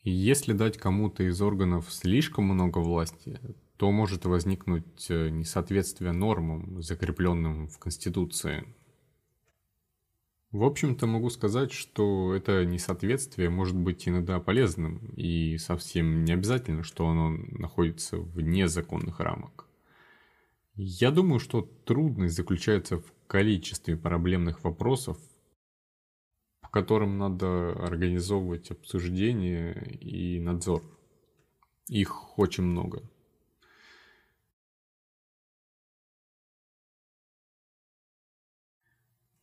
Если 0.03 0.53
дать 0.53 0.77
кому-то 0.77 1.23
из 1.23 1.39
органов 1.41 1.93
слишком 1.93 2.45
много 2.45 2.79
власти, 2.79 3.39
то 3.77 3.91
может 3.91 4.25
возникнуть 4.25 5.09
несоответствие 5.09 6.13
нормам, 6.13 6.81
закрепленным 6.81 7.67
в 7.67 7.77
Конституции– 7.77 8.65
в 10.51 10.63
общем-то, 10.63 11.07
могу 11.07 11.29
сказать, 11.29 11.71
что 11.71 12.33
это 12.35 12.65
несоответствие 12.65 13.49
может 13.49 13.77
быть 13.77 14.07
иногда 14.07 14.39
полезным, 14.39 14.97
и 15.15 15.57
совсем 15.57 16.25
не 16.25 16.33
обязательно, 16.33 16.83
что 16.83 17.07
оно 17.07 17.29
находится 17.29 18.17
вне 18.17 18.67
законных 18.67 19.19
рамок. 19.21 19.67
Я 20.75 21.11
думаю, 21.11 21.39
что 21.39 21.61
трудность 21.61 22.35
заключается 22.35 22.97
в 22.97 23.13
количестве 23.27 23.95
проблемных 23.95 24.63
вопросов, 24.63 25.17
по 26.59 26.67
которым 26.69 27.17
надо 27.17 27.71
организовывать 27.71 28.71
обсуждение 28.71 29.97
и 30.01 30.39
надзор. 30.39 30.83
Их 31.87 32.37
очень 32.37 32.63
много. 32.63 33.03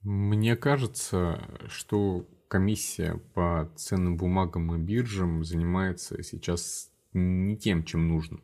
Мне 0.09 0.57
кажется, 0.57 1.47
что 1.69 2.27
комиссия 2.49 3.21
по 3.35 3.71
ценным 3.77 4.17
бумагам 4.17 4.75
и 4.75 4.79
биржам 4.79 5.45
занимается 5.45 6.23
сейчас 6.23 6.91
не 7.13 7.59
тем, 7.59 7.85
чем 7.85 8.09
нужно. 8.09 8.41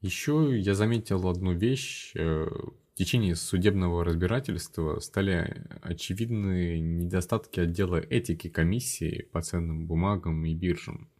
Еще 0.00 0.58
я 0.58 0.74
заметил 0.74 1.28
одну 1.28 1.52
вещь. 1.52 2.12
Э, 2.14 2.46
в 2.46 2.94
течение 2.94 3.34
судебного 3.34 4.02
разбирательства 4.02 4.98
стали 5.00 5.62
очевидны 5.82 6.80
недостатки 6.80 7.60
отдела 7.60 7.96
этики 7.96 8.48
комиссии 8.48 9.28
по 9.30 9.42
ценным 9.42 9.86
бумагам 9.86 10.42
и 10.46 10.54
биржам. 10.54 11.10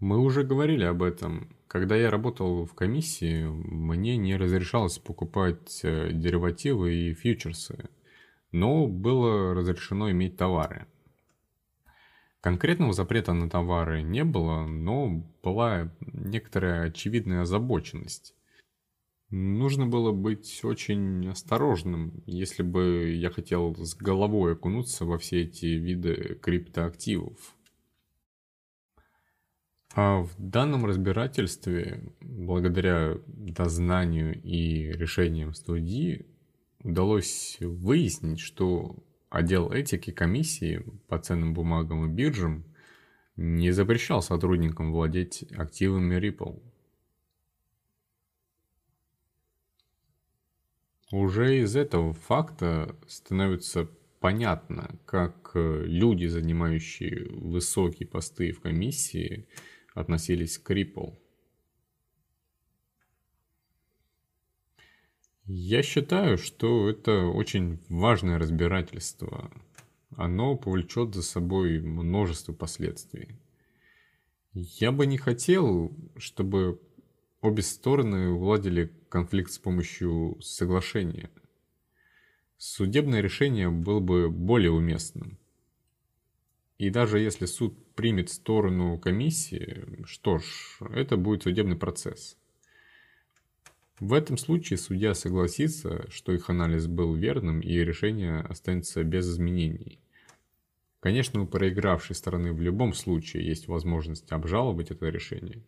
Мы 0.00 0.18
уже 0.18 0.42
говорили 0.42 0.82
об 0.82 1.04
этом. 1.04 1.56
Когда 1.72 1.96
я 1.96 2.10
работал 2.10 2.66
в 2.66 2.74
комиссии, 2.74 3.44
мне 3.46 4.18
не 4.18 4.36
разрешалось 4.36 4.98
покупать 4.98 5.80
э, 5.82 6.10
деривативы 6.12 6.94
и 6.94 7.14
фьючерсы, 7.14 7.88
но 8.50 8.86
было 8.86 9.54
разрешено 9.54 10.10
иметь 10.10 10.36
товары. 10.36 10.86
Конкретного 12.42 12.92
запрета 12.92 13.32
на 13.32 13.48
товары 13.48 14.02
не 14.02 14.22
было, 14.22 14.66
но 14.66 15.24
была 15.42 15.90
некоторая 16.02 16.88
очевидная 16.88 17.40
озабоченность. 17.40 18.34
Нужно 19.30 19.86
было 19.86 20.12
быть 20.12 20.60
очень 20.64 21.26
осторожным, 21.26 22.22
если 22.26 22.62
бы 22.62 23.14
я 23.14 23.30
хотел 23.30 23.74
с 23.76 23.94
головой 23.94 24.52
окунуться 24.52 25.06
во 25.06 25.16
все 25.16 25.44
эти 25.44 25.64
виды 25.64 26.38
криптоактивов. 26.42 27.56
А 29.94 30.22
в 30.22 30.30
данном 30.38 30.86
разбирательстве, 30.86 32.02
благодаря 32.20 33.18
дознанию 33.26 34.40
и 34.42 34.90
решениям 34.92 35.52
студии, 35.52 36.24
удалось 36.82 37.58
выяснить, 37.60 38.40
что 38.40 38.96
отдел 39.28 39.70
этики 39.70 40.10
комиссии 40.10 40.82
по 41.08 41.18
ценным 41.18 41.52
бумагам 41.52 42.06
и 42.06 42.08
биржам 42.08 42.64
не 43.36 43.70
запрещал 43.70 44.22
сотрудникам 44.22 44.92
владеть 44.92 45.44
активами 45.52 46.16
Ripple. 46.16 46.62
Уже 51.10 51.58
из 51.58 51.76
этого 51.76 52.14
факта 52.14 52.96
становится 53.06 53.90
понятно, 54.20 54.98
как 55.04 55.50
люди, 55.54 56.24
занимающие 56.26 57.28
высокие 57.28 58.08
посты 58.08 58.52
в 58.52 58.60
комиссии, 58.60 59.46
относились 59.94 60.58
к 60.58 60.70
Ripple. 60.70 61.18
Я 65.44 65.82
считаю, 65.82 66.38
что 66.38 66.88
это 66.88 67.26
очень 67.26 67.80
важное 67.88 68.38
разбирательство. 68.38 69.50
Оно 70.16 70.56
повлечет 70.56 71.14
за 71.14 71.22
собой 71.22 71.80
множество 71.80 72.52
последствий. 72.52 73.40
Я 74.52 74.92
бы 74.92 75.06
не 75.06 75.18
хотел, 75.18 75.90
чтобы 76.16 76.80
обе 77.40 77.62
стороны 77.62 78.28
уладили 78.28 78.92
конфликт 79.08 79.50
с 79.50 79.58
помощью 79.58 80.38
соглашения. 80.40 81.30
судебное 82.56 83.20
решение 83.20 83.70
было 83.70 83.98
бы 83.98 84.30
более 84.30 84.70
уместным. 84.70 85.38
И 86.78 86.90
даже 86.90 87.18
если 87.18 87.46
суд 87.46 87.76
примет 87.94 88.30
сторону 88.30 88.98
комиссии, 88.98 90.04
что 90.04 90.38
ж, 90.38 90.78
это 90.90 91.16
будет 91.16 91.42
судебный 91.44 91.76
процесс. 91.76 92.36
В 94.00 94.14
этом 94.14 94.36
случае 94.36 94.78
судья 94.78 95.14
согласится, 95.14 96.10
что 96.10 96.32
их 96.32 96.50
анализ 96.50 96.86
был 96.88 97.14
верным 97.14 97.60
и 97.60 97.72
решение 97.72 98.40
останется 98.40 99.04
без 99.04 99.30
изменений. 99.30 100.00
Конечно, 100.98 101.42
у 101.42 101.46
проигравшей 101.46 102.16
стороны 102.16 102.52
в 102.52 102.60
любом 102.60 102.94
случае 102.94 103.46
есть 103.46 103.68
возможность 103.68 104.30
обжаловать 104.32 104.90
это 104.90 105.08
решение. 105.08 105.62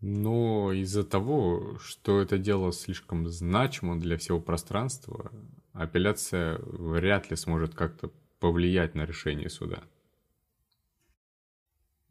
Но 0.00 0.72
из-за 0.72 1.04
того, 1.04 1.78
что 1.80 2.20
это 2.20 2.36
дело 2.36 2.72
слишком 2.72 3.28
значимо 3.28 4.00
для 4.00 4.16
всего 4.16 4.40
пространства, 4.40 5.30
апелляция 5.72 6.58
вряд 6.62 7.30
ли 7.30 7.36
сможет 7.36 7.74
как-то 7.74 8.10
повлиять 8.40 8.94
на 8.94 9.06
решение 9.06 9.48
суда. 9.48 9.84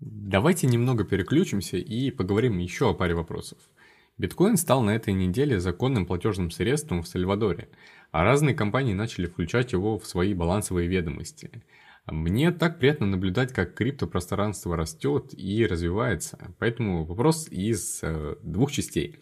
Давайте 0.01 0.67
немного 0.67 1.05
переключимся 1.05 1.77
и 1.77 2.11
поговорим 2.11 2.57
еще 2.57 2.89
о 2.89 2.93
паре 2.93 3.15
вопросов. 3.15 3.57
Биткоин 4.17 4.57
стал 4.57 4.83
на 4.83 4.91
этой 4.91 5.13
неделе 5.13 5.59
законным 5.59 6.05
платежным 6.05 6.51
средством 6.51 7.01
в 7.01 7.07
Сальвадоре, 7.07 7.69
а 8.11 8.23
разные 8.23 8.53
компании 8.53 8.93
начали 8.93 9.27
включать 9.27 9.71
его 9.71 9.97
в 9.97 10.05
свои 10.05 10.33
балансовые 10.33 10.87
ведомости– 10.87 11.63
мне 12.07 12.51
так 12.51 12.79
приятно 12.79 13.05
наблюдать, 13.05 13.53
как 13.53 13.75
криптопространство 13.75 14.75
растет 14.75 15.33
и 15.37 15.65
развивается. 15.65 16.53
Поэтому 16.57 17.05
вопрос 17.05 17.47
из 17.49 17.99
э, 18.01 18.35
двух 18.41 18.71
частей. 18.71 19.19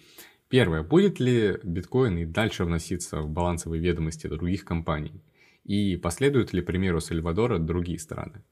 Первое. 0.48 0.82
Будет 0.82 1.20
ли 1.20 1.58
биткоин 1.62 2.18
и 2.18 2.26
дальше 2.26 2.64
вноситься 2.64 3.22
в 3.22 3.30
балансовые 3.30 3.82
ведомости 3.82 4.28
других 4.28 4.64
компаний? 4.64 5.22
И 5.66 5.98
последуют 5.98 6.54
ли 6.54 6.62
примеру 6.62 7.02
Сальвадора 7.02 7.60
другие 7.60 8.00
страны? 8.00 8.44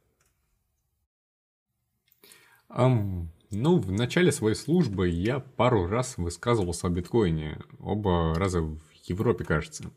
Um, 2.70 3.28
ну, 3.50 3.80
в 3.80 3.92
начале 3.92 4.32
своей 4.32 4.56
службы 4.56 5.08
я 5.08 5.40
пару 5.40 5.88
раз 5.88 6.18
высказывался 6.18 6.88
о 6.88 6.90
биткоине. 6.90 7.60
Оба 7.80 8.36
раза 8.36 8.62
в 8.62 8.80
Европе, 9.06 9.46
кажется. 9.46 9.90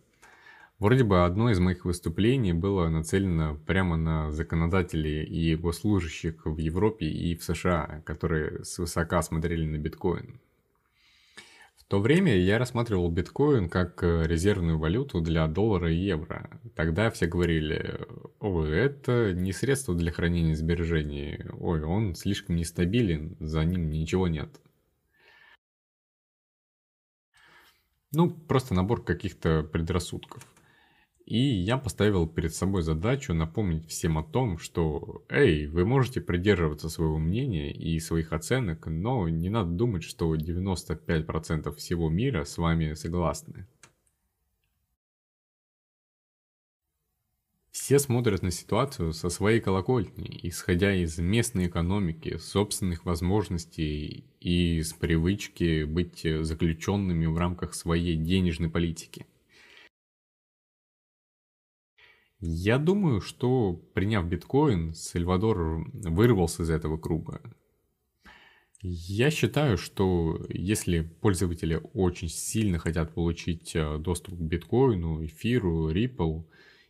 Вроде 0.79 1.05
бы 1.05 1.25
одно 1.25 1.51
из 1.51 1.59
моих 1.59 1.85
выступлений 1.85 2.53
было 2.53 2.89
нацелено 2.89 3.59
прямо 3.67 3.97
на 3.97 4.31
законодателей 4.31 5.25
и 5.25 5.55
госслужащих 5.57 6.47
в 6.47 6.57
Европе 6.57 7.07
и 7.07 7.35
в 7.35 7.43
США, 7.45 8.03
которые 8.07 8.65
свысока 8.65 9.21
смотрели 9.21 9.67
на 9.67 9.77
биткоин. 9.77 10.41
То 11.91 11.99
время 11.99 12.37
я 12.37 12.59
рассматривал 12.59 13.11
биткоин 13.11 13.69
как 13.69 14.05
э, 14.05 14.23
резервную 14.25 14.79
валюту 14.79 15.21
для 15.21 15.49
доллара 15.49 15.93
и 15.93 15.97
евро. 15.97 16.61
Тогда 16.77 17.11
все 17.11 17.27
говорили, 17.27 18.07
ой, 18.39 18.71
это 18.71 19.33
не 19.35 19.53
средство 19.53 19.97
для 19.97 20.13
хранения 20.13 20.55
сбережений, 20.55 21.45
ой, 21.59 21.83
он 21.83 22.15
слишком 22.15 22.55
нестабилен, 22.55 23.37
за 23.41 23.65
ним 23.65 23.91
ничего 23.91 24.29
нет. 24.29 24.61
Ну, 28.13 28.31
просто 28.31 28.73
набор 28.73 29.03
каких-то 29.03 29.65
предрассудков. 29.65 30.47
И 31.31 31.39
я 31.39 31.79
поставил 31.79 32.27
перед 32.27 32.53
собой 32.57 32.83
задачу 32.83 33.33
напомнить 33.35 33.87
всем 33.87 34.19
о 34.19 34.25
том, 34.25 34.59
что, 34.59 35.25
эй, 35.29 35.69
вы 35.69 35.85
можете 35.85 36.21
придерживаться 36.21 36.89
своего 36.89 37.19
мнения 37.19 37.73
и 37.73 38.01
своих 38.01 38.33
оценок, 38.33 38.89
но 38.89 39.29
не 39.29 39.49
надо 39.49 39.71
думать, 39.71 40.03
что 40.03 40.35
95% 40.35 41.73
всего 41.77 42.11
мира 42.11 42.43
с 42.43 42.59
вами 42.59 42.95
согласны. 42.95 43.69
Все 47.71 48.01
смотрят 48.01 48.43
на 48.43 48.51
ситуацию 48.51 49.13
со 49.13 49.29
своей 49.29 49.61
колокольни, 49.61 50.41
исходя 50.43 50.93
из 50.93 51.17
местной 51.19 51.69
экономики, 51.69 52.39
собственных 52.39 53.05
возможностей 53.05 54.25
и 54.41 54.83
с 54.83 54.93
привычки 54.95 55.85
быть 55.85 56.27
заключенными 56.41 57.27
в 57.27 57.39
рамках 57.39 57.75
своей 57.75 58.17
денежной 58.17 58.69
политики. 58.69 59.27
Я 62.41 62.79
думаю, 62.79 63.21
что 63.21 63.75
приняв 63.93 64.27
биткоин, 64.27 64.95
Сальвадор 64.95 65.87
вырвался 65.93 66.63
из 66.63 66.71
этого 66.71 66.97
круга. 66.97 67.43
Я 68.83 69.31
считаю, 69.31 69.77
что 69.77 70.41
если 70.49 71.01
пользователи 71.01 71.83
очень 71.93 72.31
сильно 72.31 72.79
хотят 72.79 73.13
получить 73.13 73.73
э, 73.77 73.99
доступ 73.99 74.39
к 74.39 74.41
биткоину, 74.41 75.23
эфиру, 75.27 75.93
Ripple 75.93 76.47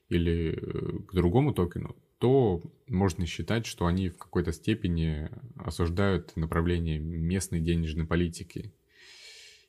или 0.09 0.53
э, 0.53 0.99
к 1.09 1.13
другому 1.13 1.53
токену, 1.53 1.97
то 2.19 2.63
можно 2.87 3.27
считать, 3.27 3.67
что 3.67 3.87
они 3.87 4.09
в 4.11 4.19
какой-то 4.19 4.53
степени 4.53 5.31
осуждают 5.57 6.37
направление 6.37 7.01
местной 7.01 7.61
денежной 7.61 8.07
политики. 8.07 8.73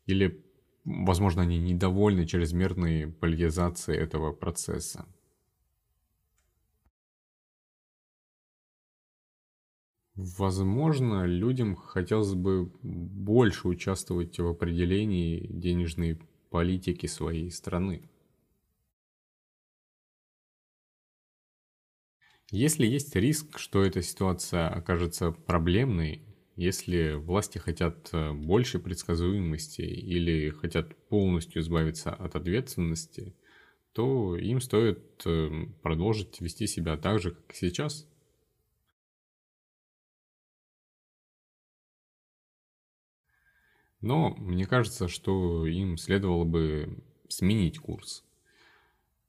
Или, 0.05 0.43
возможно, 0.85 1.41
они 1.41 1.57
недовольны 1.57 2.27
чрезмерной 2.27 3.07
политизацией 3.07 3.97
этого 3.97 4.31
процесса. 4.31 5.07
Возможно, 10.15 11.25
людям 11.25 11.75
хотелось 11.75 12.33
бы 12.33 12.65
больше 12.83 13.67
участвовать 13.67 14.39
в 14.39 14.47
определении 14.47 15.47
денежной 15.47 16.19
политики 16.49 17.05
своей 17.05 17.49
страны. 17.49 18.09
Если 22.51 22.85
есть 22.85 23.15
риск, 23.15 23.57
что 23.57 23.83
эта 23.83 24.01
ситуация 24.01 24.67
окажется 24.67 25.31
проблемной, 25.31 26.21
если 26.57 27.13
власти 27.13 27.57
хотят 27.57 28.09
э, 28.11 28.33
больше 28.33 28.77
предсказуемости 28.79 29.81
или 29.81 30.49
хотят 30.49 30.95
полностью 31.07 31.61
избавиться 31.61 32.13
от 32.13 32.35
ответственности, 32.35 33.33
то 33.93 34.35
им 34.35 34.59
стоит 34.59 35.23
э, 35.25 35.49
продолжить 35.81 36.41
вести 36.41 36.67
себя 36.67 36.97
так 36.97 37.21
же, 37.21 37.31
как 37.31 37.53
и 37.53 37.55
сейчас– 37.55 38.05
Но 44.01 44.35
мне 44.35 44.65
кажется, 44.65 45.07
что 45.07 45.65
им 45.65 45.97
следовало 45.97 46.43
бы 46.43 46.97
сменить 47.29 47.79
курс. 47.79 48.23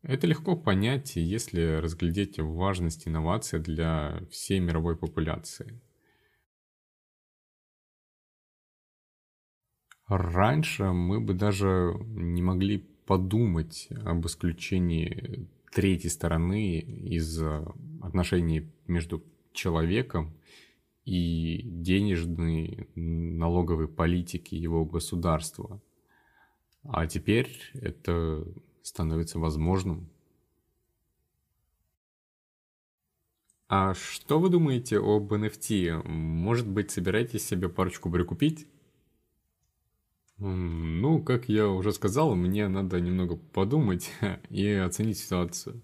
Это 0.02 0.26
легко 0.26 0.56
понять, 0.56 1.16
если 1.16 1.76
разглядеть 1.76 2.38
важность 2.40 3.06
инноваций 3.06 3.60
для 3.60 4.20
всей 4.30 4.58
мировой 4.58 4.96
популяции. 4.96 5.80
Раньше 10.08 10.84
мы 10.92 11.20
бы 11.20 11.34
даже 11.34 11.94
не 12.06 12.42
могли 12.42 12.78
подумать 13.06 13.88
об 14.04 14.26
исключении 14.26 15.48
третьей 15.70 16.10
стороны 16.10 16.80
из 16.80 17.40
отношений 18.02 18.70
между 18.86 19.22
человеком 19.52 20.34
и 21.04 21.62
денежной 21.64 22.88
налоговой 22.94 23.88
политики 23.88 24.54
его 24.54 24.84
государства. 24.84 25.80
А 26.84 27.06
теперь 27.06 27.56
это 27.74 28.46
становится 28.82 29.38
возможным. 29.38 30.08
А 33.68 33.94
что 33.94 34.38
вы 34.38 34.50
думаете 34.50 34.98
об 34.98 35.32
NFT? 35.32 36.06
Может 36.06 36.68
быть, 36.68 36.90
собираетесь 36.90 37.46
себе 37.46 37.68
парочку 37.68 38.10
прикупить? 38.10 38.66
Ну, 40.36 41.22
как 41.22 41.48
я 41.48 41.68
уже 41.68 41.92
сказал, 41.92 42.34
мне 42.34 42.68
надо 42.68 43.00
немного 43.00 43.36
подумать 43.36 44.10
и 44.50 44.68
оценить 44.72 45.18
ситуацию. 45.18 45.80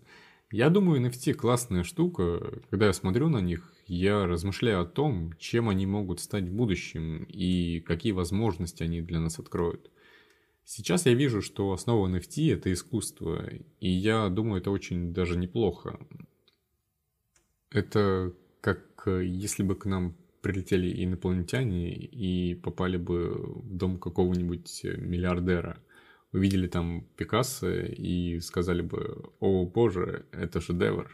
Я 0.51 0.69
думаю, 0.69 1.01
NFT 1.01 1.35
классная 1.35 1.85
штука. 1.85 2.61
Когда 2.69 2.87
я 2.87 2.93
смотрю 2.93 3.29
на 3.29 3.41
них, 3.41 3.73
я 3.89 4.27
размышляю 4.27 4.83
о 4.83 4.87
том, 4.87 5.33
чем 5.39 5.69
они 5.69 5.87
могут 5.87 6.21
стать 6.21 6.45
в 6.45 6.53
будущем 6.53 7.25
и 7.25 7.81
какие 7.81 8.13
возможности 8.13 8.83
они 8.83 9.01
для 9.03 9.21
нас 9.21 9.39
откроют. 9.39 9.91
Сейчас 10.65 11.07
я 11.07 11.15
вижу, 11.15 11.43
что 11.43 11.73
основа 11.73 12.09
NFT– 12.09 12.53
это 12.55 12.73
искусство, 12.73 13.49
и 13.81 13.91
я 13.91 14.29
думаю, 14.29 14.61
это 14.61 14.71
очень 14.71 15.13
даже 15.15 15.37
неплохо. 15.37 15.99
Это 17.71 18.35
как 18.61 19.07
если 19.07 19.63
бы 19.63 19.75
к 19.77 19.87
нам 19.87 20.17
прилетели 20.43 21.05
инопланетяне 21.05 21.95
и 21.95 22.55
попали 22.55 22.97
бы 22.97 23.35
в 23.35 23.77
дом 23.77 23.99
какого-нибудь 23.99 24.85
миллиардера. 24.85 25.83
Увидели 26.33 26.69
там 26.69 27.07
Пикассо 27.17 27.71
и 27.71 28.39
сказали 28.41 28.83
бы, 28.83 29.33
о 29.41 29.65
боже, 29.65 30.27
это 30.33 30.61
шедевр. 30.61 31.11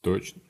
Точно. 0.00 0.40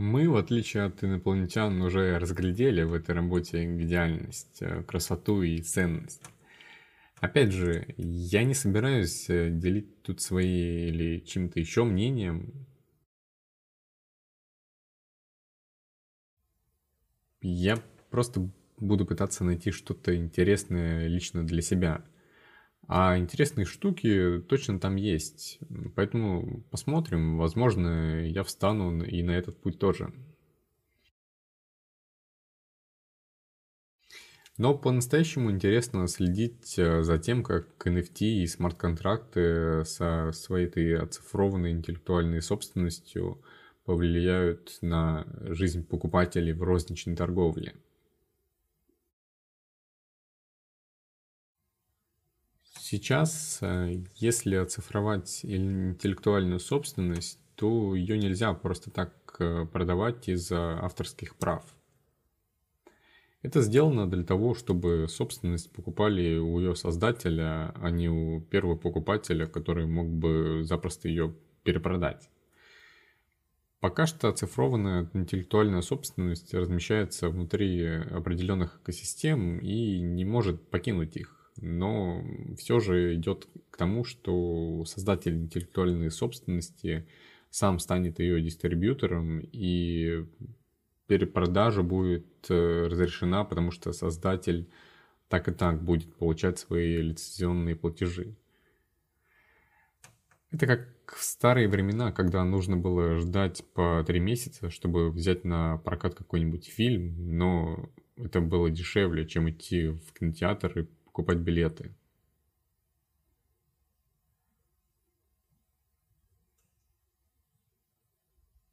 Мы, 0.00 0.30
в 0.30 0.36
отличие 0.36 0.84
от 0.84 1.04
инопланетян, 1.04 1.82
уже 1.82 2.18
разглядели 2.18 2.82
в 2.84 2.94
этой 2.94 3.14
работе 3.14 3.66
идеальность, 3.66 4.56
э, 4.62 4.82
красоту 4.84 5.42
и 5.42 5.60
ценность. 5.60 6.22
Опять 7.16 7.52
же, 7.52 7.84
я 7.98 8.44
не 8.44 8.54
собираюсь 8.54 9.28
э, 9.28 9.50
делить 9.50 10.02
тут 10.02 10.22
свои 10.22 10.88
или 10.88 11.18
чем-то 11.18 11.60
еще 11.60 11.84
мнением. 11.84 12.66
Я 17.42 17.76
просто 18.08 18.48
буду 18.78 19.04
пытаться 19.04 19.44
найти 19.44 19.70
что-то 19.70 20.16
интересное 20.16 21.08
лично 21.08 21.46
для 21.46 21.60
себя. 21.60 22.02
А 22.92 23.16
интересные 23.16 23.66
штуки 23.66 24.42
точно 24.48 24.80
там 24.80 24.96
есть. 24.96 25.60
Поэтому 25.94 26.64
посмотрим. 26.72 27.38
Возможно, 27.38 28.26
я 28.26 28.42
встану 28.42 29.04
и 29.04 29.22
на 29.22 29.30
этот 29.30 29.60
путь 29.60 29.78
тоже. 29.78 30.12
Но 34.56 34.76
по-настоящему 34.76 35.52
интересно 35.52 36.08
следить 36.08 36.76
э, 36.80 37.04
за 37.04 37.18
тем, 37.18 37.44
как 37.44 37.68
NFT 37.86 38.42
и 38.42 38.46
смарт-контракты 38.48 39.84
со 39.84 40.32
своей 40.32 40.66
этой 40.66 40.98
оцифрованной 40.98 41.70
интеллектуальной 41.70 42.42
собственностью 42.42 43.40
повлияют 43.84 44.78
на 44.80 45.28
жизнь 45.44 45.86
покупателей 45.86 46.52
в 46.54 46.64
розничной 46.64 47.14
торговле. 47.14 47.76
Сейчас, 52.90 53.58
э, 53.62 54.02
если 54.16 54.56
оцифровать 54.56 55.40
интеллектуальную 55.44 56.58
собственность, 56.58 57.38
то 57.54 57.94
ее 57.94 58.18
нельзя 58.18 58.52
просто 58.54 58.90
так 58.90 59.14
э, 59.38 59.66
продавать 59.66 60.28
из-за 60.28 60.78
авторских 60.84 61.36
прав– 61.36 61.64
это 63.42 63.62
сделано 63.62 64.08
для 64.08 64.22
того, 64.22 64.54
чтобы 64.54 65.06
собственность 65.08 65.72
покупали 65.72 66.36
у 66.36 66.58
ее 66.58 66.74
создателя, 66.76 67.72
а 67.74 67.90
не 67.90 68.08
у 68.08 68.42
первого 68.42 68.76
покупателя, 68.76 69.46
который 69.46 69.86
мог 69.86 70.08
бы 70.10 70.60
запросто 70.62 71.08
ее 71.08 71.34
перепродать. 71.62 72.28
Пока 73.80 74.06
что 74.06 74.28
оцифрованная 74.28 75.08
интеллектуальная 75.14 75.80
собственность 75.80 76.52
размещается 76.52 77.30
внутри 77.30 77.82
определенных 77.86 78.78
экосистем 78.82 79.58
и 79.58 80.00
не 80.00 80.26
может 80.26 80.68
покинуть 80.68 81.16
их. 81.16 81.39
Но 81.60 82.24
все 82.58 82.80
же 82.80 83.14
идет 83.14 83.48
к 83.70 83.76
тому, 83.76 84.04
что 84.04 84.84
создатель 84.86 85.36
интеллектуальной 85.36 86.10
собственности 86.10 87.06
сам 87.50 87.78
станет 87.78 88.18
ее 88.18 88.40
дистрибьютором 88.40 89.40
и 89.40 90.24
перепродажа 91.06 91.82
будет 91.82 92.26
э, 92.48 92.86
разрешена, 92.86 93.44
потому 93.44 93.72
что 93.72 93.92
создатель 93.92 94.68
так 95.28 95.48
и 95.48 95.52
так 95.52 95.82
будет 95.82 96.14
получать 96.14 96.58
свои 96.58 96.98
лицензионные 96.98 97.76
платежи. 97.76 98.36
Это 100.52 100.66
как 100.66 100.88
в 101.16 101.22
старые 101.22 101.68
времена, 101.68 102.12
когда 102.12 102.44
нужно 102.44 102.76
было 102.76 103.16
ждать 103.16 103.64
по 103.74 104.02
три 104.06 104.20
месяца, 104.20 104.70
чтобы 104.70 105.10
взять 105.10 105.44
на 105.44 105.78
прокат 105.78 106.14
какой-нибудь 106.14 106.68
фильм, 106.68 107.36
но 107.36 107.90
это 108.16 108.40
было 108.40 108.70
дешевле, 108.70 109.26
чем 109.26 109.50
идти 109.50 109.88
в 109.88 110.12
кинотеатр 110.12 110.80
и 110.80 110.86
покупать 111.20 111.38
билеты. 111.38 111.94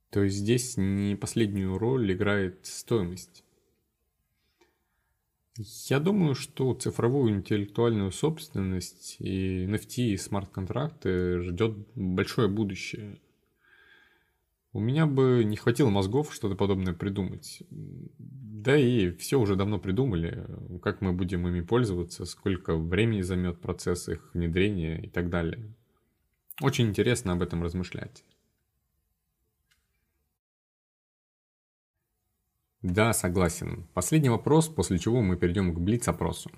То 0.10 0.24
есть 0.24 0.38
здесь 0.38 0.78
не 0.78 1.16
последнюю 1.16 1.78
роль 1.78 2.12
играет 2.14 2.66
стоимость. 2.66 3.44
Я 5.90 6.00
думаю, 6.00 6.36
что 6.36 6.74
цифровую 6.74 7.34
интеллектуальную 7.34 8.12
собственность 8.12 9.18
и 9.20 9.66
NFT 9.66 10.14
и 10.14 10.18
смарт-контракты 10.18 11.42
ждет 11.42 11.76
большое 11.96 12.48
будущее. 12.48 13.20
У 14.78 14.80
меня 14.80 15.08
бы 15.08 15.44
не 15.44 15.58
хватило 15.58 15.90
мозгов 15.90 16.32
что-то 16.32 16.54
подобное 16.54 16.94
придумать. 16.94 17.64
Да 17.72 18.78
и 18.78 19.10
все 19.10 19.40
уже 19.40 19.56
давно 19.56 19.80
придумали, 19.80 20.46
как 20.84 21.02
мы 21.02 21.14
будем 21.14 21.48
ими 21.48 21.62
пользоваться, 21.62 22.26
сколько 22.26 22.78
времени 22.78 23.22
займет 23.22 23.60
процесс 23.60 24.08
их 24.08 24.30
внедрения 24.36 25.02
и 25.02 25.10
так 25.10 25.32
далее. 25.32 25.74
Очень 26.62 26.90
интересно 26.90 27.34
об 27.34 27.42
этом 27.42 27.64
размышлять. 27.64 28.24
Да, 32.84 33.14
согласен. 33.14 33.88
Последний 33.96 34.30
вопрос, 34.30 34.70
после 34.70 35.00
чего 35.00 35.24
мы 35.24 35.38
перейдем 35.38 35.74
к 35.74 35.80
блиц-опросу. 35.80 36.52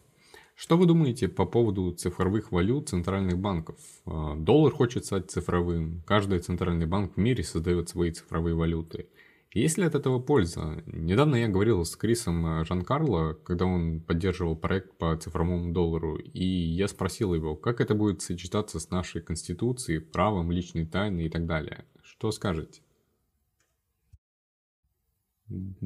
Что 0.61 0.75
вы 0.75 0.87
думаете 0.87 1.29
по 1.29 1.45
поводу 1.45 1.93
цифровых 1.93 2.51
валют 2.51 2.89
центральных 2.89 3.37
банков? 3.37 3.77
А, 4.05 4.35
доллар 4.35 4.73
хочет 4.73 5.05
стать 5.05 5.31
цифровым, 5.31 6.03
каждый 6.05 6.39
центральный 6.39 6.85
банк 6.85 7.13
в 7.15 7.17
мире 7.17 7.45
создает 7.45 7.87
свои 7.87 8.11
цифровые 8.11 8.55
валюты. 8.55 9.07
Есть 9.53 9.77
ли 9.77 9.85
от 9.85 9.95
этого 9.95 10.19
польза? 10.19 10.83
Недавно 10.85 11.37
я 11.37 11.47
говорил 11.47 11.85
с 11.85 11.95
Крисом 11.95 12.65
Жан-Карло, 12.65 13.35
когда 13.45 13.67
он 13.67 14.01
поддерживал 14.01 14.57
проект 14.57 14.97
по 14.97 15.15
цифровому 15.15 15.71
доллару, 15.71 16.17
и 16.17 16.43
я 16.43 16.89
спросил 16.89 17.33
его, 17.33 17.55
как 17.55 17.79
это 17.79 17.95
будет 17.95 18.21
сочетаться 18.21 18.81
с 18.81 18.89
нашей 18.89 19.21
конституцией, 19.21 19.99
правом 19.99 20.51
личной 20.51 20.85
тайны 20.85 21.21
и 21.21 21.29
так 21.29 21.45
далее. 21.45 21.85
Что 22.03 22.31
скажете? 22.31 22.81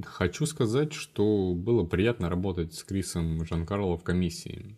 Хочу 0.03 0.45
сказать, 0.45 0.91
что 0.91 1.53
было 1.55 1.85
приятно 1.85 2.29
работать 2.29 2.73
с 2.73 2.83
Крисом 2.83 3.45
Жан-Карло 3.45 3.97
в 3.97 4.03
комиссии. 4.03 4.77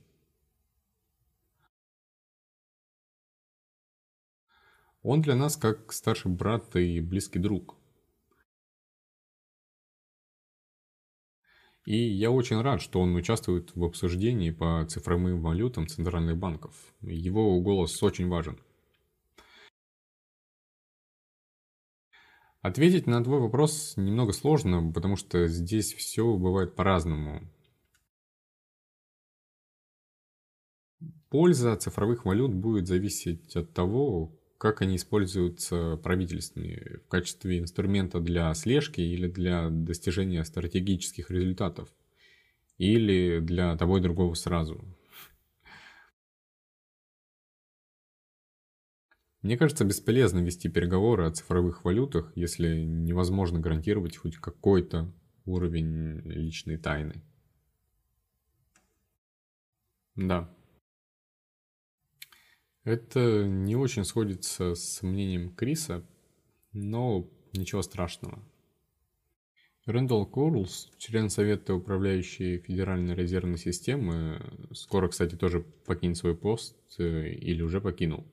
Он 5.02 5.22
для 5.22 5.36
нас 5.36 5.58
как 5.58 5.92
старший 5.92 6.32
брат 6.32 6.76
и 6.76 7.00
близкий 7.00 7.40
друг. 7.40 7.76
И 11.86 11.96
я 11.96 12.32
очень 12.32 12.62
рад, 12.62 12.82
что 12.82 13.00
он 13.00 13.16
участвует 13.16 13.76
в 13.76 13.84
обсуждении 13.84 14.50
по 14.50 14.86
цифровым 14.90 15.42
валютам 15.42 15.88
центральных 15.88 16.38
банков. 16.38 16.76
Его 17.02 17.60
голос 17.60 18.02
очень 18.02 18.28
важен. 18.28 18.60
Ответить 22.66 23.06
на 23.06 23.24
твой 23.24 23.42
вопрос 23.42 23.94
немного 23.96 24.34
сложно, 24.34 24.92
потому 24.92 25.18
что 25.18 25.46
здесь 25.48 25.94
все 25.94 26.36
бывает 26.36 26.74
по-разному. 26.74 27.44
Польза 31.30 31.76
цифровых 31.76 32.26
валют 32.26 32.56
будет 32.56 32.88
зависеть 32.88 33.56
от 33.56 33.72
того, 33.72 34.36
как 34.58 34.82
они 34.82 34.96
используются 34.96 35.98
правительствами 35.98 37.02
в 37.06 37.08
качестве 37.08 37.60
инструмента 37.60 38.20
для 38.20 38.52
слежки 38.56 39.00
или 39.00 39.28
для 39.28 39.70
достижения 39.70 40.44
стратегических 40.44 41.30
результатов, 41.30 41.94
или 42.80 43.42
для 43.42 43.78
того 43.78 44.00
и 44.00 44.02
другого 44.02 44.34
сразу. 44.34 44.84
Мне 49.46 49.60
кажется, 49.60 49.86
бесполезно 49.86 50.40
вести 50.40 50.70
переговоры 50.70 51.28
о 51.28 51.32
цифровых 51.32 51.86
валютах, 51.86 52.32
если 52.34 52.80
невозможно 52.82 53.60
гарантировать 53.60 54.18
хоть 54.18 54.38
какой-то 54.38 55.14
уровень 55.46 56.20
личной 56.22 56.78
тайны. 56.78 57.22
Да. 60.16 60.52
Это 62.86 63.46
не 63.46 63.76
очень 63.76 64.04
сходится 64.04 64.74
с 64.74 65.04
мнением 65.04 65.54
Криса, 65.54 66.04
но 66.74 67.30
ничего 67.54 67.84
страшного. 67.84 68.44
Рэндалл 69.86 70.26
Корлс, 70.26 70.92
член 70.98 71.30
Совета 71.30 71.76
управляющей 71.76 72.58
Федеральной 72.58 73.14
резервной 73.14 73.60
системы, 73.60 74.42
скоро, 74.74 75.08
кстати, 75.08 75.36
тоже 75.36 75.60
покинет 75.86 76.18
свой 76.18 76.36
пост 76.36 76.76
э, 76.98 77.28
или 77.30 77.62
уже 77.62 77.80
покинул. 77.80 78.26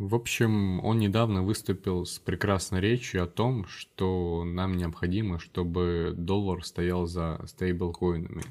В 0.00 0.14
общем, 0.14 0.82
он 0.82 0.98
недавно 0.98 1.42
выступил 1.42 2.06
с 2.06 2.18
прекрасной 2.18 2.80
речью 2.80 3.22
о 3.22 3.26
том, 3.26 3.66
что 3.66 4.44
нам 4.46 4.78
необходимо, 4.78 5.38
чтобы 5.38 6.14
доллар 6.16 6.64
стоял 6.64 7.04
за 7.04 7.38
стейблкоинами. 7.46 8.42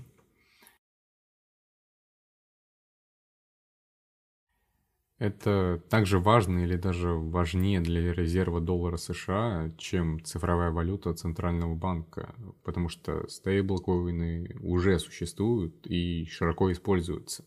Это 5.18 5.82
также 5.90 6.20
важно 6.20 6.60
или 6.60 6.76
даже 6.76 7.10
важнее 7.10 7.82
для 7.82 8.14
резерва 8.14 8.62
доллара 8.62 8.98
США, 8.98 9.72
чем 9.76 10.24
цифровая 10.24 10.70
валюта 10.70 11.16
Центрального 11.16 11.74
банка, 11.74 12.36
потому 12.64 12.90
что 12.90 13.28
стейблкоины 13.28 14.56
уже 14.62 15.00
существуют 15.00 15.88
и 15.88 16.26
широко 16.26 16.72
используются. 16.72 17.44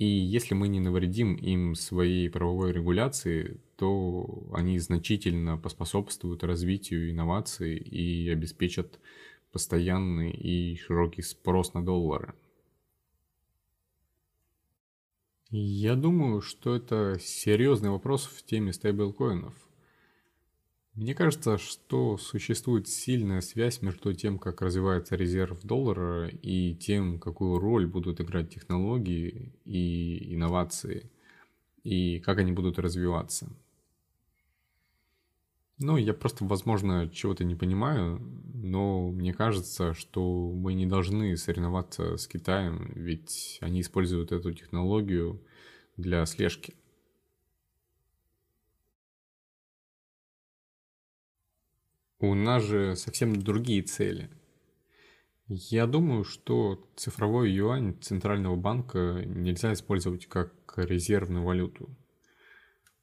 И 0.00 0.06
если 0.06 0.54
мы 0.54 0.68
не 0.68 0.80
навредим 0.80 1.34
им 1.34 1.74
своей 1.74 2.30
правовой 2.30 2.72
регуляции, 2.72 3.60
то 3.76 4.48
они 4.50 4.78
значительно 4.78 5.58
поспособствуют 5.58 6.42
развитию 6.42 7.10
инноваций 7.10 7.76
и 7.76 8.30
обеспечат 8.30 8.98
постоянный 9.52 10.30
и 10.30 10.74
широкий 10.76 11.20
спрос 11.20 11.74
на 11.74 11.84
доллары? 11.84 12.32
Я 15.50 15.96
думаю, 15.96 16.40
что 16.40 16.74
это 16.74 17.18
серьезный 17.20 17.90
вопрос 17.90 18.24
в 18.24 18.42
теме 18.42 18.72
стейблкоинов. 18.72 19.52
Мне 20.94 21.14
кажется, 21.14 21.56
что 21.56 22.18
существует 22.18 22.88
сильная 22.88 23.40
связь 23.40 23.80
между 23.80 24.12
тем, 24.12 24.38
как 24.38 24.60
развивается 24.60 25.16
резерв 25.16 25.62
доллара, 25.62 26.28
и 26.28 26.74
тем, 26.74 27.18
какую 27.20 27.58
роль 27.58 27.86
будут 27.86 28.20
играть 28.20 28.50
технологии 28.50 29.52
и 29.64 30.34
инновации, 30.34 31.10
и 31.84 32.18
как 32.18 32.38
они 32.38 32.52
будут 32.52 32.78
развиваться. 32.78 33.48
Ну, 35.78 35.96
я 35.96 36.12
просто, 36.12 36.44
возможно, 36.44 37.08
чего-то 37.08 37.42
не 37.42 37.54
понимаю, 37.54 38.20
но 38.52 39.10
мне 39.10 39.32
кажется, 39.32 39.94
что 39.94 40.52
мы 40.52 40.74
не 40.74 40.84
должны 40.84 41.34
соревноваться 41.38 42.18
с 42.18 42.26
Китаем, 42.26 42.92
ведь 42.94 43.56
они 43.62 43.80
используют 43.80 44.30
эту 44.30 44.52
технологию 44.52 45.40
для 45.96 46.26
слежки. 46.26 46.74
У 52.22 52.34
нас 52.34 52.62
же 52.64 52.96
совсем 52.96 53.40
другие 53.40 53.80
цели. 53.80 54.28
Я 55.48 55.86
думаю, 55.86 56.24
что 56.24 56.86
цифровой 56.94 57.50
юань 57.50 57.96
Центрального 58.02 58.56
банка 58.56 59.22
нельзя 59.24 59.72
использовать 59.72 60.26
как 60.26 60.52
резервную 60.76 61.42
валюту. 61.42 61.88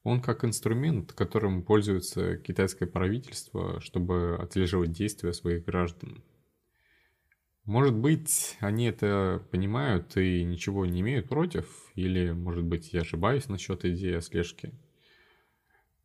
Он 0.04 0.22
как 0.22 0.44
инструмент, 0.44 1.12
которым 1.12 1.64
пользуется 1.64 2.36
китайское 2.36 2.88
правительство, 2.88 3.80
чтобы 3.80 4.36
отслеживать 4.40 4.92
действия 4.92 5.32
своих 5.32 5.64
граждан. 5.64 6.22
Может 7.64 7.94
быть, 7.94 8.56
они 8.60 8.86
это 8.86 9.44
понимают 9.50 10.16
и 10.16 10.44
ничего 10.44 10.86
не 10.86 11.00
имеют 11.00 11.28
против, 11.28 11.66
или, 11.96 12.30
может 12.30 12.62
быть, 12.62 12.92
я 12.92 13.00
ошибаюсь 13.00 13.48
насчет 13.48 13.84
идеи 13.84 14.14
о. 14.14 14.72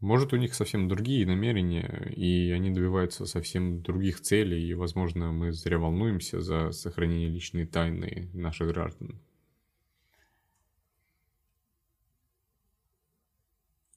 Может, 0.03 0.33
у 0.33 0.35
них 0.35 0.53
совсем 0.53 0.89
другие 0.89 1.25
намерения, 1.25 2.11
и 2.13 2.51
они 2.51 2.71
добиваются 2.71 3.25
совсем 3.25 3.81
других 3.81 4.19
целей, 4.19 4.61
и, 4.67 4.73
возможно, 4.73 5.31
мы 5.31 5.53
зря 5.53 5.79
волнуемся 5.79 6.41
за 6.41 6.73
сохранение 6.73 7.29
личной 7.29 7.65
тайны 7.65 8.29
наших 8.33 8.67
граждан. 8.67 9.21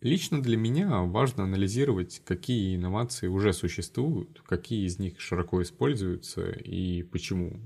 Лично 0.01 0.41
для 0.41 0.57
меня 0.57 1.01
важно 1.01 1.43
анализировать, 1.43 2.23
какие 2.25 2.77
инновации 2.77 3.27
уже 3.27 3.53
существуют, 3.53 4.43
какие 4.43 4.87
из 4.87 5.01
них 5.01 5.21
широко 5.21 5.61
используются 5.61 6.53
и 6.53 7.03
почему. 7.03 7.61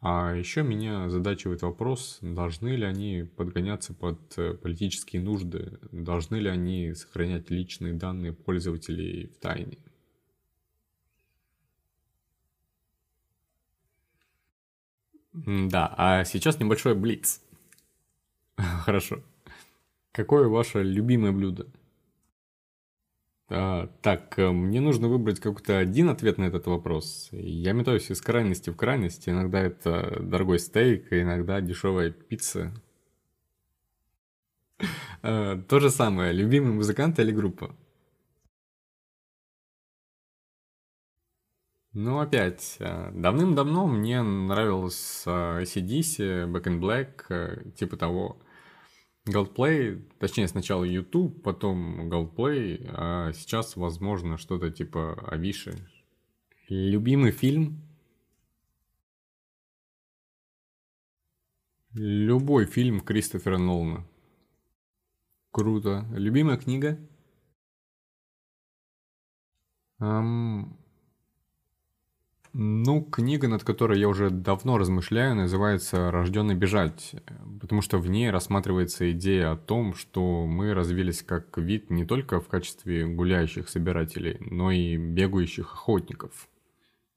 А 0.00 0.32
еще 0.32 0.62
меня 0.62 1.04
озадачивает 1.06 1.62
вопрос, 1.62 2.18
должны 2.22 2.68
ли 2.76 2.84
они 2.84 3.28
подгоняться 3.36 3.94
под 3.94 4.18
э, 4.38 4.54
политические 4.54 5.22
нужды, 5.22 5.78
должны 5.90 6.36
ли 6.36 6.48
они 6.48 6.94
сохранять 6.94 7.50
личные 7.50 7.94
данные 7.94 8.32
пользователей 8.32 9.26
в 9.26 9.38
тайне. 9.38 9.78
Да, 15.32 15.94
а 15.96 16.24
сейчас 16.24 16.58
небольшой 16.58 16.94
блиц. 16.94 17.40
Хорошо. 18.56 19.22
Какое 20.12 20.48
ваше 20.48 20.82
любимое 20.82 21.32
блюдо? 21.32 21.66
А, 23.50 23.86
так, 24.02 24.38
э, 24.38 24.50
мне 24.50 24.80
нужно 24.80 25.08
выбрать 25.08 25.40
какой-то 25.40 25.78
один 25.78 26.10
ответ 26.10 26.36
на 26.38 26.44
этот 26.44 26.66
вопрос. 26.66 27.28
Я 27.32 27.72
метаюсь 27.72 28.10
из 28.10 28.20
крайности 28.20 28.68
в 28.70 28.76
крайность. 28.76 29.28
Иногда 29.28 29.60
это 29.60 30.18
дорогой 30.20 30.58
стейк, 30.58 31.12
иногда 31.12 31.60
дешевая 31.62 32.10
пицца. 32.10 32.72
А, 35.22 35.56
то 35.68 35.80
же 35.80 35.90
самое. 35.90 36.32
Любимый 36.32 36.72
музыкант 36.72 37.18
или 37.20 37.32
группа? 37.32 37.74
Ну, 41.94 42.20
опять, 42.20 42.76
э, 42.80 43.10
давным-давно 43.14 43.86
мне 43.86 44.22
нравилась 44.22 45.24
ACDC, 45.26 46.46
Back 46.52 46.64
in 46.64 46.80
Black, 46.80 47.24
э, 47.30 47.70
типа 47.76 47.96
того. 47.96 48.38
Goldplay, 49.28 50.02
точнее 50.18 50.48
сначала 50.48 50.84
YouTube, 50.84 51.42
потом 51.42 52.08
Goldplay, 52.10 52.84
а 52.92 53.32
сейчас, 53.32 53.76
возможно, 53.76 54.38
что-то 54.38 54.70
типа 54.70 55.14
Авиши. 55.28 55.74
Любимый 56.68 57.30
фильм? 57.32 57.82
Любой 61.94 62.66
фильм 62.66 63.00
Кристофера 63.00 63.58
Нолана. 63.58 64.06
Круто. 65.50 66.06
Любимая 66.12 66.56
книга? 66.56 66.98
Um, 70.00 70.76
ну, 72.60 73.02
книга, 73.02 73.46
над 73.46 73.62
которой 73.62 74.00
я 74.00 74.08
уже 74.08 74.30
давно 74.30 74.78
размышляю, 74.78 75.36
называется 75.36 76.10
«Рожденный 76.10 76.56
бежать», 76.56 77.14
потому 77.60 77.82
что 77.82 77.98
в 77.98 78.08
ней 78.10 78.30
рассматривается 78.30 79.12
идея 79.12 79.52
о 79.52 79.56
том, 79.56 79.94
что 79.94 80.44
мы 80.44 80.74
развились 80.74 81.22
как 81.22 81.56
вид 81.56 81.88
не 81.88 82.04
только 82.04 82.40
в 82.40 82.48
качестве 82.48 83.06
гуляющих 83.06 83.68
собирателей, 83.68 84.38
но 84.40 84.72
и 84.72 84.96
бегающих 84.96 85.72
охотников. 85.72 86.48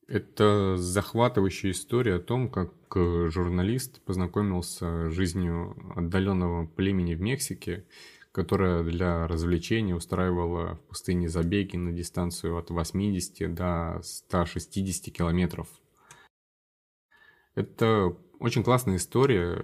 Это 0.07 0.77
захватывающая 0.77 1.71
история 1.71 2.17
о 2.17 2.19
том, 2.19 2.47
как 2.47 2.71
журналист 2.93 3.99
познакомился 4.03 5.09
с 5.09 5.13
жизнью 5.13 5.75
отдаленного 5.95 6.67
племени 6.67 7.15
в 7.15 7.21
Мексике– 7.21 7.83
которая 8.32 8.84
для 8.84 9.27
развлечения 9.27 9.95
устраивала 9.95 10.75
в 10.75 10.82
пустыне 10.88 11.27
забеги 11.27 11.75
на 11.75 11.91
дистанцию 11.91 12.57
от 12.57 12.69
80 12.69 13.53
до 13.53 13.99
160 14.03 15.13
километров. 15.13 15.67
Это 17.55 18.15
очень 18.39 18.63
классная 18.63 18.95
история. 18.95 19.63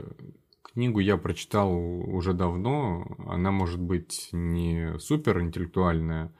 Книгу 0.61 0.99
я 0.99 1.17
прочитал 1.17 1.73
уже 1.73 2.33
давно. 2.33 3.07
Она 3.27 3.51
может 3.51 3.79
быть 3.79 4.29
не 4.33 4.99
супер 4.99 5.39
интеллектуальная, 5.39 6.35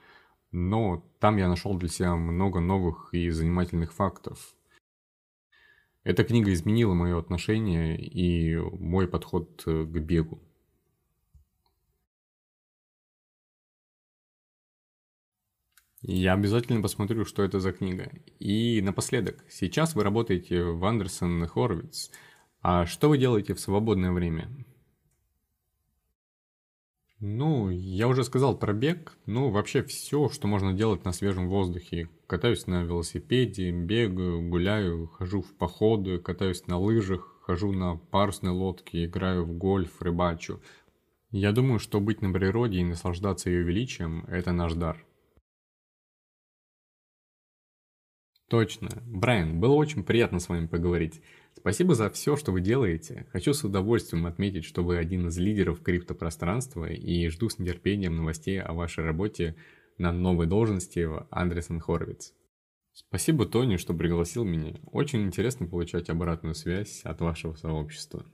но 0.52 1.10
там 1.20 1.38
я 1.38 1.48
нашел 1.48 1.78
для 1.78 1.90
себя 1.90 2.16
много 2.16 2.60
новых 2.60 3.14
и 3.14 3.30
занимательных 3.30 3.94
фактов. 3.94 4.54
Эта 6.04 6.24
книга 6.24 6.54
изменила 6.54 6.94
мое 6.94 7.18
отношение 7.18 7.98
и 8.00 8.56
мой 8.56 9.08
подход 9.08 9.64
к 9.66 10.00
бегу. 10.00 10.47
Я 16.10 16.36
обязательно 16.36 16.82
посмотрю, 16.82 17.26
что 17.26 17.44
это 17.44 17.60
за 17.60 17.74
книга. 17.74 18.10
И 18.40 18.82
напоследок, 18.82 19.44
сейчас 19.50 19.94
вы 19.94 20.04
работаете 20.04 20.64
в 20.64 20.86
Андерсон 20.86 21.46
Хоровиц. 21.46 22.12
А 22.62 22.86
что 22.86 23.10
вы 23.10 23.18
делаете 23.18 23.54
в 23.54 23.60
свободное 23.60 24.14
время? 24.14 24.50
Ну, 27.20 27.70
я 27.70 28.08
уже 28.08 28.24
сказал 28.24 28.58
про 28.58 28.72
бег. 28.72 29.18
Ну, 29.26 29.50
вообще 29.50 29.84
все, 29.84 30.30
что 30.30 30.48
можно 30.48 30.72
делать 30.72 31.04
на 31.04 31.12
свежем 31.12 31.50
воздухе. 31.50 32.08
Катаюсь 32.26 32.68
на 32.68 32.84
велосипеде, 32.84 33.72
бегаю, 33.72 34.48
гуляю, 34.48 35.08
хожу 35.08 35.42
в 35.42 35.54
походы, 35.56 36.20
катаюсь 36.20 36.68
на 36.68 36.78
лыжах, 36.78 37.36
хожу 37.42 37.74
на 37.74 37.98
парусной 37.98 38.54
лодке, 38.54 39.04
играю 39.04 39.44
в 39.44 39.52
гольф, 39.58 40.02
рыбачу. 40.02 40.62
Я 41.32 41.52
думаю, 41.52 41.80
что 41.80 42.00
быть 42.00 42.22
на 42.22 42.32
природе 42.32 42.80
и 42.80 42.86
наслаждаться 42.86 43.50
ее 43.50 43.64
величием– 43.64 44.24
это 44.30 44.54
наш 44.54 44.74
дар. 44.74 45.04
Точно. 48.50 48.90
Брайан, 49.06 49.60
было 49.60 49.74
очень 49.74 50.04
приятно 50.04 50.40
с 50.40 50.48
вами 50.48 50.68
поговорить. 50.68 51.22
Спасибо 51.56 51.96
за 51.96 52.10
все, 52.10 52.38
что 52.38 52.52
вы 52.52 52.62
делаете. 52.62 53.26
Хочу 53.34 53.54
с 53.54 53.64
удовольствием 53.64 54.26
отметить, 54.26 54.64
что 54.64 54.84
вы 54.84 54.98
один 54.98 55.28
из 55.28 55.38
лидеров 55.38 55.82
криптопространства 55.82 56.86
и 56.86 57.28
жду 57.28 57.50
с 57.50 57.60
нетерпением 57.60 58.16
новостей 58.16 58.62
о 58.62 58.74
вашей 58.74 59.04
работе 59.04 59.56
на 59.98 60.14
новой 60.14 60.46
должности 60.46 61.04
в 61.04 61.28
Андресен 61.30 61.80
Хорвиц. 61.80 62.34
Спасибо 62.94 63.46
Тони, 63.46 63.78
что 63.78 63.94
пригласил 63.94 64.46
меня. 64.46 64.76
Очень 64.92 65.24
интересно 65.24 65.68
получать 65.68 66.10
обратную 66.10 66.56
связь 66.56 67.02
от 67.04 67.20
вашего 67.22 67.54
сообщества. 67.56 68.26